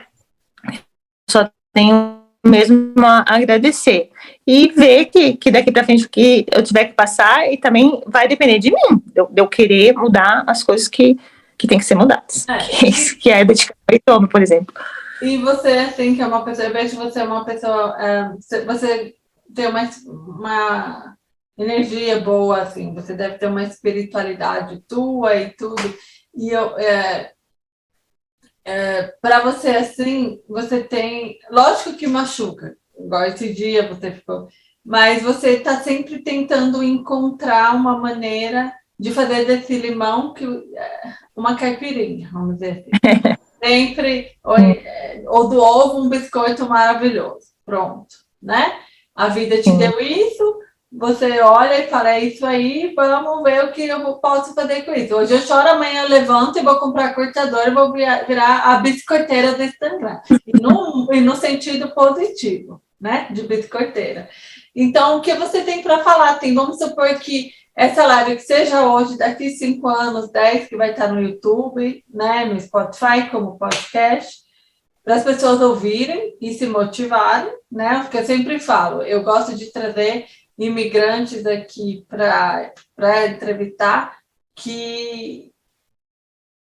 só 1.30 1.48
tenho 1.72 2.25
mesmo 2.46 2.92
agradecer 3.26 4.10
e 4.46 4.72
ver 4.72 5.06
que, 5.06 5.36
que 5.36 5.50
daqui 5.50 5.72
para 5.72 5.84
frente 5.84 6.06
o 6.06 6.08
que 6.08 6.46
eu 6.50 6.62
tiver 6.62 6.86
que 6.86 6.94
passar 6.94 7.50
e 7.52 7.56
também 7.56 8.02
vai 8.06 8.28
depender 8.28 8.58
de 8.58 8.70
mim, 8.70 9.02
de 9.06 9.20
eu, 9.20 9.28
de 9.30 9.40
eu 9.40 9.48
querer 9.48 9.94
mudar 9.94 10.44
as 10.46 10.62
coisas 10.62 10.88
que, 10.88 11.18
que 11.58 11.66
tem 11.66 11.78
que 11.78 11.84
ser 11.84 11.94
mudadas, 11.94 12.48
é. 12.48 12.58
que, 12.58 13.14
que 13.16 13.30
é 13.30 13.44
dedicar 13.44 13.74
ao 13.88 13.96
idioma, 13.96 14.28
por 14.28 14.42
exemplo. 14.42 14.74
E 15.20 15.38
você, 15.38 15.68
assim, 15.68 16.14
que 16.14 16.22
é 16.22 16.26
uma 16.26 16.44
pessoa, 16.44 16.66
eu 16.66 16.72
vejo 16.72 16.96
você 16.96 17.20
é 17.20 17.24
uma 17.24 17.44
pessoa, 17.44 17.96
é, 17.98 18.64
você 18.64 19.14
tem 19.54 19.66
uma, 19.66 19.88
uma 20.06 21.16
energia 21.58 22.20
boa, 22.20 22.62
assim, 22.62 22.94
você 22.94 23.14
deve 23.14 23.38
ter 23.38 23.46
uma 23.46 23.62
espiritualidade 23.62 24.82
tua 24.86 25.34
e 25.36 25.50
tudo, 25.50 25.94
e 26.34 26.50
eu, 26.50 26.76
é, 26.78 27.32
é, 28.66 29.14
para 29.22 29.40
você, 29.40 29.68
assim, 29.68 30.40
você 30.48 30.82
tem. 30.82 31.38
Lógico 31.48 31.96
que 31.96 32.06
machuca, 32.08 32.76
igual 32.98 33.24
esse 33.26 33.54
dia 33.54 33.86
você 33.86 34.10
ficou. 34.10 34.48
Mas 34.84 35.22
você 35.22 35.50
está 35.50 35.76
sempre 35.80 36.18
tentando 36.18 36.82
encontrar 36.82 37.76
uma 37.76 37.96
maneira 37.96 38.72
de 38.98 39.12
fazer 39.12 39.44
desse 39.44 39.78
limão 39.78 40.34
que, 40.34 40.44
é, 40.44 41.00
uma 41.34 41.54
caipirinha, 41.54 42.28
vamos 42.32 42.54
dizer 42.54 42.84
assim. 42.88 43.36
sempre, 43.62 44.32
ou, 44.42 44.56
é, 44.56 45.22
ou 45.28 45.48
do 45.48 45.60
ovo, 45.60 46.02
um 46.02 46.08
biscoito 46.08 46.68
maravilhoso. 46.68 47.46
Pronto, 47.64 48.16
né? 48.42 48.80
A 49.14 49.28
vida 49.28 49.62
te 49.62 49.70
deu 49.72 50.00
isso, 50.00 50.55
você 50.96 51.40
olha 51.40 51.78
e 51.78 51.88
fala, 51.88 52.14
é 52.14 52.20
isso 52.20 52.44
aí, 52.46 52.94
vamos 52.96 53.42
ver 53.42 53.64
o 53.64 53.72
que 53.72 53.86
eu 53.86 54.14
posso 54.14 54.54
fazer 54.54 54.82
com 54.82 54.94
isso. 54.94 55.14
Hoje 55.14 55.34
eu 55.34 55.40
choro, 55.40 55.68
amanhã 55.68 56.02
eu 56.02 56.08
levanto 56.08 56.58
e 56.58 56.62
vou 56.62 56.78
comprar 56.78 57.14
cortador 57.14 57.68
e 57.68 57.70
vou 57.70 57.92
virar 57.92 58.62
a 58.64 58.78
biscoiteira 58.78 59.52
do 59.52 59.62
Instagram. 59.62 60.20
E 60.46 60.58
no, 60.58 61.08
e 61.12 61.20
no 61.20 61.36
sentido 61.36 61.94
positivo, 61.94 62.82
né? 62.98 63.28
De 63.30 63.42
biscoiteira. 63.42 64.30
Então, 64.74 65.18
o 65.18 65.20
que 65.20 65.34
você 65.34 65.62
tem 65.62 65.82
para 65.82 66.02
falar? 66.02 66.38
Tem, 66.38 66.54
vamos 66.54 66.78
supor 66.78 67.08
que 67.16 67.50
essa 67.76 68.06
live 68.06 68.36
que 68.36 68.42
seja 68.42 68.86
hoje, 68.86 69.18
daqui 69.18 69.50
cinco 69.50 69.88
anos, 69.88 70.30
dez, 70.30 70.66
que 70.66 70.76
vai 70.76 70.92
estar 70.92 71.08
no 71.08 71.20
YouTube, 71.20 72.02
né? 72.08 72.46
No 72.46 72.58
Spotify, 72.58 73.28
como 73.30 73.58
podcast 73.58 74.46
para 75.04 75.14
as 75.14 75.22
pessoas 75.22 75.60
ouvirem 75.60 76.36
e 76.40 76.54
se 76.54 76.66
motivarem, 76.66 77.52
né? 77.70 78.00
Porque 78.00 78.18
eu 78.18 78.24
sempre 78.24 78.58
falo, 78.58 79.02
eu 79.02 79.22
gosto 79.22 79.54
de 79.54 79.70
trazer 79.70 80.26
imigrantes 80.58 81.44
aqui 81.46 82.06
para 82.08 83.26
entrevistar 83.26 84.18
que 84.54 85.52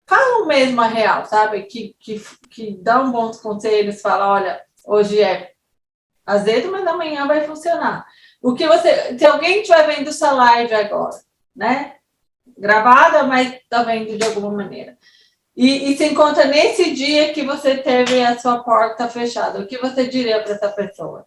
falam 0.06 0.46
mesmo 0.46 0.80
a 0.80 0.86
real, 0.86 1.24
sabe? 1.24 1.62
Que, 1.62 1.96
que, 1.98 2.22
que 2.50 2.76
dão 2.76 3.10
bons 3.10 3.40
conselhos, 3.40 4.00
falam, 4.00 4.28
olha, 4.28 4.62
hoje 4.84 5.20
é 5.20 5.52
azedo, 6.24 6.70
mas 6.70 6.86
amanhã 6.86 7.26
vai 7.26 7.46
funcionar. 7.46 8.06
O 8.42 8.54
que 8.54 8.66
você. 8.66 9.18
Se 9.18 9.24
alguém 9.24 9.60
estiver 9.60 9.86
vendo 9.86 10.08
essa 10.08 10.30
live 10.32 10.74
agora, 10.74 11.18
né? 11.54 11.96
Gravada, 12.58 13.24
mas 13.24 13.54
está 13.54 13.82
vendo 13.82 14.16
de 14.16 14.24
alguma 14.24 14.50
maneira. 14.50 14.96
E, 15.56 15.90
e 15.90 15.96
se 15.96 16.04
encontra 16.04 16.44
nesse 16.44 16.92
dia 16.94 17.32
que 17.32 17.42
você 17.42 17.78
teve 17.78 18.22
a 18.22 18.38
sua 18.38 18.62
porta 18.62 19.08
fechada, 19.08 19.58
o 19.58 19.66
que 19.66 19.78
você 19.78 20.06
diria 20.06 20.42
para 20.42 20.52
essa 20.52 20.68
pessoa? 20.68 21.26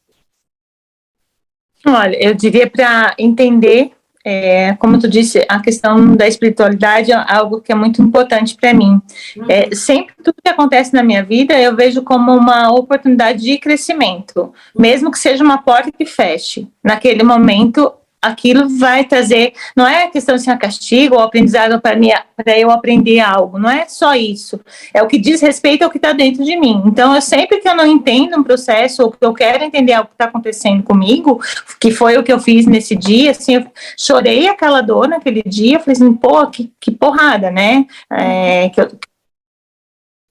Olha, 1.86 2.18
eu 2.22 2.34
diria 2.34 2.70
para 2.70 3.16
entender, 3.18 3.92
é, 4.24 4.74
como 4.76 5.00
tu 5.00 5.08
disse, 5.08 5.46
a 5.48 5.60
questão 5.60 6.16
da 6.16 6.28
espiritualidade 6.28 7.12
é 7.12 7.26
algo 7.28 7.62
que 7.62 7.72
é 7.72 7.76
muito 7.76 8.02
importante 8.02 8.56
para 8.56 8.74
mim. 8.74 9.02
É, 9.48 9.74
sempre 9.74 10.14
tudo 10.24 10.42
que 10.44 10.50
acontece 10.50 10.94
na 10.94 11.02
minha 11.04 11.24
vida 11.24 11.58
eu 11.60 11.76
vejo 11.76 12.02
como 12.04 12.36
uma 12.36 12.72
oportunidade 12.72 13.42
de 13.42 13.58
crescimento, 13.58 14.54
mesmo 14.78 15.10
que 15.10 15.20
seja 15.20 15.44
uma 15.44 15.60
porta 15.60 15.92
que 15.92 16.06
feche. 16.06 16.68
Naquele 16.84 17.24
momento 17.24 17.94
aquilo 18.22 18.68
vai 18.78 19.06
trazer, 19.06 19.54
não 19.76 19.88
é 19.88 20.08
questão 20.08 20.36
de 20.36 20.42
ser 20.42 20.58
castigo 20.58 21.16
ou 21.16 21.22
aprendizado 21.22 21.80
para 21.82 22.60
eu 22.60 22.70
aprender 22.70 23.20
algo, 23.20 23.58
não 23.58 23.70
é 23.70 23.88
só 23.88 24.14
isso. 24.14 24.60
É 24.94 25.02
o 25.02 25.08
que 25.08 25.18
diz 25.18 25.42
respeito 25.42 25.84
ao 25.84 25.90
que 25.90 25.98
está 25.98 26.12
dentro 26.12 26.44
de 26.44 26.58
mim. 26.58 26.84
Então, 26.86 27.16
eu 27.16 27.22
sempre 27.22 27.60
que 27.60 27.68
eu 27.68 27.76
não 27.76 27.86
entendo 27.86 28.38
um 28.38 28.44
processo 28.44 29.04
ou 29.04 29.12
que 29.12 29.18
eu 29.22 29.34
quero 29.34 29.64
entender 29.64 29.94
algo 29.94 30.10
que 30.10 30.16
está 30.16 30.26
acontecendo 30.26 30.84
comigo, 30.84 31.40
que 31.80 31.92
foi 31.92 32.18
o 32.18 32.24
que 32.24 32.32
eu 32.32 32.40
fiz 32.40 32.66
nesse 32.66 32.96
dia, 32.96 33.32
assim, 33.32 33.56
eu 33.56 33.66
chorei 33.98 34.48
aquela 34.48 34.82
dor 34.82 35.08
naquele 35.08 35.42
dia, 35.44 35.80
falei 35.80 35.94
assim, 35.94 36.14
pô, 36.14 36.46
que, 36.48 36.72
que 36.80 36.92
porrada, 36.92 37.50
né? 37.50 37.86
É, 38.12 38.70
que 38.70 38.82
eu, 38.82 38.90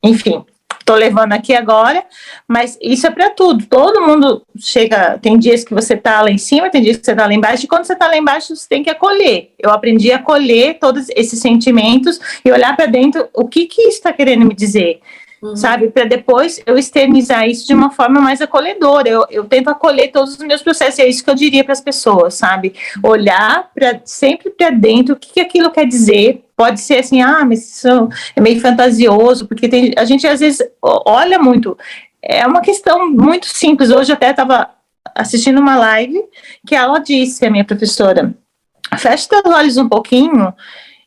enfim, 0.05 0.45
estou 0.89 0.97
levando 0.97 1.35
aqui 1.35 1.55
agora, 1.55 2.03
mas 2.47 2.79
isso 2.81 3.07
é 3.07 3.11
para 3.11 3.29
tudo. 3.29 3.67
Todo 3.67 4.01
mundo 4.01 4.43
chega, 4.59 5.19
tem 5.19 5.39
dias 5.39 5.63
que 5.63 5.75
você 5.75 5.93
está 5.93 6.23
lá 6.23 6.31
em 6.31 6.39
cima, 6.39 6.71
tem 6.71 6.83
dias 6.83 6.97
que 6.97 7.05
você 7.05 7.11
está 7.11 7.27
lá 7.27 7.35
embaixo, 7.35 7.65
e 7.65 7.69
quando 7.69 7.85
você 7.85 7.93
está 7.93 8.07
lá 8.07 8.17
embaixo, 8.17 8.57
você 8.57 8.67
tem 8.67 8.83
que 8.83 8.89
acolher. 8.89 9.51
Eu 9.59 9.71
aprendi 9.71 10.11
a 10.11 10.17
acolher 10.17 10.79
todos 10.79 11.07
esses 11.11 11.39
sentimentos 11.41 12.19
e 12.43 12.51
olhar 12.51 12.75
para 12.75 12.87
dentro 12.87 13.29
o 13.35 13.47
que 13.47 13.67
que 13.67 13.83
está 13.83 14.13
querendo 14.13 14.47
me 14.47 14.55
dizer. 14.55 15.01
Uhum. 15.41 15.55
Sabe, 15.55 15.89
para 15.89 16.05
depois 16.05 16.61
eu 16.67 16.77
externizar 16.77 17.49
isso 17.49 17.67
de 17.67 17.73
uma 17.73 17.91
forma 17.91 18.21
mais 18.21 18.41
acolhedora. 18.41 19.09
Eu, 19.09 19.27
eu 19.31 19.45
tento 19.45 19.69
acolher 19.69 20.09
todos 20.09 20.35
os 20.35 20.39
meus 20.39 20.63
processos, 20.63 20.99
é 20.99 21.07
isso 21.07 21.23
que 21.23 21.31
eu 21.31 21.35
diria 21.35 21.63
para 21.63 21.73
as 21.73 21.81
pessoas, 21.81 22.35
sabe? 22.35 22.75
Olhar 23.03 23.71
para 23.73 24.01
sempre 24.05 24.51
para 24.51 24.71
dentro 24.71 25.15
o 25.15 25.19
que, 25.19 25.35
que 25.35 25.41
aquilo 25.41 25.71
quer 25.71 25.87
dizer, 25.87 26.45
pode 26.57 26.81
ser 26.81 26.99
assim, 26.99 27.23
ah, 27.23 27.45
mas 27.45 27.77
isso 27.77 28.09
é 28.35 28.41
meio 28.41 28.61
fantasioso, 28.61 29.47
porque 29.47 29.69
tem, 29.69 29.95
a 29.97 30.05
gente 30.05 30.27
às 30.27 30.41
vezes 30.41 30.61
olha 30.83 31.39
muito. 31.39 31.79
É 32.21 32.45
uma 32.45 32.61
questão 32.61 33.09
muito 33.09 33.47
simples. 33.47 33.91
Hoje 33.91 34.13
até 34.13 34.31
estava 34.31 34.71
assistindo 35.15 35.61
uma 35.61 35.77
live 35.77 36.21
que 36.67 36.75
ela 36.75 36.99
disse, 36.99 37.47
a 37.47 37.51
minha 37.51 37.65
professora, 37.65 38.35
fecha 38.99 39.29
os 39.45 39.53
olhos 39.53 39.77
um 39.77 39.89
pouquinho 39.89 40.53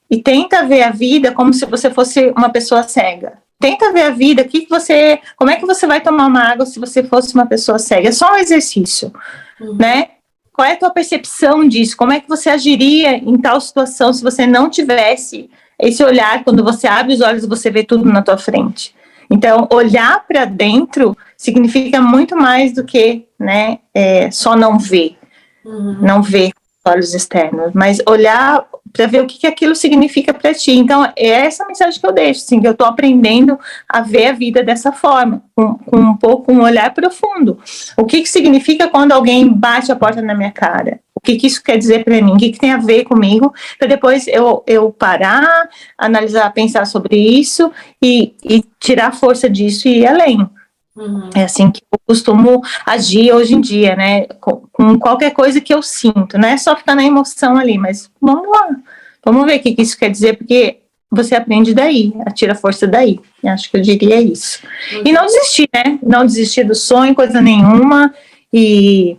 e 0.10 0.22
tenta 0.22 0.66
ver 0.66 0.84
a 0.84 0.92
vida 0.92 1.32
como 1.34 1.54
se 1.54 1.66
você 1.66 1.90
fosse 1.90 2.34
uma 2.36 2.50
pessoa 2.50 2.84
cega. 2.84 3.41
Tenta 3.62 3.94
ver 3.94 4.02
a 4.02 4.10
vida, 4.10 4.44
que, 4.44 4.62
que 4.62 4.70
você, 4.70 5.20
como 5.38 5.52
é 5.52 5.56
que 5.56 5.66
você 5.66 5.86
vai 5.86 6.02
tomar 6.02 6.26
uma 6.26 6.42
água 6.42 6.66
se 6.66 6.80
você 6.80 7.04
fosse 7.04 7.34
uma 7.36 7.46
pessoa 7.46 7.78
cega? 7.78 8.10
É 8.10 8.12
só 8.12 8.34
um 8.34 8.38
exercício, 8.38 9.14
uhum. 9.60 9.76
né? 9.76 10.10
Qual 10.52 10.68
é 10.68 10.74
a 10.74 10.78
tua 10.78 10.90
percepção 10.90 11.68
disso? 11.68 11.96
Como 11.96 12.12
é 12.12 12.20
que 12.20 12.28
você 12.28 12.50
agiria 12.50 13.16
em 13.16 13.38
tal 13.38 13.62
situação 13.62 14.12
se 14.12 14.24
você 14.24 14.46
não 14.46 14.70
tivesse 14.70 15.50
esse 15.80 16.04
olhar, 16.04 16.44
quando 16.44 16.64
você 16.64 16.88
abre 16.88 17.14
os 17.14 17.22
olhos, 17.22 17.46
você 17.46 17.70
vê 17.70 17.84
tudo 17.84 18.04
na 18.06 18.22
tua 18.22 18.38
frente? 18.38 18.94
Então, 19.30 19.68
olhar 19.72 20.26
para 20.28 20.44
dentro 20.44 21.16
significa 21.38 22.02
muito 22.02 22.36
mais 22.36 22.74
do 22.74 22.84
que 22.84 23.26
né, 23.40 23.80
é, 23.94 24.30
só 24.30 24.56
não 24.56 24.78
ver, 24.78 25.18
uhum. 25.64 26.00
não 26.02 26.22
ver 26.22 26.52
olhos 26.86 27.14
externos, 27.14 27.72
mas 27.74 28.02
olhar 28.08 28.68
para 28.92 29.08
ver 29.08 29.22
o 29.22 29.28
que, 29.28 29.40
que 29.40 29.48
aquilo 29.48 29.76
significa 29.76 30.34
para 30.34 30.54
ti. 30.54 30.72
Então, 30.72 31.04
é 31.16 31.30
essa 31.30 31.66
mensagem 31.66 32.00
que 32.00 32.06
eu 32.06 32.12
deixo, 32.12 32.42
assim, 32.42 32.60
que 32.60 32.68
eu 32.68 32.72
estou 32.72 32.88
aprendendo 32.88 33.58
a 33.88 34.02
ver 34.02 34.28
a 34.28 34.34
vida 34.34 34.64
dessa 34.64 34.92
forma, 34.92 35.44
com, 35.56 35.76
com, 35.76 35.98
um 35.98 36.18
pouco 36.18 36.52
um 36.52 36.62
olhar 36.62 36.94
profundo. 36.94 37.60
O 37.98 38.06
que, 38.06 38.22
que 38.22 38.30
significa 38.30 38.88
quando 38.88 39.12
alguém 39.12 39.48
bate 39.48 39.92
a 39.92 39.96
porta 39.96 40.22
na 40.22 40.36
minha 40.36 40.52
cara? 40.52 41.00
O 41.16 41.20
que, 41.20 41.36
que 41.36 41.48
isso 41.48 41.64
quer 41.64 41.78
dizer 41.78 42.04
para 42.04 42.22
mim? 42.22 42.34
O 42.34 42.38
que, 42.38 42.52
que 42.52 42.60
tem 42.60 42.72
a 42.72 42.78
ver 42.78 43.04
comigo? 43.04 43.54
Para 43.78 43.88
depois 43.88 44.28
eu, 44.28 44.64
eu 44.66 44.92
parar, 44.92 45.70
analisar, 45.98 46.52
pensar 46.52 46.86
sobre 46.86 47.16
isso 47.16 47.72
e, 48.02 48.34
e 48.44 48.64
tirar 48.80 49.14
força 49.14 49.50
disso 49.50 49.88
e 49.88 50.00
ir 50.00 50.08
além. 50.08 50.50
Uhum. 50.96 51.30
É 51.34 51.44
assim 51.44 51.72
que 51.72 51.82
eu 51.92 52.00
costumo 52.06 52.62
agir 52.86 53.34
hoje 53.34 53.54
em 53.56 53.62
dia, 53.62 53.96
né? 53.96 54.26
Com, 54.40 54.64
com, 54.72 55.00
qualquer 55.00 55.32
coisa 55.32 55.62
que 55.62 55.74
eu 55.74 55.82
sinto, 55.82 56.38
não 56.38 56.50
é 56.50 56.58
só 56.58 56.76
ficar 56.76 56.96
na 56.96 57.04
emoção 57.04 57.56
ali, 57.58 57.78
mas 57.78 58.10
vamos 58.22 58.48
lá, 58.50 58.76
vamos 59.24 59.46
ver 59.46 59.60
o 59.60 59.62
que, 59.62 59.74
que 59.74 59.82
isso 59.82 59.98
quer 59.98 60.10
dizer, 60.10 60.38
porque 60.38 60.80
você 61.10 61.36
aprende 61.36 61.74
daí, 61.74 62.14
tira 62.34 62.56
força 62.56 62.88
daí. 62.88 63.20
Acho 63.44 63.70
que 63.70 63.78
eu 63.78 63.82
diria 63.82 64.22
isso. 64.22 64.60
Uhum. 64.94 65.04
E 65.06 65.12
não 65.12 65.26
desistir, 65.26 65.70
né? 65.74 66.00
Não 66.02 66.26
desistir 66.26 66.64
do 66.64 66.76
sonho, 66.76 67.16
coisa 67.16 67.42
nenhuma, 67.42 68.14
e 68.54 69.18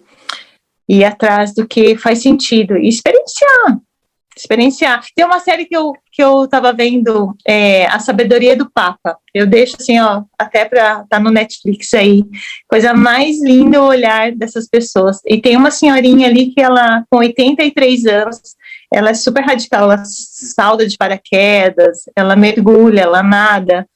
ir 0.88 1.04
atrás 1.04 1.54
do 1.54 1.66
que 1.66 1.96
faz 1.96 2.22
sentido, 2.22 2.76
e 2.76 2.88
experienciar, 2.88 3.78
experienciar. 4.36 5.04
Tem 5.14 5.24
uma 5.24 5.40
série 5.40 5.64
que 5.64 5.76
eu, 5.76 5.92
que 6.10 6.22
eu 6.22 6.48
tava 6.48 6.72
vendo, 6.72 7.34
é, 7.46 7.86
A 7.86 7.98
Sabedoria 7.98 8.56
do 8.56 8.70
Papa. 8.70 9.18
Eu 9.34 9.46
deixo 9.46 9.76
assim, 9.78 9.98
ó, 10.00 10.22
até 10.38 10.64
para 10.64 11.04
tá 11.04 11.18
no 11.18 11.30
Netflix 11.30 11.92
aí. 11.94 12.24
Coisa 12.68 12.94
mais 12.94 13.42
linda 13.42 13.80
o 13.80 13.86
olhar 13.86 14.32
dessas 14.32 14.68
pessoas. 14.68 15.20
E 15.26 15.40
tem 15.40 15.56
uma 15.56 15.70
senhorinha 15.70 16.28
ali 16.28 16.50
que 16.50 16.60
ela, 16.60 17.04
com 17.10 17.18
83 17.18 18.06
anos, 18.06 18.40
ela 18.92 19.10
é 19.10 19.14
super 19.14 19.42
radical, 19.42 19.84
ela 19.84 20.02
salta 20.04 20.86
de 20.86 20.96
paraquedas, 20.96 22.02
ela 22.14 22.36
mergulha, 22.36 23.02
ela 23.02 23.22
nada. 23.22 23.86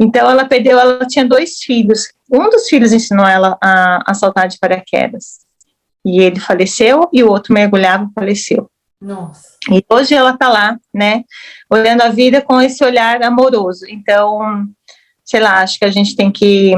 Então 0.00 0.30
ela 0.30 0.46
perdeu, 0.46 0.78
ela 0.78 1.06
tinha 1.06 1.24
dois 1.24 1.58
filhos. 1.58 2.12
Um 2.32 2.48
dos 2.48 2.68
filhos 2.68 2.92
ensinou 2.92 3.26
ela 3.26 3.56
a, 3.62 4.10
a 4.10 4.14
saltar 4.14 4.48
de 4.48 4.58
paraquedas. 4.58 5.40
E 6.04 6.20
ele 6.20 6.40
faleceu 6.40 7.08
e 7.12 7.22
o 7.22 7.28
outro 7.28 7.52
mergulhava 7.52 8.04
e 8.04 8.14
faleceu. 8.14 8.70
Nossa. 9.00 9.56
E 9.70 9.84
hoje 9.88 10.14
ela 10.14 10.32
está 10.32 10.48
lá, 10.48 10.78
né, 10.92 11.24
olhando 11.70 12.02
a 12.02 12.10
vida 12.10 12.42
com 12.42 12.60
esse 12.60 12.84
olhar 12.84 13.22
amoroso. 13.22 13.86
Então, 13.88 14.66
sei 15.24 15.40
lá, 15.40 15.62
acho 15.62 15.78
que 15.78 15.84
a 15.84 15.90
gente 15.90 16.14
tem 16.14 16.30
que 16.30 16.74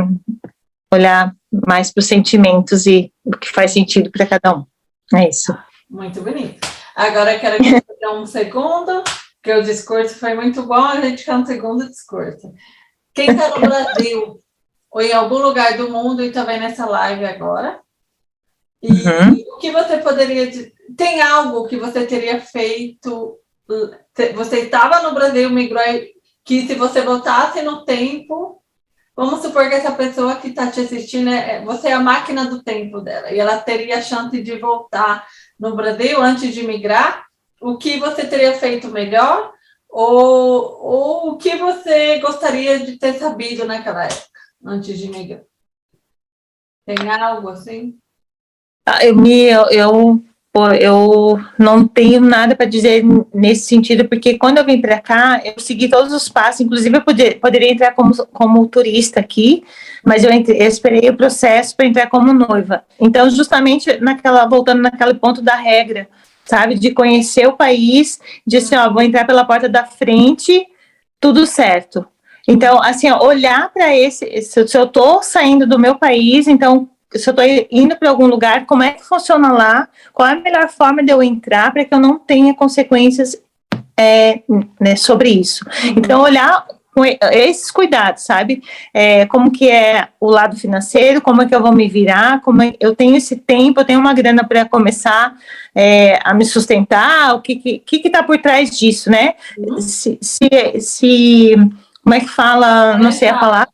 olhar 0.92 1.34
mais 1.66 1.92
para 1.92 2.00
os 2.00 2.06
sentimentos 2.06 2.86
e 2.86 3.12
o 3.24 3.36
que 3.36 3.50
faz 3.50 3.72
sentido 3.72 4.10
para 4.10 4.26
cada 4.26 4.56
um. 4.56 4.64
É 5.14 5.28
isso. 5.28 5.56
Muito 5.90 6.22
bonito. 6.22 6.66
Agora 6.94 7.34
eu 7.34 7.40
quero 7.40 7.62
que 7.62 7.70
você 7.70 8.08
um 8.08 8.26
segundo, 8.26 9.02
que 9.42 9.52
o 9.52 9.62
discurso 9.62 10.14
foi 10.16 10.34
muito 10.34 10.62
bom, 10.64 10.84
a 10.84 11.00
gente 11.00 11.24
quer 11.24 11.34
um 11.34 11.46
segundo 11.46 11.88
discurso. 11.88 12.52
Quem 13.14 13.30
está 13.30 13.48
no 13.50 13.60
Brasil 13.60 14.40
ou 14.90 15.00
em 15.00 15.12
algum 15.12 15.38
lugar 15.38 15.76
do 15.76 15.90
mundo 15.90 16.22
e 16.22 16.28
está 16.28 16.44
vendo 16.44 16.64
essa 16.64 16.84
live 16.84 17.24
agora, 17.24 17.80
e 18.82 18.92
uhum. 18.92 19.32
o 19.54 19.58
que 19.58 19.70
você 19.70 19.98
poderia 19.98 20.50
tem 20.96 21.20
algo 21.20 21.66
que 21.66 21.76
você 21.76 22.06
teria 22.06 22.40
feito? 22.40 23.38
Você 24.34 24.60
estava 24.60 25.02
no 25.02 25.14
Brasil, 25.14 25.48
migrou, 25.50 25.82
que 26.44 26.66
se 26.66 26.74
você 26.74 27.02
voltasse 27.02 27.62
no 27.62 27.84
tempo, 27.84 28.62
vamos 29.16 29.40
supor 29.40 29.68
que 29.68 29.74
essa 29.74 29.92
pessoa 29.92 30.36
que 30.36 30.48
está 30.48 30.70
te 30.70 30.80
assistindo, 30.80 31.30
é, 31.30 31.64
você 31.64 31.88
é 31.88 31.92
a 31.92 32.00
máquina 32.00 32.46
do 32.46 32.62
tempo 32.62 33.00
dela, 33.00 33.30
e 33.30 33.38
ela 33.38 33.58
teria 33.58 33.98
a 33.98 34.02
chance 34.02 34.42
de 34.42 34.58
voltar 34.58 35.26
no 35.58 35.76
Brasil 35.76 36.20
antes 36.20 36.52
de 36.54 36.66
migrar, 36.66 37.26
o 37.60 37.78
que 37.78 37.98
você 37.98 38.26
teria 38.26 38.54
feito 38.54 38.88
melhor? 38.88 39.52
Ou, 39.88 40.80
ou 40.82 41.28
o 41.30 41.36
que 41.36 41.56
você 41.56 42.18
gostaria 42.18 42.78
de 42.78 42.98
ter 42.98 43.14
sabido 43.14 43.64
naquela 43.64 44.04
época, 44.04 44.26
antes 44.64 44.98
de 44.98 45.08
migrar? 45.08 45.44
Tem 46.84 47.08
algo 47.10 47.50
assim? 47.50 47.98
Ah, 48.84 49.04
eu, 49.04 49.14
me, 49.14 49.44
eu, 49.44 49.66
eu 49.70 50.24
eu 50.78 51.40
não 51.58 51.86
tenho 51.86 52.20
nada 52.20 52.54
para 52.54 52.66
dizer 52.66 53.02
nesse 53.32 53.66
sentido, 53.66 54.06
porque 54.06 54.36
quando 54.36 54.58
eu 54.58 54.64
vim 54.66 54.80
para 54.80 55.00
cá, 55.00 55.40
eu 55.42 55.54
segui 55.56 55.88
todos 55.88 56.12
os 56.12 56.28
passos, 56.28 56.60
inclusive 56.60 56.94
eu 56.94 57.00
poder, 57.00 57.40
poderia 57.40 57.72
entrar 57.72 57.92
como, 57.92 58.14
como 58.26 58.68
turista 58.68 59.18
aqui, 59.18 59.64
mas 60.04 60.22
eu, 60.22 60.30
entre, 60.30 60.58
eu 60.58 60.66
esperei 60.66 61.08
o 61.08 61.16
processo 61.16 61.74
para 61.74 61.86
entrar 61.86 62.08
como 62.10 62.34
noiva. 62.34 62.84
Então, 63.00 63.30
justamente 63.30 63.98
naquela, 64.00 64.46
voltando 64.46 64.82
naquele 64.82 65.14
ponto 65.14 65.40
da 65.40 65.56
regra, 65.56 66.06
sabe, 66.44 66.74
de 66.74 66.90
conhecer 66.90 67.46
o 67.46 67.56
país, 67.56 68.20
de 68.46 68.58
assim, 68.58 68.76
ó, 68.76 68.92
vou 68.92 69.00
entrar 69.00 69.26
pela 69.26 69.46
porta 69.46 69.70
da 69.70 69.84
frente, 69.84 70.66
tudo 71.18 71.46
certo. 71.46 72.06
Então, 72.46 72.82
assim, 72.82 73.10
ó, 73.10 73.24
olhar 73.24 73.72
para 73.72 73.96
esse, 73.96 74.42
se 74.42 74.76
eu 74.76 74.84
estou 74.84 75.22
saindo 75.22 75.66
do 75.66 75.78
meu 75.78 75.94
país, 75.94 76.46
então 76.46 76.90
se 77.14 77.28
eu 77.28 77.32
estou 77.32 77.44
indo 77.70 77.96
para 77.96 78.10
algum 78.10 78.26
lugar, 78.26 78.66
como 78.66 78.82
é 78.82 78.92
que 78.92 79.04
funciona 79.04 79.52
lá? 79.52 79.88
Qual 80.12 80.28
é 80.28 80.32
a 80.32 80.40
melhor 80.40 80.68
forma 80.68 81.02
de 81.02 81.12
eu 81.12 81.22
entrar 81.22 81.72
para 81.72 81.84
que 81.84 81.94
eu 81.94 82.00
não 82.00 82.18
tenha 82.18 82.54
consequências 82.54 83.40
é, 83.98 84.42
né, 84.80 84.96
sobre 84.96 85.30
isso? 85.30 85.64
Uhum. 85.64 85.94
Então, 85.96 86.20
olhar 86.20 86.66
com 86.94 87.04
esses 87.06 87.70
cuidados, 87.70 88.22
sabe? 88.22 88.62
É, 88.92 89.24
como 89.26 89.50
que 89.50 89.70
é 89.70 90.08
o 90.20 90.30
lado 90.30 90.56
financeiro, 90.56 91.22
como 91.22 91.40
é 91.40 91.46
que 91.46 91.54
eu 91.54 91.62
vou 91.62 91.72
me 91.72 91.88
virar, 91.88 92.42
como 92.42 92.62
é, 92.62 92.74
eu 92.78 92.94
tenho 92.94 93.16
esse 93.16 93.36
tempo, 93.36 93.80
eu 93.80 93.84
tenho 93.84 93.98
uma 93.98 94.12
grana 94.12 94.46
para 94.46 94.66
começar 94.66 95.34
é, 95.74 96.18
a 96.22 96.34
me 96.34 96.44
sustentar, 96.44 97.34
o 97.34 97.40
que 97.40 97.56
que, 97.56 97.98
que 97.98 98.10
tá 98.10 98.22
por 98.22 98.36
trás 98.38 98.78
disso, 98.78 99.10
né? 99.10 99.34
Uhum. 99.56 99.80
Se, 99.80 100.18
se, 100.20 100.80
se, 100.80 101.54
como 102.02 102.14
é 102.14 102.20
que 102.20 102.28
fala, 102.28 102.98
não 102.98 103.10
sei 103.10 103.28
a 103.30 103.38
palavra, 103.38 103.71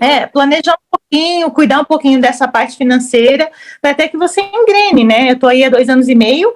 é, 0.00 0.26
planejar 0.26 0.74
um 0.74 0.98
pouquinho, 0.98 1.50
cuidar 1.50 1.80
um 1.80 1.84
pouquinho 1.84 2.20
dessa 2.20 2.48
parte 2.48 2.76
financeira, 2.76 3.50
para 3.80 3.90
até 3.90 4.08
que 4.08 4.16
você 4.16 4.40
engrene, 4.40 5.04
né? 5.04 5.30
Eu 5.30 5.34
estou 5.34 5.48
aí 5.48 5.64
há 5.64 5.68
dois 5.68 5.88
anos 5.88 6.08
e 6.08 6.14
meio 6.14 6.54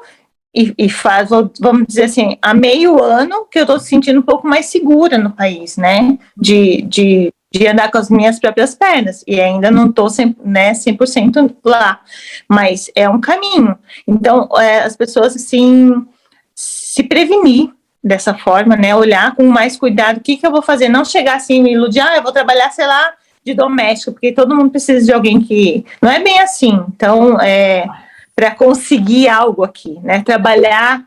e, 0.55 0.75
e, 0.77 0.89
faz, 0.89 1.31
vamos 1.61 1.87
dizer 1.87 2.05
assim, 2.05 2.37
há 2.43 2.53
meio 2.53 3.03
ano 3.03 3.47
que 3.51 3.59
eu 3.59 3.63
estou 3.63 3.79
sentindo 3.79 4.19
um 4.19 4.25
pouco 4.25 4.47
mais 4.49 4.67
segura 4.67 5.17
no 5.17 5.31
país, 5.31 5.77
né? 5.77 6.19
De, 6.37 6.83
de 6.83 7.33
de 7.53 7.67
andar 7.67 7.91
com 7.91 7.99
as 7.99 8.09
minhas 8.09 8.39
próprias 8.39 8.75
pernas, 8.75 9.25
e 9.27 9.41
ainda 9.41 9.71
não 9.71 9.87
estou 9.87 10.07
né, 10.45 10.73
100% 10.73 11.57
lá, 11.65 12.01
mas 12.49 12.91
é 12.95 13.09
um 13.09 13.21
caminho. 13.21 13.77
Então, 14.07 14.49
é, 14.57 14.83
as 14.83 14.97
pessoas, 14.97 15.35
assim, 15.35 16.07
se 16.55 17.03
prevenir 17.03 17.71
dessa 18.03 18.35
forma, 18.35 18.77
né, 18.77 18.95
olhar 18.95 19.35
com 19.35 19.45
mais 19.47 19.77
cuidado, 19.77 20.19
o 20.19 20.21
que, 20.21 20.37
que 20.37 20.47
eu 20.47 20.53
vou 20.53 20.63
fazer, 20.63 20.89
não 20.89 21.05
chegar 21.05 21.37
assim, 21.37 21.61
me 21.61 21.73
iludir, 21.73 22.01
ah, 22.01 22.17
eu 22.17 22.23
vou 22.23 22.33
trabalhar, 22.33 22.71
sei 22.71 22.87
lá, 22.87 23.13
de 23.45 23.55
doméstico, 23.55 24.13
porque 24.13 24.33
todo 24.33 24.55
mundo 24.55 24.71
precisa 24.71 25.05
de 25.05 25.13
alguém 25.13 25.41
que, 25.41 25.85
não 26.01 26.11
é 26.11 26.23
bem 26.23 26.41
assim, 26.41 26.85
então, 26.89 27.41
é, 27.41 27.87
para 28.35 28.55
conseguir 28.55 29.29
algo 29.29 29.65
aqui, 29.65 29.99
né, 30.03 30.23
trabalhar 30.23 31.05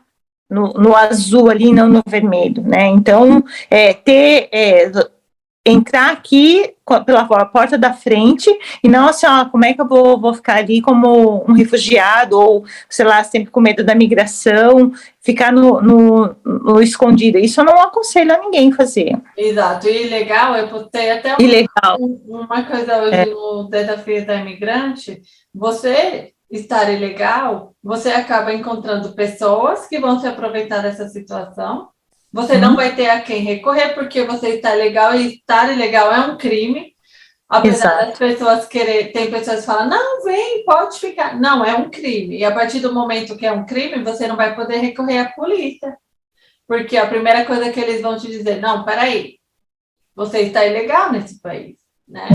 no, 0.50 0.72
no, 0.74 0.94
azul 0.94 1.50
ali, 1.50 1.72
não 1.72 1.88
no 1.88 2.02
vermelho, 2.06 2.62
né? 2.62 2.86
Então, 2.88 3.42
é, 3.70 3.94
ter 3.94 4.48
é, 4.52 4.90
entrar 5.64 6.12
aqui 6.12 6.74
pela 7.06 7.24
porta 7.46 7.78
da 7.78 7.94
frente 7.94 8.50
e 8.82 8.88
não 8.88 9.08
assim, 9.08 9.26
ó, 9.26 9.46
como 9.46 9.64
é 9.64 9.72
que 9.72 9.80
eu 9.80 9.88
vou, 9.88 10.20
vou 10.20 10.34
ficar 10.34 10.56
ali 10.56 10.82
como 10.82 11.42
um 11.48 11.54
refugiado 11.54 12.38
ou, 12.38 12.64
sei 12.88 13.06
lá, 13.06 13.24
sempre 13.24 13.50
com 13.50 13.60
medo 13.60 13.82
da 13.82 13.94
migração, 13.94 14.92
ficar 15.22 15.50
no, 15.50 15.80
no, 15.80 16.36
no 16.44 16.82
escondido. 16.82 17.38
Isso 17.38 17.60
eu 17.60 17.64
não 17.64 17.80
aconselho 17.80 18.34
a 18.34 18.38
ninguém 18.38 18.70
fazer. 18.72 19.18
Exato, 19.36 19.88
e 19.88 20.08
legal, 20.08 20.54
eu 20.56 20.84
ter 20.84 21.12
até 21.12 21.30
uma, 21.30 21.42
ilegal. 21.42 21.96
uma 22.26 22.62
coisa 22.64 23.02
hoje 23.02 23.14
é. 23.14 23.24
no 23.24 23.68
Desafio 23.70 24.26
da 24.26 24.36
Imigrante, 24.36 25.22
você 25.54 26.32
estar 26.50 26.92
ilegal, 26.92 27.74
você 27.82 28.10
acaba 28.10 28.52
encontrando 28.52 29.14
pessoas 29.14 29.86
que 29.86 29.98
vão 29.98 30.20
se 30.20 30.26
aproveitar 30.26 30.82
dessa 30.82 31.08
situação 31.08 31.88
você 32.34 32.58
não 32.58 32.70
uhum. 32.70 32.76
vai 32.76 32.96
ter 32.96 33.08
a 33.08 33.20
quem 33.20 33.42
recorrer 33.42 33.94
porque 33.94 34.24
você 34.24 34.56
está 34.56 34.74
legal 34.74 35.14
e 35.14 35.36
estar 35.36 35.72
ilegal 35.72 36.12
é 36.12 36.18
um 36.18 36.36
crime. 36.36 36.92
Apesar 37.48 37.92
Exato. 37.92 38.06
das 38.06 38.18
pessoas 38.18 38.66
querer, 38.66 39.12
tem 39.12 39.30
pessoas 39.30 39.60
que 39.60 39.66
falam, 39.66 39.88
não, 39.88 40.24
vem, 40.24 40.64
pode 40.64 40.98
ficar. 40.98 41.38
Não, 41.38 41.64
é 41.64 41.76
um 41.76 41.88
crime. 41.88 42.38
E 42.38 42.44
a 42.44 42.50
partir 42.50 42.80
do 42.80 42.92
momento 42.92 43.36
que 43.36 43.46
é 43.46 43.52
um 43.52 43.64
crime, 43.64 44.02
você 44.02 44.26
não 44.26 44.34
vai 44.34 44.52
poder 44.56 44.78
recorrer 44.78 45.18
à 45.18 45.28
polícia. 45.30 45.96
Porque 46.66 46.96
a 46.96 47.06
primeira 47.06 47.44
coisa 47.44 47.70
que 47.70 47.78
eles 47.78 48.02
vão 48.02 48.16
te 48.16 48.26
dizer, 48.26 48.60
não, 48.60 48.84
peraí, 48.84 49.38
você 50.12 50.40
está 50.40 50.66
ilegal 50.66 51.12
nesse 51.12 51.40
país. 51.40 51.76
Né? 52.08 52.28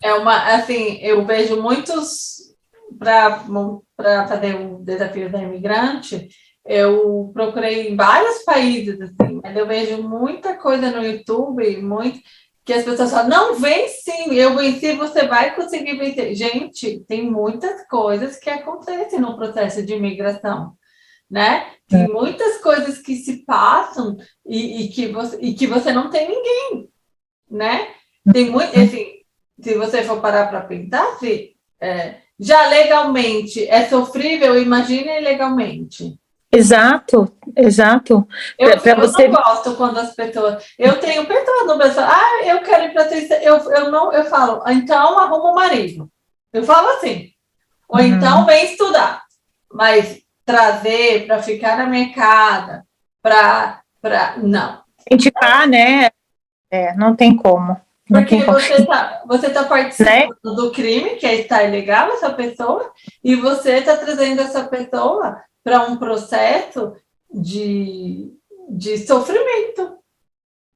É. 0.00 0.10
é 0.10 0.14
uma, 0.14 0.54
assim, 0.54 1.00
eu 1.02 1.26
vejo 1.26 1.60
muitos 1.60 2.54
para 2.96 4.28
fazer 4.28 4.54
o 4.54 4.78
desafio 4.84 5.28
da 5.28 5.42
imigrante, 5.42 6.28
eu 6.64 7.30
procurei 7.32 7.88
em 7.88 7.96
vários 7.96 8.42
países, 8.42 9.00
assim, 9.00 9.40
mas 9.42 9.56
eu 9.56 9.66
vejo 9.66 10.02
muita 10.02 10.54
coisa 10.54 10.90
no 10.90 11.04
YouTube, 11.04 11.76
muito, 11.78 12.20
que 12.64 12.72
as 12.72 12.84
pessoas 12.84 13.10
falam, 13.10 13.28
não, 13.28 13.54
vem 13.56 13.88
sim, 13.88 14.34
eu 14.34 14.54
venci, 14.54 14.92
você 14.92 15.26
vai 15.26 15.54
conseguir 15.54 15.96
vencer. 15.96 16.34
Gente, 16.34 17.00
tem 17.08 17.28
muitas 17.28 17.86
coisas 17.88 18.36
que 18.36 18.50
acontecem 18.50 19.18
no 19.18 19.36
processo 19.36 19.84
de 19.84 19.94
imigração, 19.94 20.74
né? 21.28 21.66
Tem 21.88 22.04
é. 22.04 22.08
muitas 22.08 22.58
coisas 22.58 22.98
que 22.98 23.16
se 23.16 23.44
passam 23.44 24.16
e, 24.46 24.84
e, 24.84 24.88
que, 24.90 25.08
você, 25.08 25.38
e 25.40 25.54
que 25.54 25.66
você 25.66 25.92
não 25.92 26.10
tem 26.10 26.28
ninguém, 26.28 26.88
né? 27.50 27.88
Tem 28.32 28.50
muito, 28.50 28.76
uhum. 28.76 28.84
assim, 28.84 29.06
se 29.60 29.74
você 29.74 30.04
for 30.04 30.20
parar 30.20 30.48
para 30.48 30.60
pensar, 30.60 31.18
se, 31.18 31.56
é, 31.80 32.18
já 32.38 32.68
legalmente 32.68 33.66
é 33.66 33.86
sofrível, 33.86 34.60
imagine 34.60 35.18
ilegalmente. 35.18 36.19
Exato, 36.52 37.32
exato. 37.56 38.26
Eu, 38.58 38.80
pra, 38.80 38.92
eu 38.92 38.96
você... 38.96 39.28
não 39.28 39.40
gosto 39.40 39.76
quando 39.76 39.98
as 39.98 40.14
pessoas. 40.14 40.64
Eu 40.76 40.98
tenho 40.98 41.24
pessoas 41.24 41.66
no 41.66 41.76
meu 41.76 41.86
ah, 41.98 42.44
eu 42.44 42.60
quero 42.62 42.84
ir 42.84 42.92
para 42.92 43.04
eu, 43.42 43.56
eu 43.56 43.90
não, 43.90 44.12
eu 44.12 44.24
falo, 44.24 44.62
então 44.68 45.18
arruma 45.18 45.52
um 45.52 45.54
marido. 45.54 46.10
Eu 46.52 46.64
falo 46.64 46.88
assim. 46.90 47.30
Ou 47.88 48.00
uhum. 48.00 48.06
então 48.06 48.44
vem 48.46 48.64
estudar. 48.64 49.22
Mas 49.72 50.20
trazer 50.44 51.26
para 51.26 51.40
ficar 51.40 51.78
na 51.78 51.86
minha 51.86 52.12
casa, 52.12 52.84
para. 53.22 53.80
Pra... 54.02 54.34
Não. 54.38 54.82
Incentivar, 55.06 55.68
né? 55.68 56.08
É, 56.68 56.94
não 56.96 57.14
tem 57.14 57.36
como. 57.36 57.80
Não 58.08 58.22
Porque 58.22 58.42
você 58.42 58.74
está 58.74 59.22
você 59.24 59.50
tá 59.50 59.64
participando 59.64 60.10
né? 60.10 60.28
do 60.42 60.72
crime, 60.72 61.10
que 61.10 61.26
é 61.26 61.36
estar 61.36 61.62
ilegal, 61.62 62.08
essa 62.08 62.30
pessoa, 62.30 62.92
e 63.22 63.36
você 63.36 63.74
está 63.74 63.96
trazendo 63.96 64.40
essa 64.40 64.64
pessoa 64.64 65.40
para 65.62 65.84
um 65.84 65.96
processo 65.96 66.94
de, 67.32 68.32
de 68.68 68.98
sofrimento, 68.98 69.98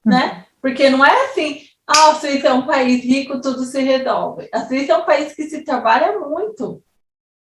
né? 0.04 0.24
Uhum. 0.24 0.44
Porque 0.60 0.88
não 0.88 1.04
é 1.04 1.26
assim, 1.26 1.60
ah, 1.86 2.10
a 2.10 2.14
Suíça 2.14 2.48
é 2.48 2.52
um 2.52 2.66
país 2.66 3.04
rico, 3.04 3.40
tudo 3.40 3.64
se 3.64 3.80
resolve. 3.82 4.48
A 4.52 4.66
Suíça 4.66 4.92
é 4.92 4.96
um 4.96 5.04
país 5.04 5.34
que 5.34 5.44
se 5.44 5.62
trabalha 5.62 6.18
muito. 6.18 6.82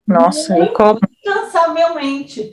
Nossa, 0.06 0.54
muito, 0.54 0.70
e 0.70 0.74
como? 0.74 1.00
Incansavelmente. 1.24 2.52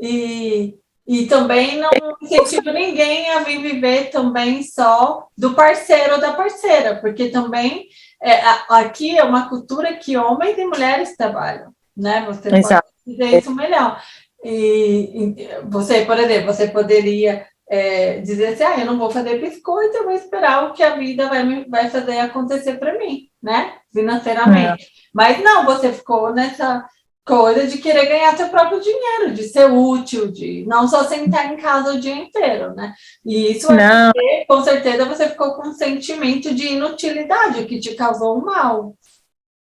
E, 0.00 0.78
e 1.06 1.26
também 1.26 1.78
não 1.78 1.90
incentivo 2.22 2.70
ninguém 2.72 3.30
a 3.30 3.40
vir 3.40 3.60
viver 3.60 4.10
também 4.10 4.62
só 4.62 5.28
do 5.36 5.54
parceiro 5.54 6.14
ou 6.14 6.20
da 6.20 6.32
parceira, 6.32 6.96
porque 6.96 7.28
também 7.28 7.88
é, 8.22 8.40
aqui 8.68 9.16
é 9.18 9.24
uma 9.24 9.48
cultura 9.48 9.94
que 9.94 10.16
homens 10.16 10.56
e 10.56 10.64
mulheres 10.64 11.16
trabalham, 11.16 11.74
né? 11.96 12.24
Você 12.26 12.54
Exato. 12.54 12.88
pode 12.88 13.18
dizer 13.18 13.38
isso 13.38 13.54
melhor. 13.54 14.00
E, 14.44 15.34
e 15.38 15.48
você, 15.64 16.04
por 16.04 16.18
exemplo, 16.18 16.52
você 16.52 16.68
poderia 16.68 17.46
é, 17.68 18.20
dizer 18.20 18.48
assim, 18.48 18.62
ah, 18.62 18.78
eu 18.80 18.86
não 18.86 18.98
vou 18.98 19.10
fazer 19.10 19.40
biscoito, 19.40 19.96
eu 19.96 20.04
vou 20.04 20.12
esperar 20.12 20.64
o 20.64 20.72
que 20.74 20.82
a 20.82 20.96
vida 20.96 21.28
vai, 21.28 21.42
me, 21.42 21.64
vai 21.64 21.88
fazer 21.88 22.18
acontecer 22.18 22.74
para 22.74 22.98
mim, 22.98 23.28
né? 23.42 23.74
Financeiramente. 23.92 24.84
É. 24.84 24.86
Mas 25.14 25.42
não, 25.42 25.64
você 25.64 25.92
ficou 25.92 26.32
nessa 26.32 26.86
coisa 27.24 27.66
de 27.66 27.78
querer 27.78 28.06
ganhar 28.06 28.36
seu 28.36 28.48
próprio 28.48 28.80
dinheiro, 28.80 29.32
de 29.32 29.44
ser 29.44 29.70
útil, 29.70 30.30
de 30.30 30.64
não 30.66 30.86
só 30.86 31.04
sentar 31.04 31.50
em 31.52 31.56
casa 31.56 31.94
o 31.94 32.00
dia 32.00 32.14
inteiro, 32.14 32.74
né? 32.74 32.92
E 33.24 33.52
isso 33.52 33.72
é 33.72 34.12
porque, 34.12 34.44
com 34.46 34.62
certeza, 34.62 35.06
você 35.06 35.30
ficou 35.30 35.54
com 35.54 35.68
um 35.68 35.72
sentimento 35.72 36.54
de 36.54 36.74
inutilidade 36.74 37.64
que 37.64 37.80
te 37.80 37.94
causou 37.94 38.36
um 38.38 38.44
mal. 38.44 38.94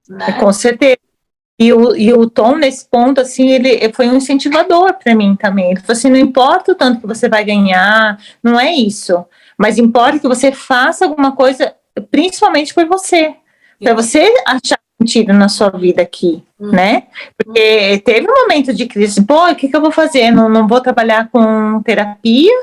Né? 0.07 0.37
Com 0.39 0.53
certeza. 0.53 0.97
E 1.59 1.73
o, 1.73 1.93
e 1.93 2.13
o 2.13 2.29
Tom, 2.29 2.55
nesse 2.55 2.87
ponto, 2.87 3.19
assim, 3.19 3.49
ele 3.49 3.91
foi 3.91 4.07
um 4.07 4.15
incentivador 4.15 4.93
para 4.93 5.13
mim 5.13 5.35
também. 5.35 5.71
Ele 5.71 5.81
falou 5.81 5.91
assim: 5.91 6.09
não 6.09 6.17
importa 6.17 6.71
o 6.71 6.75
tanto 6.75 7.01
que 7.01 7.07
você 7.07 7.27
vai 7.27 7.43
ganhar, 7.43 8.17
não 8.41 8.57
é 8.57 8.71
isso. 8.71 9.25
Mas 9.57 9.77
importa 9.77 10.19
que 10.19 10.27
você 10.27 10.53
faça 10.53 11.03
alguma 11.03 11.33
coisa, 11.33 11.75
principalmente 12.09 12.73
por 12.73 12.85
você. 12.85 13.35
Para 13.81 13.93
você 13.93 14.33
achar 14.47 14.79
sentido 15.01 15.33
na 15.33 15.49
sua 15.49 15.69
vida 15.69 16.01
aqui, 16.01 16.43
uhum. 16.59 16.71
né? 16.71 17.03
Porque 17.37 18.01
teve 18.05 18.29
um 18.29 18.41
momento 18.41 18.73
de 18.73 18.85
crise, 18.85 19.25
pô, 19.25 19.49
o 19.49 19.55
que, 19.55 19.67
que 19.67 19.75
eu 19.75 19.81
vou 19.81 19.91
fazer? 19.91 20.31
Não, 20.31 20.49
não 20.49 20.67
vou 20.67 20.81
trabalhar 20.81 21.29
com 21.29 21.81
terapia 21.83 22.53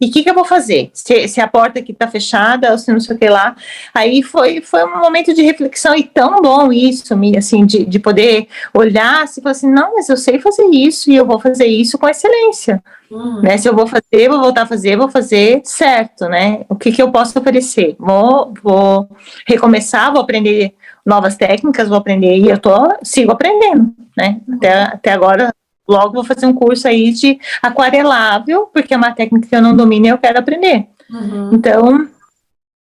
e 0.00 0.06
o 0.06 0.10
que, 0.10 0.22
que 0.22 0.30
eu 0.30 0.34
vou 0.34 0.44
fazer? 0.44 0.90
Se, 0.94 1.28
se 1.28 1.40
a 1.40 1.46
porta 1.46 1.78
aqui 1.78 1.92
está 1.92 2.08
fechada, 2.08 2.72
ou 2.72 2.78
se 2.78 2.90
não 2.90 3.00
sei 3.00 3.14
o 3.14 3.18
que 3.18 3.28
lá. 3.28 3.54
Aí 3.92 4.22
foi, 4.22 4.62
foi 4.62 4.82
um 4.84 4.98
momento 4.98 5.34
de 5.34 5.42
reflexão 5.42 5.94
e 5.94 6.02
tão 6.02 6.40
bom 6.40 6.72
isso, 6.72 7.14
assim, 7.36 7.66
de, 7.66 7.84
de 7.84 7.98
poder 7.98 8.48
olhar 8.72 9.22
assim, 9.22 9.40
e 9.40 9.42
falar 9.42 9.52
assim, 9.52 9.70
não, 9.70 9.94
mas 9.94 10.08
eu 10.08 10.16
sei 10.16 10.38
fazer 10.40 10.64
isso 10.72 11.10
e 11.10 11.16
eu 11.16 11.26
vou 11.26 11.38
fazer 11.38 11.66
isso 11.66 11.98
com 11.98 12.08
excelência. 12.08 12.82
Uhum. 13.10 13.42
Né? 13.42 13.58
Se 13.58 13.68
eu 13.68 13.74
vou 13.74 13.86
fazer, 13.86 14.28
vou 14.28 14.40
voltar 14.40 14.62
a 14.62 14.66
fazer, 14.66 14.96
vou 14.96 15.10
fazer 15.10 15.60
certo, 15.64 16.26
né? 16.26 16.64
O 16.68 16.76
que, 16.76 16.92
que 16.92 17.02
eu 17.02 17.10
posso 17.10 17.38
oferecer? 17.38 17.96
Vou, 17.98 18.54
vou 18.62 19.08
recomeçar, 19.46 20.12
vou 20.12 20.22
aprender 20.22 20.74
novas 21.04 21.36
técnicas, 21.36 21.88
vou 21.88 21.98
aprender 21.98 22.36
e 22.36 22.48
eu 22.48 22.58
tô, 22.58 22.72
sigo 23.02 23.32
aprendendo, 23.32 23.92
né? 24.16 24.40
Até, 24.54 24.82
até 24.82 25.12
agora 25.12 25.52
logo 25.90 26.14
vou 26.14 26.24
fazer 26.24 26.46
um 26.46 26.52
curso 26.52 26.88
aí 26.88 27.12
de 27.12 27.38
aquarelável, 27.62 28.66
porque 28.72 28.94
é 28.94 28.96
uma 28.96 29.12
técnica 29.12 29.48
que 29.48 29.56
eu 29.56 29.62
não 29.62 29.76
domino 29.76 30.06
e 30.06 30.08
eu 30.08 30.18
quero 30.18 30.38
aprender. 30.38 30.86
Uhum. 31.10 31.50
Então, 31.52 32.08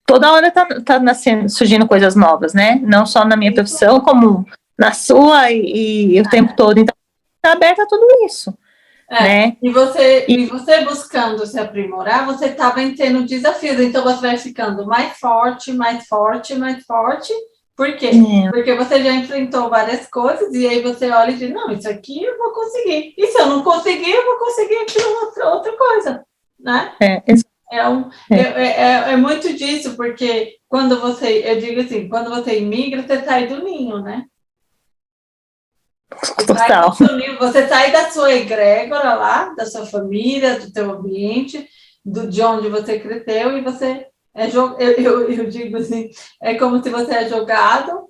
toda 0.06 0.32
hora 0.32 0.50
tá, 0.50 0.66
tá 0.84 0.98
nascendo, 0.98 1.48
surgindo 1.48 1.86
coisas 1.86 2.14
novas, 2.14 2.54
né? 2.54 2.80
Não 2.82 3.04
só 3.04 3.24
na 3.24 3.36
minha 3.36 3.52
profissão, 3.52 4.00
como 4.00 4.46
na 4.78 4.92
sua 4.92 5.50
e, 5.50 6.16
e 6.16 6.20
o 6.20 6.28
tempo 6.28 6.54
todo. 6.56 6.78
Então, 6.78 6.94
tá 7.42 7.52
aberta 7.52 7.82
a 7.82 7.86
tudo 7.86 8.06
isso. 8.24 8.56
É, 9.10 9.22
né? 9.22 9.56
e, 9.62 9.70
você, 9.70 10.24
e, 10.26 10.34
e 10.34 10.46
você 10.46 10.82
buscando 10.84 11.46
se 11.46 11.58
aprimorar, 11.58 12.24
você 12.24 12.48
tá 12.48 12.70
tendo 12.70 13.26
desafios, 13.26 13.78
então 13.78 14.02
você 14.02 14.20
vai 14.20 14.38
ficando 14.38 14.86
mais 14.86 15.18
forte, 15.18 15.72
mais 15.72 16.06
forte, 16.06 16.54
mais 16.54 16.84
forte, 16.84 17.32
por 17.76 17.96
quê? 17.96 18.06
É. 18.06 18.50
Porque 18.50 18.74
você 18.74 19.02
já 19.02 19.12
enfrentou 19.14 19.68
várias 19.68 20.06
coisas 20.06 20.54
e 20.54 20.66
aí 20.66 20.80
você 20.80 21.10
olha 21.10 21.32
e 21.32 21.36
diz, 21.36 21.50
não, 21.50 21.72
isso 21.72 21.88
aqui 21.88 22.22
eu 22.22 22.38
vou 22.38 22.52
conseguir. 22.52 23.14
E 23.18 23.26
se 23.26 23.40
eu 23.40 23.46
não 23.46 23.64
conseguir, 23.64 24.12
eu 24.12 24.24
vou 24.24 24.38
conseguir 24.38 24.76
aquilo 24.76 25.08
outra, 25.24 25.48
outra 25.48 25.76
coisa, 25.76 26.24
né? 26.58 26.94
É, 27.02 27.22
é, 27.72 27.88
um, 27.88 28.08
é. 28.30 28.36
é. 28.36 28.66
É, 28.66 29.12
é, 29.12 29.16
muito 29.16 29.52
disso, 29.54 29.96
porque 29.96 30.56
quando 30.68 31.00
você, 31.00 31.42
eu 31.44 31.58
digo 31.58 31.80
assim, 31.80 32.08
quando 32.08 32.30
você 32.30 32.60
imigra, 32.60 33.02
você 33.02 33.24
sai 33.24 33.48
do 33.48 33.64
ninho, 33.64 34.00
né? 34.00 34.24
Total. 36.46 36.92
Você 36.92 37.06
sai, 37.06 37.16
ninho, 37.16 37.38
você 37.38 37.66
sai 37.66 37.90
da 37.90 38.08
sua 38.08 38.32
egrégora 38.32 39.14
lá, 39.14 39.52
da 39.54 39.66
sua 39.66 39.84
família, 39.84 40.60
do 40.60 40.72
teu 40.72 40.92
ambiente, 40.92 41.68
do, 42.04 42.28
de 42.28 42.40
onde 42.40 42.68
você 42.68 43.00
cresceu, 43.00 43.58
e 43.58 43.62
você 43.62 44.06
É, 44.34 44.48
eu, 44.48 44.78
eu, 44.78 45.30
eu 45.30 45.48
digo 45.48 45.76
assim, 45.76 46.10
é 46.42 46.54
como 46.54 46.82
se 46.82 46.90
você 46.90 47.14
é 47.14 47.28
jogado 47.28 48.04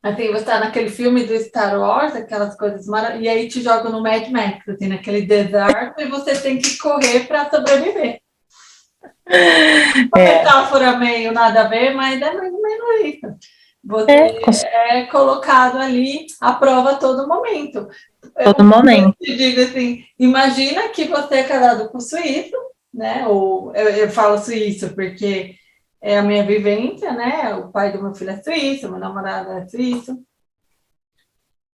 Assim, 0.00 0.28
você 0.28 0.38
está 0.38 0.60
naquele 0.60 0.88
filme 0.88 1.24
do 1.24 1.36
Star 1.38 1.78
Wars, 1.78 2.14
aquelas 2.14 2.56
coisas 2.56 2.86
maravilhosas, 2.86 3.24
e 3.24 3.28
aí 3.28 3.48
te 3.48 3.60
jogam 3.60 3.90
no 3.90 4.00
Mad 4.00 4.28
Max, 4.28 4.68
assim, 4.68 4.86
naquele 4.86 5.22
deserto, 5.22 6.00
e 6.00 6.06
você 6.06 6.40
tem 6.40 6.58
que 6.58 6.78
correr 6.78 7.26
para 7.26 7.50
sobreviver. 7.50 8.20
Uma 9.28 10.22
é. 10.22 10.38
metáfora 10.38 10.96
meio 10.96 11.32
nada 11.32 11.62
a 11.62 11.68
ver, 11.68 11.94
mas 11.94 12.22
é 12.22 12.32
mais 12.32 12.52
ou 12.52 12.62
menos 12.62 13.04
isso. 13.04 13.26
Você 13.84 14.10
é, 14.10 15.00
é 15.00 15.06
colocado 15.06 15.78
ali 15.78 16.26
à 16.40 16.52
prova 16.52 16.92
a 16.92 16.96
todo 16.96 17.26
momento. 17.26 17.88
Todo 18.44 18.60
eu, 18.60 18.64
momento. 18.64 19.16
Eu 19.20 19.26
te 19.26 19.36
digo 19.36 19.60
assim, 19.62 20.04
imagina 20.18 20.88
que 20.90 21.06
você 21.06 21.36
é 21.36 21.42
casado 21.42 21.88
com 21.88 21.98
suíço, 21.98 22.56
né? 22.92 23.26
Ou 23.26 23.74
eu, 23.74 23.88
eu 23.88 24.10
falo 24.10 24.38
suíço 24.38 24.94
porque 24.94 25.56
é 26.00 26.18
a 26.18 26.22
minha 26.22 26.44
vivência, 26.46 27.12
né? 27.12 27.54
O 27.54 27.70
pai 27.70 27.92
do 27.92 28.02
meu 28.02 28.14
filho 28.14 28.30
é 28.30 28.42
suíço, 28.42 28.90
meu 28.90 28.98
namorado 28.98 29.50
é 29.52 29.66
suíço. 29.66 30.22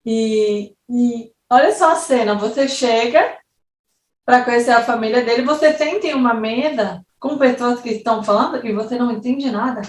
E, 0.05 0.75
e 0.89 1.33
olha 1.51 1.73
só 1.73 1.93
a 1.93 1.97
cena: 1.97 2.35
você 2.35 2.69
chega 2.69 3.39
para 4.25 4.45
conhecer 4.45 4.71
a 4.71 4.85
família 4.85 5.25
dele, 5.25 5.43
você 5.43 5.73
sente 5.73 6.07
em 6.07 6.15
uma 6.15 6.35
mesa 6.35 7.05
com 7.19 7.39
pessoas 7.39 7.81
que 7.81 7.91
estão 7.91 8.23
falando 8.23 8.65
e 8.67 8.73
você 8.73 8.97
não 8.97 9.11
entende 9.11 9.51
nada. 9.51 9.83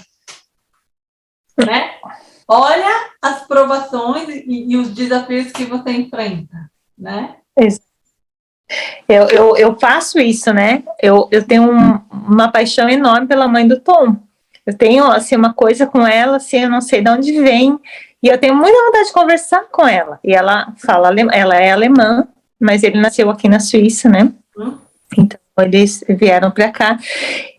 Né? 1.57 1.99
Olha 2.47 3.11
as 3.21 3.45
provações 3.47 4.27
e, 4.27 4.71
e 4.71 4.77
os 4.77 4.93
desafios 4.93 5.51
que 5.51 5.65
você 5.65 5.91
enfrenta, 5.91 6.71
né? 6.97 7.37
Eu, 9.07 9.27
eu, 9.27 9.57
eu 9.57 9.79
faço 9.79 10.19
isso, 10.19 10.53
né? 10.53 10.83
Eu, 11.01 11.27
eu 11.31 11.43
tenho 11.43 11.63
um, 11.63 11.99
uma 12.11 12.51
paixão 12.51 12.89
enorme 12.89 13.27
pela 13.27 13.47
mãe 13.47 13.67
do 13.67 13.79
Tom. 13.79 14.15
Eu 14.65 14.77
tenho, 14.77 15.05
assim, 15.05 15.35
uma 15.35 15.53
coisa 15.53 15.85
com 15.85 16.07
ela, 16.07 16.37
assim, 16.37 16.59
eu 16.59 16.69
não 16.69 16.81
sei 16.81 17.01
de 17.01 17.09
onde 17.09 17.31
vem, 17.41 17.77
e 18.21 18.29
eu 18.29 18.37
tenho 18.37 18.55
muita 18.55 18.85
vontade 18.85 19.07
de 19.07 19.13
conversar 19.13 19.65
com 19.69 19.85
ela. 19.85 20.19
E 20.23 20.33
ela 20.33 20.73
fala, 20.77 21.13
ela 21.31 21.55
é 21.55 21.71
alemã, 21.71 22.25
mas 22.59 22.81
ele 22.81 22.99
nasceu 22.99 23.29
aqui 23.29 23.49
na 23.49 23.59
Suíça, 23.59 24.07
né? 24.07 24.31
Hum. 24.57 24.77
Então, 25.17 25.39
eles 25.59 26.03
vieram 26.07 26.49
para 26.49 26.71
cá, 26.71 26.97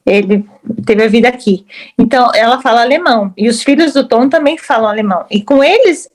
ele 0.06 0.48
teve 0.86 1.04
a 1.04 1.08
vida 1.08 1.28
aqui. 1.28 1.66
Então, 1.98 2.30
ela 2.34 2.60
fala 2.62 2.80
alemão, 2.80 3.32
e 3.36 3.48
os 3.48 3.62
filhos 3.62 3.92
do 3.92 4.08
Tom 4.08 4.28
também 4.28 4.56
falam 4.56 4.88
alemão. 4.88 5.26
E 5.30 5.42
com 5.42 5.62
eles, 5.62 6.08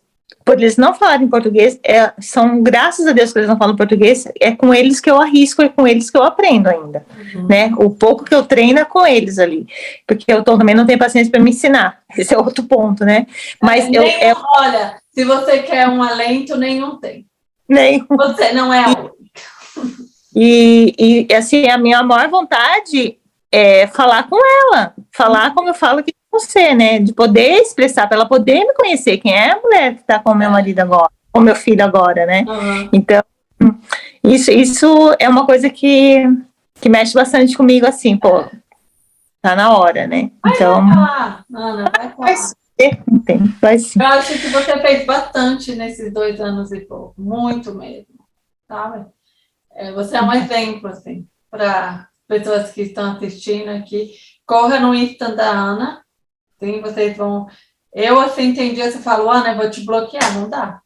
por 0.50 0.58
eles 0.58 0.78
não 0.78 0.96
falarem 0.96 1.28
português, 1.28 1.80
é, 1.86 2.12
são 2.20 2.64
graças 2.64 3.06
a 3.06 3.12
Deus 3.12 3.32
que 3.32 3.38
eles 3.38 3.48
não 3.48 3.56
falam 3.56 3.76
português, 3.76 4.28
é 4.42 4.52
com 4.52 4.74
eles 4.74 5.00
que 5.00 5.08
eu 5.08 5.22
arrisco, 5.22 5.62
é 5.62 5.70
com 5.70 5.88
eles 5.88 6.10
que 6.10 6.18
eu 6.18 6.24
aprendo 6.24 6.68
ainda, 6.68 7.06
uhum. 7.36 7.46
né? 7.48 7.72
O 7.78 7.92
pouco 7.92 8.26
que 8.26 8.34
eu 8.34 8.42
treino 8.42 8.80
é 8.80 8.84
com 8.84 9.06
eles 9.06 9.38
ali, 9.38 9.68
porque 10.08 10.26
eu 10.28 10.44
também 10.44 10.74
não 10.74 10.88
tenho 10.88 10.98
paciência 10.98 11.30
para 11.30 11.40
me 11.40 11.52
ensinar, 11.52 12.00
esse 12.18 12.34
é 12.34 12.38
outro 12.40 12.64
ponto, 12.64 13.06
né? 13.06 13.28
Mas 13.62 13.86
é, 13.90 13.92
eu, 13.92 14.02
eu, 14.02 14.36
olha, 14.58 14.96
se 15.12 15.24
você 15.24 15.60
quer 15.60 15.88
um 15.88 16.02
alento, 16.02 16.58
nenhum 16.58 16.98
tem. 16.98 17.28
Nem. 17.68 18.04
Você 18.10 18.52
não 18.52 18.74
é 18.74 18.86
a. 18.86 19.10
E, 20.36 21.28
e 21.30 21.36
assim, 21.36 21.68
a 21.70 21.78
minha 21.78 22.02
maior 22.02 22.28
vontade 22.28 23.20
é 23.52 23.86
falar 23.86 24.28
com 24.28 24.40
ela, 24.44 24.96
falar 25.16 25.54
como 25.54 25.70
eu 25.70 25.76
falo 25.76 26.00
aqui 26.00 26.12
você, 26.32 26.74
né? 26.74 27.00
De 27.00 27.14
poder 27.14 27.62
expressar, 27.62 28.08
para 28.08 28.18
ela 28.18 28.28
poder 28.28 28.66
me 28.66 28.74
conhecer 28.74 29.18
quem 29.18 29.34
é 29.34 29.52
a 29.52 29.60
mulher 29.60 29.96
que 29.96 30.02
está 30.02 30.20
com 30.20 30.32
o 30.32 30.36
meu 30.36 30.50
marido 30.50 30.80
agora, 30.80 31.10
com 31.32 31.40
meu 31.40 31.56
filho 31.56 31.84
agora, 31.84 32.26
né? 32.26 32.46
Uhum. 32.48 32.90
Então, 32.94 33.22
isso, 34.24 34.52
isso 34.52 35.16
é 35.20 35.28
uma 35.28 35.46
coisa 35.46 35.70
que, 35.70 36.24
que 36.76 36.90
mexe 36.90 37.14
bastante 37.14 37.56
comigo, 37.56 37.86
assim, 37.86 38.18
pô, 38.18 38.46
tá 39.42 39.56
na 39.56 39.78
hora, 39.78 40.08
né? 40.08 40.32
Vai 40.44 40.54
então. 40.54 40.86
Vai 40.86 40.94
falar, 40.94 41.46
Ana, 41.54 41.92
vai 41.96 42.10
falar. 42.12 42.36
Ser, 42.36 43.02
vai 43.60 43.78
sim. 43.78 44.00
Eu 44.00 44.08
acho 44.08 44.34
que 44.40 44.48
você 44.48 44.80
fez 44.80 45.06
bastante 45.06 45.76
nesses 45.76 46.14
dois 46.14 46.40
anos 46.40 46.72
e 46.72 46.80
pouco, 46.82 47.14
muito 47.18 47.74
mesmo, 47.74 48.26
sabe? 48.68 49.06
É, 49.76 49.92
você 49.92 50.18
é 50.18 50.22
um 50.22 50.32
exemplo, 50.32 50.88
assim, 50.88 51.28
para 51.50 52.08
pessoas 52.28 52.72
que 52.72 52.84
estão 52.84 53.14
assistindo 53.14 53.70
aqui. 53.70 54.12
Corra 54.46 54.80
no 54.80 54.94
Insta 54.94 55.36
da 55.36 55.50
Ana, 55.50 56.02
Sim, 56.60 56.82
vocês 56.82 57.16
vão. 57.16 57.48
Eu, 57.94 58.20
assim, 58.20 58.54
tem 58.54 58.74
dias 58.74 58.94
que 58.94 59.00
eu 59.00 59.04
falo, 59.04 59.30
Ana, 59.30 59.52
eu 59.52 59.58
vou 59.58 59.70
te 59.70 59.86
bloquear, 59.86 60.34
não 60.36 60.50
dá. 60.50 60.82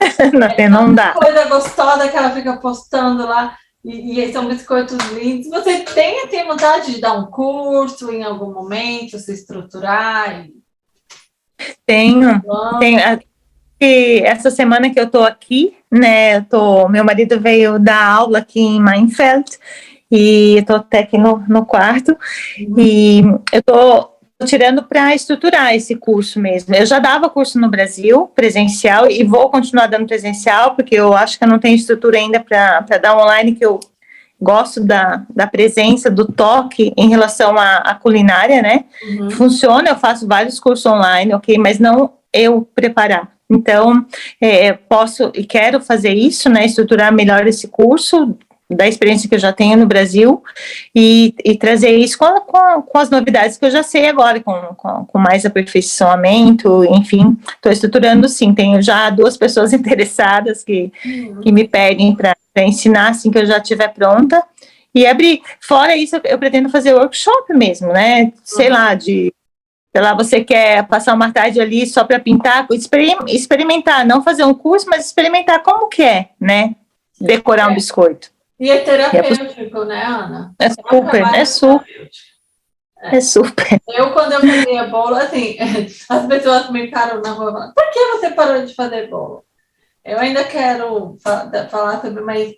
não, 0.32 0.46
é 0.46 0.68
não 0.68 0.94
dá. 0.94 1.12
Coisa 1.12 1.48
gostosa 1.48 2.08
que 2.08 2.16
ela 2.16 2.30
fica 2.30 2.56
postando 2.56 3.26
lá, 3.26 3.56
e, 3.84 4.20
e 4.20 4.32
são 4.32 4.48
biscoitos 4.48 4.98
lindos. 5.10 5.48
Você 5.48 5.80
tem, 5.80 6.26
tem 6.28 6.46
vontade 6.46 6.94
de 6.94 7.00
dar 7.00 7.14
um 7.14 7.26
curso 7.26 8.10
em 8.10 8.22
algum 8.22 8.52
momento, 8.52 9.18
se 9.18 9.32
estruturar? 9.32 10.46
E... 10.46 10.54
Tenho. 11.86 12.42
tenho. 12.78 13.00
E 13.80 14.20
essa 14.24 14.50
semana 14.50 14.90
que 14.90 14.98
eu 14.98 15.10
tô 15.10 15.22
aqui, 15.22 15.76
né, 15.90 16.38
eu 16.38 16.44
tô, 16.44 16.88
meu 16.88 17.04
marido 17.04 17.38
veio 17.40 17.78
dar 17.78 18.06
aula 18.06 18.38
aqui 18.38 18.60
em 18.60 18.80
Mainfeld, 18.80 19.58
e 20.10 20.58
eu 20.58 20.64
tô 20.64 20.76
até 20.76 21.00
aqui 21.00 21.18
no, 21.18 21.44
no 21.48 21.66
quarto, 21.66 22.16
uhum. 22.58 22.74
e 22.78 23.22
eu 23.52 23.62
tô 23.62 24.13
tirando 24.44 24.82
para 24.82 25.14
estruturar 25.14 25.74
esse 25.74 25.94
curso 25.94 26.40
mesmo. 26.40 26.74
Eu 26.74 26.84
já 26.84 26.98
dava 26.98 27.30
curso 27.30 27.58
no 27.58 27.70
Brasil, 27.70 28.26
presencial, 28.34 29.08
e 29.10 29.22
vou 29.22 29.48
continuar 29.50 29.86
dando 29.86 30.06
presencial, 30.06 30.74
porque 30.74 30.96
eu 30.96 31.14
acho 31.14 31.38
que 31.38 31.44
eu 31.44 31.48
não 31.48 31.58
tenho 31.58 31.76
estrutura 31.76 32.18
ainda 32.18 32.40
para 32.40 32.98
dar 32.98 33.16
online, 33.16 33.54
que 33.54 33.64
eu 33.64 33.78
gosto 34.40 34.80
da, 34.80 35.24
da 35.30 35.46
presença, 35.46 36.10
do 36.10 36.26
toque 36.30 36.92
em 36.96 37.08
relação 37.08 37.56
à, 37.56 37.76
à 37.78 37.94
culinária, 37.94 38.60
né? 38.60 38.84
Uhum. 39.02 39.30
Funciona, 39.30 39.90
eu 39.90 39.96
faço 39.96 40.26
vários 40.26 40.58
cursos 40.58 40.84
online, 40.84 41.32
ok, 41.32 41.56
mas 41.56 41.78
não 41.78 42.12
eu 42.32 42.68
preparar. 42.74 43.32
Então, 43.48 44.04
é, 44.40 44.72
posso 44.72 45.30
e 45.34 45.44
quero 45.44 45.80
fazer 45.80 46.14
isso, 46.14 46.48
né? 46.48 46.64
Estruturar 46.64 47.12
melhor 47.12 47.46
esse 47.46 47.68
curso, 47.68 48.36
da 48.70 48.88
experiência 48.88 49.28
que 49.28 49.34
eu 49.34 49.38
já 49.38 49.52
tenho 49.52 49.76
no 49.76 49.86
Brasil 49.86 50.42
e, 50.94 51.34
e 51.44 51.56
trazer 51.56 51.90
isso 51.96 52.18
com, 52.18 52.40
com, 52.40 52.82
com, 52.82 52.98
as 52.98 53.10
novidades 53.10 53.58
que 53.58 53.64
eu 53.64 53.70
já 53.70 53.82
sei 53.82 54.08
agora, 54.08 54.40
com, 54.40 54.54
com, 54.74 55.04
com 55.04 55.18
mais 55.18 55.44
aperfeiçoamento, 55.44 56.84
enfim, 56.84 57.36
estou 57.54 57.70
estruturando 57.70 58.28
sim, 58.28 58.54
tenho 58.54 58.80
já 58.80 59.10
duas 59.10 59.36
pessoas 59.36 59.72
interessadas 59.74 60.64
que, 60.64 60.90
uhum. 61.04 61.40
que 61.42 61.52
me 61.52 61.68
pedem 61.68 62.16
para 62.16 62.34
ensinar 62.58 63.10
assim 63.10 63.30
que 63.30 63.38
eu 63.38 63.46
já 63.46 63.58
estiver 63.58 63.88
pronta 63.88 64.42
e 64.94 65.06
abrir, 65.06 65.42
fora 65.60 65.96
isso 65.96 66.16
eu, 66.16 66.22
eu 66.24 66.38
pretendo 66.38 66.68
fazer 66.70 66.94
workshop 66.94 67.52
mesmo, 67.52 67.88
né, 67.88 68.32
sei 68.42 68.68
uhum. 68.68 68.72
lá, 68.72 68.94
de 68.94 69.32
sei 69.94 70.02
lá, 70.02 70.12
você 70.12 70.42
quer 70.42 70.88
passar 70.88 71.14
uma 71.14 71.32
tarde 71.32 71.60
ali 71.60 71.86
só 71.86 72.02
para 72.02 72.18
pintar, 72.18 72.66
experimentar, 73.28 74.04
não 74.04 74.24
fazer 74.24 74.42
um 74.42 74.52
curso, 74.52 74.86
mas 74.90 75.06
experimentar 75.06 75.62
como 75.62 75.88
que 75.88 76.02
é, 76.02 76.30
né, 76.40 76.74
decorar 77.20 77.68
é. 77.68 77.72
um 77.72 77.74
biscoito. 77.74 78.33
E 78.58 78.70
é 78.70 78.80
terapêutico, 78.80 79.82
é, 79.82 79.84
né, 79.84 80.04
Ana? 80.04 80.54
É 80.58 80.70
super, 80.70 81.34
é 81.34 81.44
super. 81.44 82.10
É. 83.02 83.20
super. 83.20 83.80
Eu, 83.88 84.12
quando 84.12 84.32
eu 84.32 84.40
fazia 84.40 84.86
bolo, 84.86 85.16
assim, 85.16 85.56
as 86.08 86.26
pessoas 86.26 86.70
me 86.70 86.86
encaram 86.86 87.20
na 87.20 87.30
rua 87.30 87.52
falando, 87.52 87.74
por 87.74 87.90
que 87.90 88.06
você 88.12 88.30
parou 88.30 88.64
de 88.64 88.74
fazer 88.74 89.08
bolo? 89.08 89.44
Eu 90.04 90.18
ainda 90.18 90.44
quero 90.44 91.16
falar 91.70 92.00
sobre, 92.00 92.22
mas 92.22 92.54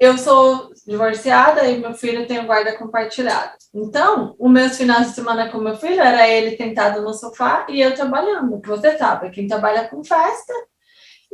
eu 0.00 0.16
sou 0.18 0.70
divorciada 0.86 1.66
e 1.66 1.78
meu 1.78 1.94
filho 1.94 2.26
tem 2.26 2.44
guarda 2.44 2.76
compartilhado. 2.76 3.52
Então, 3.74 4.36
os 4.38 4.50
meus 4.50 4.76
finais 4.76 5.08
de 5.08 5.14
semana 5.14 5.50
com 5.50 5.58
meu 5.58 5.76
filho 5.76 6.00
era 6.00 6.28
ele 6.28 6.56
sentado 6.56 7.02
no 7.02 7.14
sofá 7.14 7.66
e 7.68 7.80
eu 7.80 7.94
trabalhando. 7.94 8.60
Você 8.64 8.96
sabe, 8.98 9.30
quem 9.30 9.46
trabalha 9.46 9.88
com 9.88 10.04
festa 10.04 10.52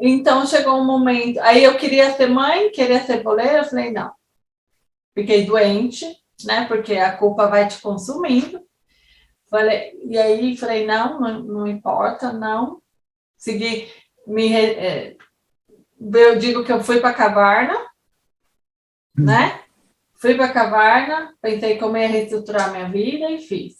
então 0.04 0.44
chegou 0.44 0.74
um 0.80 0.84
momento. 0.84 1.38
Aí 1.40 1.62
eu 1.62 1.76
queria 1.76 2.12
ser 2.14 2.26
mãe, 2.26 2.70
queria 2.70 3.00
ser 3.04 3.22
boleira, 3.22 3.58
eu 3.58 3.64
falei, 3.64 3.92
não. 3.92 4.12
Fiquei 5.14 5.46
doente, 5.46 6.04
né? 6.44 6.66
Porque 6.66 6.94
a 6.94 7.16
culpa 7.16 7.46
vai 7.46 7.68
te 7.68 7.80
consumindo. 7.80 8.60
Falei, 9.48 9.96
e 10.04 10.18
aí 10.18 10.56
falei, 10.56 10.84
não, 10.84 11.20
não, 11.20 11.42
não 11.42 11.66
importa, 11.68 12.32
não. 12.32 12.82
Segui, 13.36 13.88
me, 14.26 14.52
é, 14.52 15.16
eu 16.00 16.38
digo 16.38 16.64
que 16.64 16.72
eu 16.72 16.82
fui 16.82 17.00
para 17.00 17.14
Cavarna, 17.14 17.74
hum. 19.16 19.24
né? 19.24 19.60
Fui 20.14 20.34
para 20.34 20.52
Cavarna, 20.52 21.34
pensei 21.40 21.78
como 21.78 21.96
ia 21.96 22.08
reestruturar 22.08 22.72
minha 22.72 22.88
vida 22.88 23.30
e 23.30 23.38
fiz. 23.38 23.76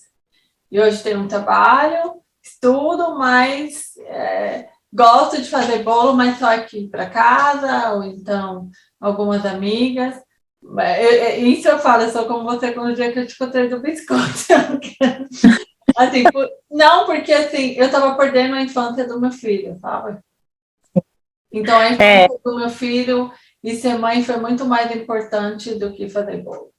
E 0.71 0.81
hoje 0.81 1.03
tenho 1.03 1.21
um 1.21 1.29
trabalho, 1.29 2.23
estudo, 2.43 3.17
mas 3.17 3.97
é, 3.99 4.69
Gosto 4.93 5.41
de 5.41 5.49
fazer 5.49 5.83
bolo, 5.83 6.15
mas 6.15 6.39
só 6.39 6.55
aqui 6.55 6.87
para 6.89 7.09
casa, 7.09 7.93
ou 7.93 8.05
então 8.05 8.71
algumas 9.01 9.47
amigas. 9.47 10.21
Eu, 10.63 11.47
isso 11.47 11.69
eu 11.69 11.79
falo, 11.79 12.03
eu 12.03 12.11
sou 12.11 12.27
como 12.27 12.45
você 12.45 12.73
quando 12.73 12.91
o 12.93 12.95
dia 12.95 13.11
que 13.11 13.19
eu 13.19 13.27
te 13.27 13.37
contei 13.37 13.69
do 13.69 13.81
biscoito. 13.81 14.23
assim, 15.97 16.25
por, 16.25 16.49
não, 16.71 17.07
porque 17.07 17.33
assim, 17.33 17.73
eu 17.73 17.87
estava 17.87 18.15
perdendo 18.17 18.55
a 18.55 18.63
infância 18.63 19.07
do 19.07 19.21
meu 19.21 19.33
filho, 19.33 19.79
sabe? 19.81 20.19
Então 21.53 21.79
a 21.79 21.87
infância 21.87 22.05
é. 22.05 22.29
do 22.45 22.57
meu 22.57 22.69
filho 22.69 23.33
e 23.63 23.75
ser 23.75 23.99
mãe 23.99 24.23
foi 24.23 24.37
muito 24.37 24.65
mais 24.65 24.95
importante 24.95 25.75
do 25.75 25.93
que 25.93 26.09
fazer 26.09 26.39
bolo. 26.39 26.71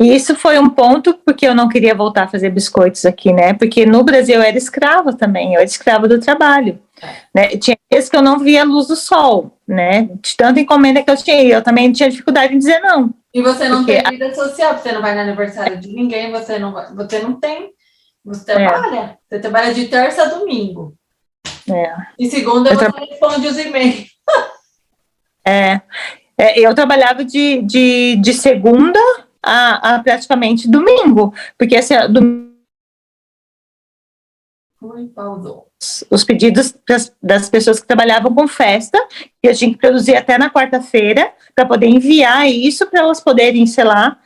E 0.00 0.14
isso 0.14 0.36
foi 0.36 0.58
um 0.58 0.70
ponto 0.70 1.14
porque 1.14 1.46
eu 1.46 1.54
não 1.54 1.68
queria 1.68 1.94
voltar 1.94 2.24
a 2.24 2.28
fazer 2.28 2.50
biscoitos 2.50 3.04
aqui, 3.04 3.32
né? 3.32 3.52
Porque 3.52 3.84
no 3.84 4.04
Brasil 4.04 4.36
eu 4.36 4.42
era 4.42 4.56
escrava 4.56 5.12
também, 5.12 5.54
eu 5.54 5.60
era 5.60 5.64
escrava 5.64 6.06
do 6.06 6.20
trabalho. 6.20 6.80
Né? 7.34 7.56
Tinha 7.56 7.76
vezes 7.90 8.08
que 8.08 8.16
eu 8.16 8.22
não 8.22 8.38
via 8.38 8.62
a 8.62 8.64
luz 8.64 8.86
do 8.86 8.96
sol, 8.96 9.58
né? 9.66 10.08
De 10.20 10.36
tanta 10.36 10.60
encomenda 10.60 11.02
que 11.02 11.10
eu 11.10 11.16
tinha, 11.16 11.42
eu 11.42 11.62
também 11.62 11.92
tinha 11.92 12.10
dificuldade 12.10 12.54
em 12.54 12.58
dizer 12.58 12.80
não. 12.80 13.12
E 13.32 13.42
você 13.42 13.68
não 13.68 13.84
tem 13.84 14.02
vida 14.10 14.34
social, 14.34 14.76
você 14.76 14.92
não 14.92 15.02
vai 15.02 15.14
no 15.14 15.20
aniversário 15.20 15.78
de 15.78 15.88
ninguém, 15.88 16.30
você 16.30 16.58
não, 16.58 16.72
você 16.94 17.20
não 17.20 17.38
tem. 17.38 17.72
Você 18.24 18.52
é. 18.52 18.66
trabalha. 18.66 19.00
É. 19.00 19.16
Você 19.28 19.40
trabalha 19.40 19.74
de 19.74 19.88
terça 19.88 20.22
a 20.22 20.26
domingo. 20.26 20.94
É. 21.70 21.94
E 22.18 22.30
segunda 22.30 22.70
eu 22.70 22.78
você 22.78 22.90
tra... 22.90 23.00
responde 23.00 23.46
os 23.46 23.58
e-mails. 23.58 24.06
é. 25.46 25.80
é. 26.36 26.58
Eu 26.58 26.74
trabalhava 26.74 27.24
de, 27.24 27.62
de, 27.62 28.16
de 28.16 28.34
segunda 28.34 29.00
a, 29.42 29.94
a 29.94 30.02
praticamente 30.02 30.68
domingo, 30.68 31.32
porque 31.56 31.76
assim, 31.76 31.94
domingo 32.10 32.48
os 36.10 36.24
pedidos 36.24 36.74
das, 36.88 37.12
das, 37.22 37.48
pessoas 37.48 37.80
que 37.80 37.86
trabalhavam 37.86 38.34
com 38.34 38.48
festa, 38.48 38.98
e 39.42 39.46
eu 39.46 39.54
tinha 39.54 39.70
que 39.70 39.78
produzir 39.78 40.16
até 40.16 40.36
na 40.36 40.50
quarta-feira 40.50 41.30
para 41.54 41.66
poder 41.66 41.86
enviar 41.86 42.48
isso 42.48 42.86
para 42.86 43.00
elas 43.00 43.20
poderem, 43.20 43.64
sei 43.66 43.84
lá, 43.84 44.16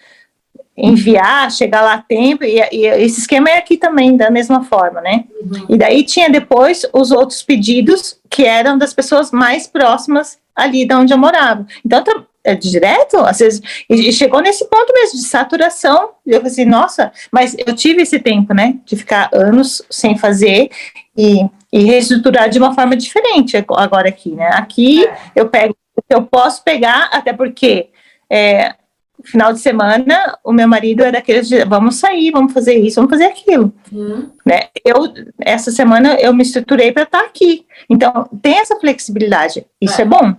enviar, 0.75 1.51
chegar 1.51 1.83
lá 1.83 1.95
a 1.95 2.03
tempo, 2.03 2.45
e, 2.45 2.59
e, 2.73 2.87
esse 2.87 3.21
esquema 3.21 3.51
é 3.51 3.59
aqui 3.59 3.77
também, 3.77 4.17
da 4.17 4.31
mesma 4.31 4.65
forma, 4.65 5.03
né? 5.03 5.25
Uhum. 5.43 5.67
E 5.69 5.77
daí 5.77 6.03
tinha 6.05 6.31
depois 6.31 6.87
os 6.93 7.11
outros 7.11 7.43
pedidos 7.43 8.19
que 8.31 8.47
eram 8.47 8.79
das 8.79 8.95
pessoas 8.95 9.31
mais 9.31 9.67
próximas 9.67 10.39
ali 10.57 10.87
de 10.87 10.95
onde 10.95 11.13
eu 11.13 11.19
morava. 11.19 11.67
Então, 11.85 12.03
é 12.45 12.55
direto, 12.55 13.19
às 13.19 13.39
vezes, 13.39 13.61
e 13.89 14.13
chegou 14.13 14.41
nesse 14.41 14.65
ponto 14.69 14.93
mesmo 14.93 15.19
de 15.19 15.27
saturação. 15.27 16.11
Eu 16.27 16.39
falei 16.39 16.51
assim, 16.51 16.65
nossa, 16.65 17.13
mas 17.31 17.55
eu 17.59 17.75
tive 17.75 18.03
esse 18.03 18.19
tempo, 18.19 18.53
né, 18.53 18.77
de 18.85 18.97
ficar 18.97 19.31
anos 19.33 19.83
sem 19.89 20.19
fazer 20.19 20.71
e, 21.17 21.49
e 21.73 21.85
reestruturar 21.85 22.49
de 22.49 22.59
uma 22.59 22.75
forma 22.75 22.97
diferente 22.97 23.57
agora 23.57 24.09
aqui, 24.09 24.33
né? 24.33 24.49
Aqui 24.55 25.07
é. 25.07 25.17
eu 25.35 25.49
pego 25.49 25.77
o 25.97 26.03
que 26.03 26.15
eu 26.15 26.23
posso 26.23 26.63
pegar, 26.65 27.11
até 27.13 27.33
porque 27.33 27.91
é, 28.31 28.75
final 29.23 29.53
de 29.53 29.61
semana 29.61 30.39
o 30.43 30.53
meu 30.53 30.67
marido 30.67 31.03
é 31.03 31.13
daqueles 31.13 31.49
de, 31.49 31.65
vamos 31.65 31.97
sair, 31.97 32.31
vamos 32.31 32.53
fazer 32.53 32.75
isso, 32.75 32.97
vamos 32.97 33.11
fazer 33.11 33.27
aquilo. 33.27 33.73
Uhum. 33.91 34.31
Né? 34.45 34.69
Eu, 34.85 35.13
essa 35.41 35.71
semana 35.71 36.15
eu 36.15 36.33
me 36.35 36.43
estruturei 36.43 36.93
para 36.93 37.05
estar 37.05 37.21
aqui. 37.21 37.67
Então, 37.89 38.29
tem 38.41 38.59
essa 38.59 38.79
flexibilidade. 38.79 39.67
Isso 39.81 40.01
é, 40.01 40.05
é 40.05 40.07
bom. 40.07 40.35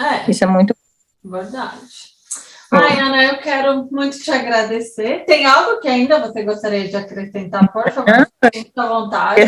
É. 0.00 0.30
Isso 0.30 0.42
é 0.42 0.46
muito 0.46 0.74
Verdade. 1.24 1.78
Ai, 2.70 2.98
Ana, 2.98 3.24
eu 3.24 3.38
quero 3.38 3.88
muito 3.90 4.18
te 4.18 4.30
agradecer. 4.30 5.24
Tem 5.24 5.46
algo 5.46 5.80
que 5.80 5.88
ainda 5.88 6.18
você 6.18 6.42
gostaria 6.42 6.88
de 6.88 6.96
acrescentar, 6.96 7.72
por 7.72 7.90
favor? 7.90 8.28
Fique 8.52 8.72
à 8.76 8.86
vontade. 8.86 9.40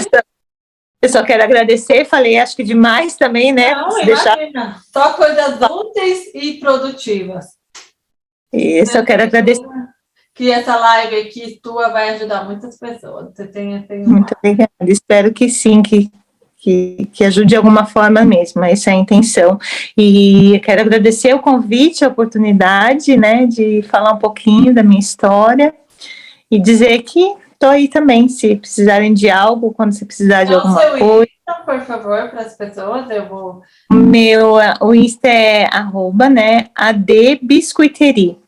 Eu 1.02 1.08
só 1.08 1.22
quero 1.22 1.42
agradecer, 1.42 2.04
falei 2.04 2.38
acho 2.38 2.56
que 2.56 2.64
demais 2.64 3.16
também, 3.16 3.52
né? 3.52 3.74
Não, 3.74 4.04
deixar... 4.04 4.36
imagina. 4.38 4.80
Só 4.92 5.12
coisas 5.12 5.60
úteis 5.60 6.34
e 6.34 6.54
produtivas. 6.54 7.46
Isso, 8.52 8.96
eu 8.96 9.04
quero 9.04 9.24
agradecer. 9.24 9.66
Que 10.34 10.50
essa 10.50 10.76
live 10.76 11.16
aqui 11.16 11.60
tua 11.62 11.88
vai 11.88 12.10
ajudar 12.10 12.44
muitas 12.44 12.78
pessoas. 12.78 13.30
Você 13.34 13.46
tem, 13.46 13.82
tem 13.82 14.04
uma... 14.04 14.18
Muito 14.18 14.34
obrigada. 14.36 14.70
Espero 14.82 15.32
que 15.32 15.48
sim, 15.48 15.82
que 15.82 16.10
que, 16.66 17.08
que 17.12 17.22
ajude 17.22 17.50
de 17.50 17.56
alguma 17.56 17.86
forma 17.86 18.24
mesmo, 18.24 18.64
essa 18.64 18.90
é 18.90 18.94
a 18.94 18.96
intenção. 18.96 19.56
E 19.96 20.60
quero 20.64 20.80
agradecer 20.80 21.32
o 21.32 21.38
convite, 21.38 22.04
a 22.04 22.08
oportunidade, 22.08 23.16
né, 23.16 23.46
de 23.46 23.82
falar 23.82 24.14
um 24.14 24.18
pouquinho 24.18 24.74
da 24.74 24.82
minha 24.82 24.98
história 24.98 25.72
e 26.50 26.58
dizer 26.58 27.02
que 27.02 27.34
estou 27.56 27.70
aí 27.70 27.88
também, 27.88 28.28
se 28.28 28.56
precisarem 28.56 29.12
de 29.12 29.28
algo, 29.28 29.72
quando 29.72 29.92
você 29.92 30.04
precisar 30.04 30.44
de 30.44 30.54
alguma 30.54 30.80
coisa. 30.98 31.24
Insta, 31.24 31.62
por 31.64 31.80
favor, 31.80 32.30
para 32.30 32.42
as 32.42 32.56
pessoas, 32.56 33.10
eu 33.10 33.28
vou... 33.28 33.62
Meu, 33.90 34.54
o 34.80 34.94
Insta 34.94 35.28
é 35.28 35.66
arroba, 35.66 36.28
né, 36.28 36.66
adbiscuiterie. 36.74 38.38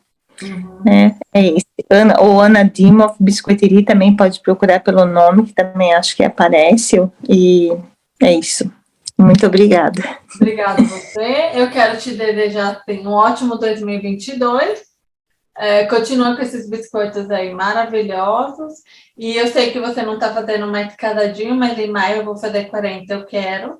Uhum. 0.42 0.80
Né? 0.84 1.16
É 1.34 1.42
isso. 1.42 1.66
Ana, 1.90 2.14
ou 2.20 2.40
Ana 2.40 2.62
Dimov 2.62 3.16
Biscoiterie 3.18 3.84
também 3.84 4.14
pode 4.14 4.40
procurar 4.40 4.80
pelo 4.80 5.04
nome, 5.04 5.46
que 5.46 5.52
também 5.52 5.92
acho 5.94 6.16
que 6.16 6.22
aparece. 6.22 6.96
E 7.28 7.76
é 8.22 8.32
isso. 8.34 8.70
Muito 9.18 9.44
obrigada. 9.46 10.00
Obrigada 10.36 10.80
a 10.80 10.84
você. 10.84 11.50
Eu 11.54 11.68
quero 11.70 11.98
te 11.98 12.12
desejar 12.12 12.82
um 12.88 13.08
ótimo 13.08 13.58
2022. 13.58 14.87
É, 15.58 15.86
continua 15.86 16.36
com 16.36 16.42
esses 16.42 16.70
biscoitos 16.70 17.28
aí 17.30 17.52
maravilhosos. 17.52 18.74
E 19.16 19.36
eu 19.36 19.48
sei 19.48 19.72
que 19.72 19.80
você 19.80 20.02
não 20.02 20.14
está 20.14 20.32
fazendo 20.32 20.68
mais 20.68 20.94
cadadinho, 20.94 21.54
mas 21.56 21.76
em 21.76 21.90
maio 21.90 22.18
eu 22.18 22.24
vou 22.24 22.36
fazer 22.36 22.66
40, 22.66 23.12
eu 23.12 23.26
quero. 23.26 23.78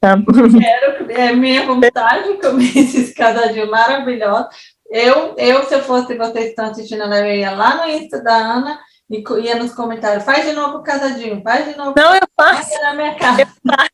Tá. 0.00 0.16
Quero, 0.16 1.12
é 1.12 1.32
minha 1.34 1.66
vontade 1.66 2.40
comer 2.40 2.72
esses 2.76 3.12
cadadinhos 3.12 3.68
maravilhosos. 3.68 4.48
Eu, 4.88 5.34
eu, 5.36 5.64
se 5.64 5.74
eu 5.74 5.82
fosse 5.82 6.16
vocês 6.16 6.50
estão 6.50 6.70
assistindo, 6.70 7.02
eu 7.02 7.34
ia 7.34 7.50
lá 7.50 7.76
no 7.76 7.90
Insta 7.90 8.22
da 8.22 8.34
Ana 8.34 8.78
e 9.10 9.22
ia 9.42 9.56
nos 9.56 9.74
comentários, 9.74 10.24
faz 10.24 10.46
de 10.46 10.52
novo 10.52 10.78
o 10.78 10.82
casadinho, 10.82 11.42
faz 11.42 11.66
de 11.66 11.76
novo. 11.76 11.94
Não, 11.96 12.14
eu 12.14 12.26
faço. 12.34 12.80
Na 12.80 12.94
minha 12.94 13.14
casa. 13.14 13.42
Eu 13.42 13.46
faço, 13.46 13.90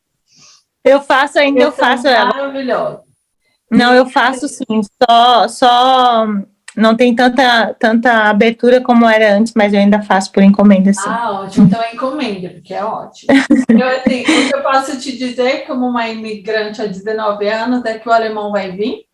eu 0.85 1.01
faço 1.01 1.39
ainda, 1.39 1.61
eu, 1.61 1.67
eu 1.67 1.73
faço 1.73 2.07
ela. 2.07 2.27
Maravilhoso. 2.27 3.01
Não, 3.71 3.95
eu 3.95 4.07
faço 4.07 4.47
sim, 4.49 4.83
só, 5.03 5.49
só 5.49 6.27
não 6.77 6.97
tem 6.97 7.15
tanta, 7.15 7.75
tanta 7.75 8.25
abertura 8.25 8.81
como 8.81 9.09
era 9.09 9.37
antes, 9.37 9.53
mas 9.55 9.73
eu 9.73 9.81
ainda 9.81 10.03
faço 10.03 10.33
por 10.33 10.43
encomenda, 10.43 10.93
sim. 10.93 11.01
Ah, 11.07 11.43
ótimo. 11.43 11.67
Então 11.67 11.83
é 11.83 11.95
encomenda, 11.95 12.49
porque 12.51 12.73
é 12.73 12.85
ótimo. 12.85 13.33
eu, 13.69 13.89
assim, 13.89 14.23
o 14.23 14.49
que 14.49 14.55
eu 14.55 14.63
posso 14.63 14.99
te 14.99 15.17
dizer, 15.17 15.67
como 15.67 15.87
uma 15.87 16.09
imigrante 16.09 16.81
há 16.81 16.87
19 16.87 17.47
anos, 17.49 17.85
é 17.85 17.99
que 17.99 18.09
o 18.09 18.13
alemão 18.13 18.51
vai 18.51 18.73
vir. 18.73 19.05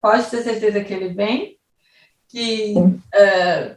Pode 0.00 0.24
ter 0.26 0.42
certeza 0.42 0.84
que 0.84 0.92
ele 0.92 1.08
vem. 1.08 1.56
Que 2.28 2.74
uh, 2.76 3.76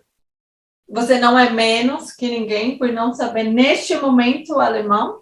você 0.87 1.19
não 1.19 1.37
é 1.37 1.49
menos 1.49 2.11
que 2.11 2.29
ninguém 2.29 2.77
por 2.77 2.91
não 2.91 3.13
saber 3.13 3.43
neste 3.43 3.95
momento 3.97 4.53
o 4.53 4.59
alemão. 4.59 5.21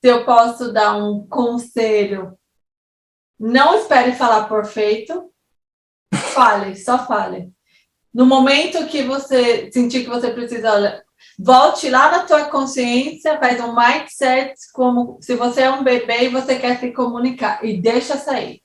Se 0.00 0.08
eu 0.08 0.24
posso 0.24 0.72
dar 0.72 0.96
um 0.96 1.26
conselho, 1.26 2.38
não 3.38 3.74
espere 3.74 4.12
falar 4.12 4.48
perfeito. 4.48 5.29
Fale, 6.30 6.76
só 6.76 7.06
fale. 7.06 7.50
No 8.12 8.26
momento 8.26 8.86
que 8.86 9.02
você 9.02 9.70
sentir 9.72 10.02
que 10.02 10.10
você 10.10 10.30
precisa, 10.30 11.02
volte 11.38 11.88
lá 11.88 12.10
na 12.10 12.18
tua 12.20 12.44
consciência, 12.46 13.38
faz 13.38 13.60
um 13.60 13.74
mindset 13.74 14.54
como 14.72 15.18
se 15.20 15.36
você 15.36 15.62
é 15.62 15.70
um 15.70 15.84
bebê 15.84 16.24
e 16.24 16.28
você 16.28 16.56
quer 16.56 16.78
se 16.80 16.90
comunicar 16.92 17.64
e 17.64 17.80
deixa 17.80 18.16
sair. 18.16 18.60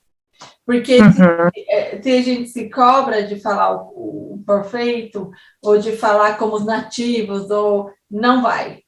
Porque 0.65 0.99
uhum. 0.99 1.11
se, 1.13 1.21
é, 1.69 2.01
se, 2.01 2.11
a 2.11 2.21
gente 2.23 2.49
se 2.49 2.69
cobra 2.69 3.23
de 3.23 3.39
falar 3.39 3.75
o, 3.75 4.33
o, 4.33 4.43
perfeito, 4.45 5.29
ou 5.61 5.77
de 5.77 5.95
falar 5.95 6.37
como 6.37 6.55
os 6.55 6.65
nativos, 6.65 7.51
ou 7.51 7.91
não 8.09 8.41
vai. 8.41 8.79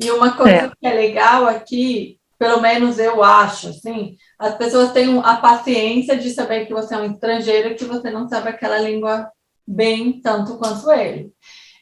E 0.00 0.10
uma 0.10 0.36
coisa 0.36 0.56
é. 0.56 0.68
que 0.68 0.86
é 0.86 0.92
legal 0.92 1.46
aqui, 1.46 2.18
pelo 2.38 2.60
menos 2.60 2.98
eu 2.98 3.22
acho, 3.22 3.68
assim, 3.68 4.16
as 4.38 4.56
pessoas 4.56 4.92
têm 4.92 5.18
a 5.22 5.36
paciência 5.36 6.16
de 6.16 6.30
saber 6.30 6.66
que 6.66 6.72
você 6.72 6.94
é 6.94 6.98
um 6.98 7.12
estrangeiro 7.12 7.70
e 7.70 7.74
que 7.74 7.84
você 7.84 8.10
não 8.10 8.28
sabe 8.28 8.48
aquela 8.48 8.78
língua 8.78 9.30
bem 9.66 10.20
tanto 10.20 10.58
quanto 10.58 10.90
ele. 10.92 11.32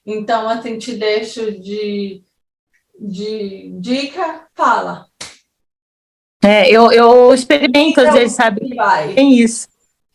Então, 0.05 0.49
assim, 0.49 0.79
te 0.79 0.95
deixo 0.95 1.53
de, 1.61 2.23
de 2.99 3.73
dica, 3.81 4.47
fala. 4.55 5.07
É, 6.45 6.69
eu, 6.69 6.91
eu 6.91 7.33
experimento 7.33 8.01
às 8.01 8.13
vezes, 8.13 8.35
sabe? 8.35 8.69
Tem 9.15 9.33
isso. 9.39 9.69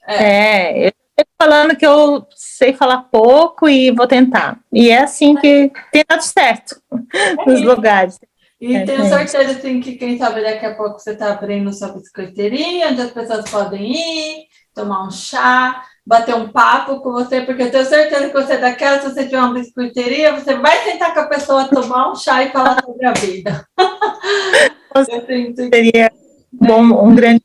É. 0.05 0.85
é, 0.85 0.87
eu 0.87 0.91
estou 1.17 1.33
falando 1.41 1.75
que 1.75 1.85
eu 1.85 2.27
sei 2.35 2.73
falar 2.73 3.03
pouco 3.03 3.67
e 3.67 3.91
vou 3.91 4.07
tentar. 4.07 4.59
E 4.71 4.89
é 4.89 4.99
assim 4.99 5.35
que 5.35 5.71
tem 5.91 6.03
dado 6.07 6.21
certo 6.21 6.81
é 7.13 7.45
nos 7.49 7.61
lugares. 7.61 8.19
E 8.59 8.75
é, 8.75 8.85
tenho 8.85 9.05
certeza 9.05 9.51
assim, 9.51 9.79
que, 9.79 9.97
quem 9.97 10.17
sabe, 10.17 10.41
daqui 10.41 10.65
a 10.65 10.75
pouco 10.75 10.99
você 10.99 11.11
está 11.11 11.31
abrindo 11.31 11.71
sua 11.71 11.89
biscoiteria, 11.89 12.89
onde 12.89 13.01
as 13.01 13.11
pessoas 13.11 13.49
podem 13.49 13.91
ir, 13.91 14.47
tomar 14.73 15.07
um 15.07 15.11
chá, 15.11 15.83
bater 16.05 16.33
um 16.33 16.49
papo 16.49 17.01
com 17.01 17.11
você, 17.11 17.41
porque 17.41 17.63
eu 17.63 17.71
tenho 17.71 17.85
certeza 17.85 18.27
que 18.27 18.33
você 18.33 18.53
é 18.53 18.57
daquela, 18.57 18.99
se 18.99 19.09
você 19.09 19.25
tiver 19.25 19.39
uma 19.39 19.53
biscoiteria, 19.53 20.33
você 20.33 20.55
vai 20.55 20.77
sentar 20.83 21.13
com 21.13 21.19
a 21.19 21.27
pessoa, 21.27 21.67
tomar 21.67 22.11
um 22.11 22.15
chá 22.15 22.43
e 22.43 22.51
falar 22.51 22.83
sobre 22.83 23.05
a 23.05 23.13
vida. 23.13 23.67
Seria 25.71 26.11
bom, 26.51 26.81
um 26.81 27.13
grande. 27.13 27.43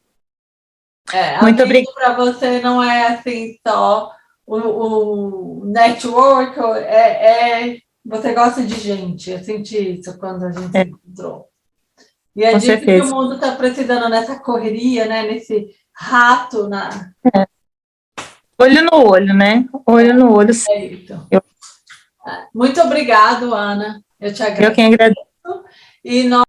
É, 1.12 1.42
Muito 1.42 1.62
obrigada. 1.62 1.92
Para 1.94 2.14
você 2.14 2.60
não 2.60 2.82
é 2.82 3.08
assim 3.08 3.58
só 3.66 4.10
o, 4.46 4.56
o 4.56 5.64
network, 5.66 6.58
é, 6.86 7.70
é, 7.70 7.78
você 8.04 8.32
gosta 8.32 8.62
de 8.62 8.74
gente. 8.78 9.30
Eu 9.30 9.38
senti 9.38 9.98
isso 9.98 10.18
quando 10.18 10.44
a 10.44 10.50
gente 10.50 10.76
é. 10.76 10.84
se 10.84 10.90
encontrou. 10.90 11.48
E 12.34 12.44
é 12.44 12.52
Com 12.52 12.58
disso 12.58 12.72
certeza. 12.72 13.04
que 13.04 13.12
o 13.12 13.14
mundo 13.14 13.34
está 13.34 13.52
precisando 13.54 14.08
nessa 14.08 14.38
correria, 14.40 15.06
né? 15.06 15.22
Nesse 15.22 15.68
rato 15.94 16.68
na. 16.68 17.12
É. 17.34 17.46
olho 18.58 18.84
no 18.84 19.10
olho, 19.10 19.34
né? 19.34 19.66
Olho 19.86 20.14
no 20.14 20.34
olho. 20.34 20.52
É. 20.70 20.90
Eu... 21.30 21.42
Muito 22.54 22.80
obrigado, 22.80 23.54
Ana. 23.54 24.02
Eu 24.18 24.32
te 24.32 24.42
agradeço. 24.42 24.70
Eu 24.70 24.74
quem 24.74 24.86
agradeço. 24.86 25.26
E 26.04 26.24
nós 26.24 26.44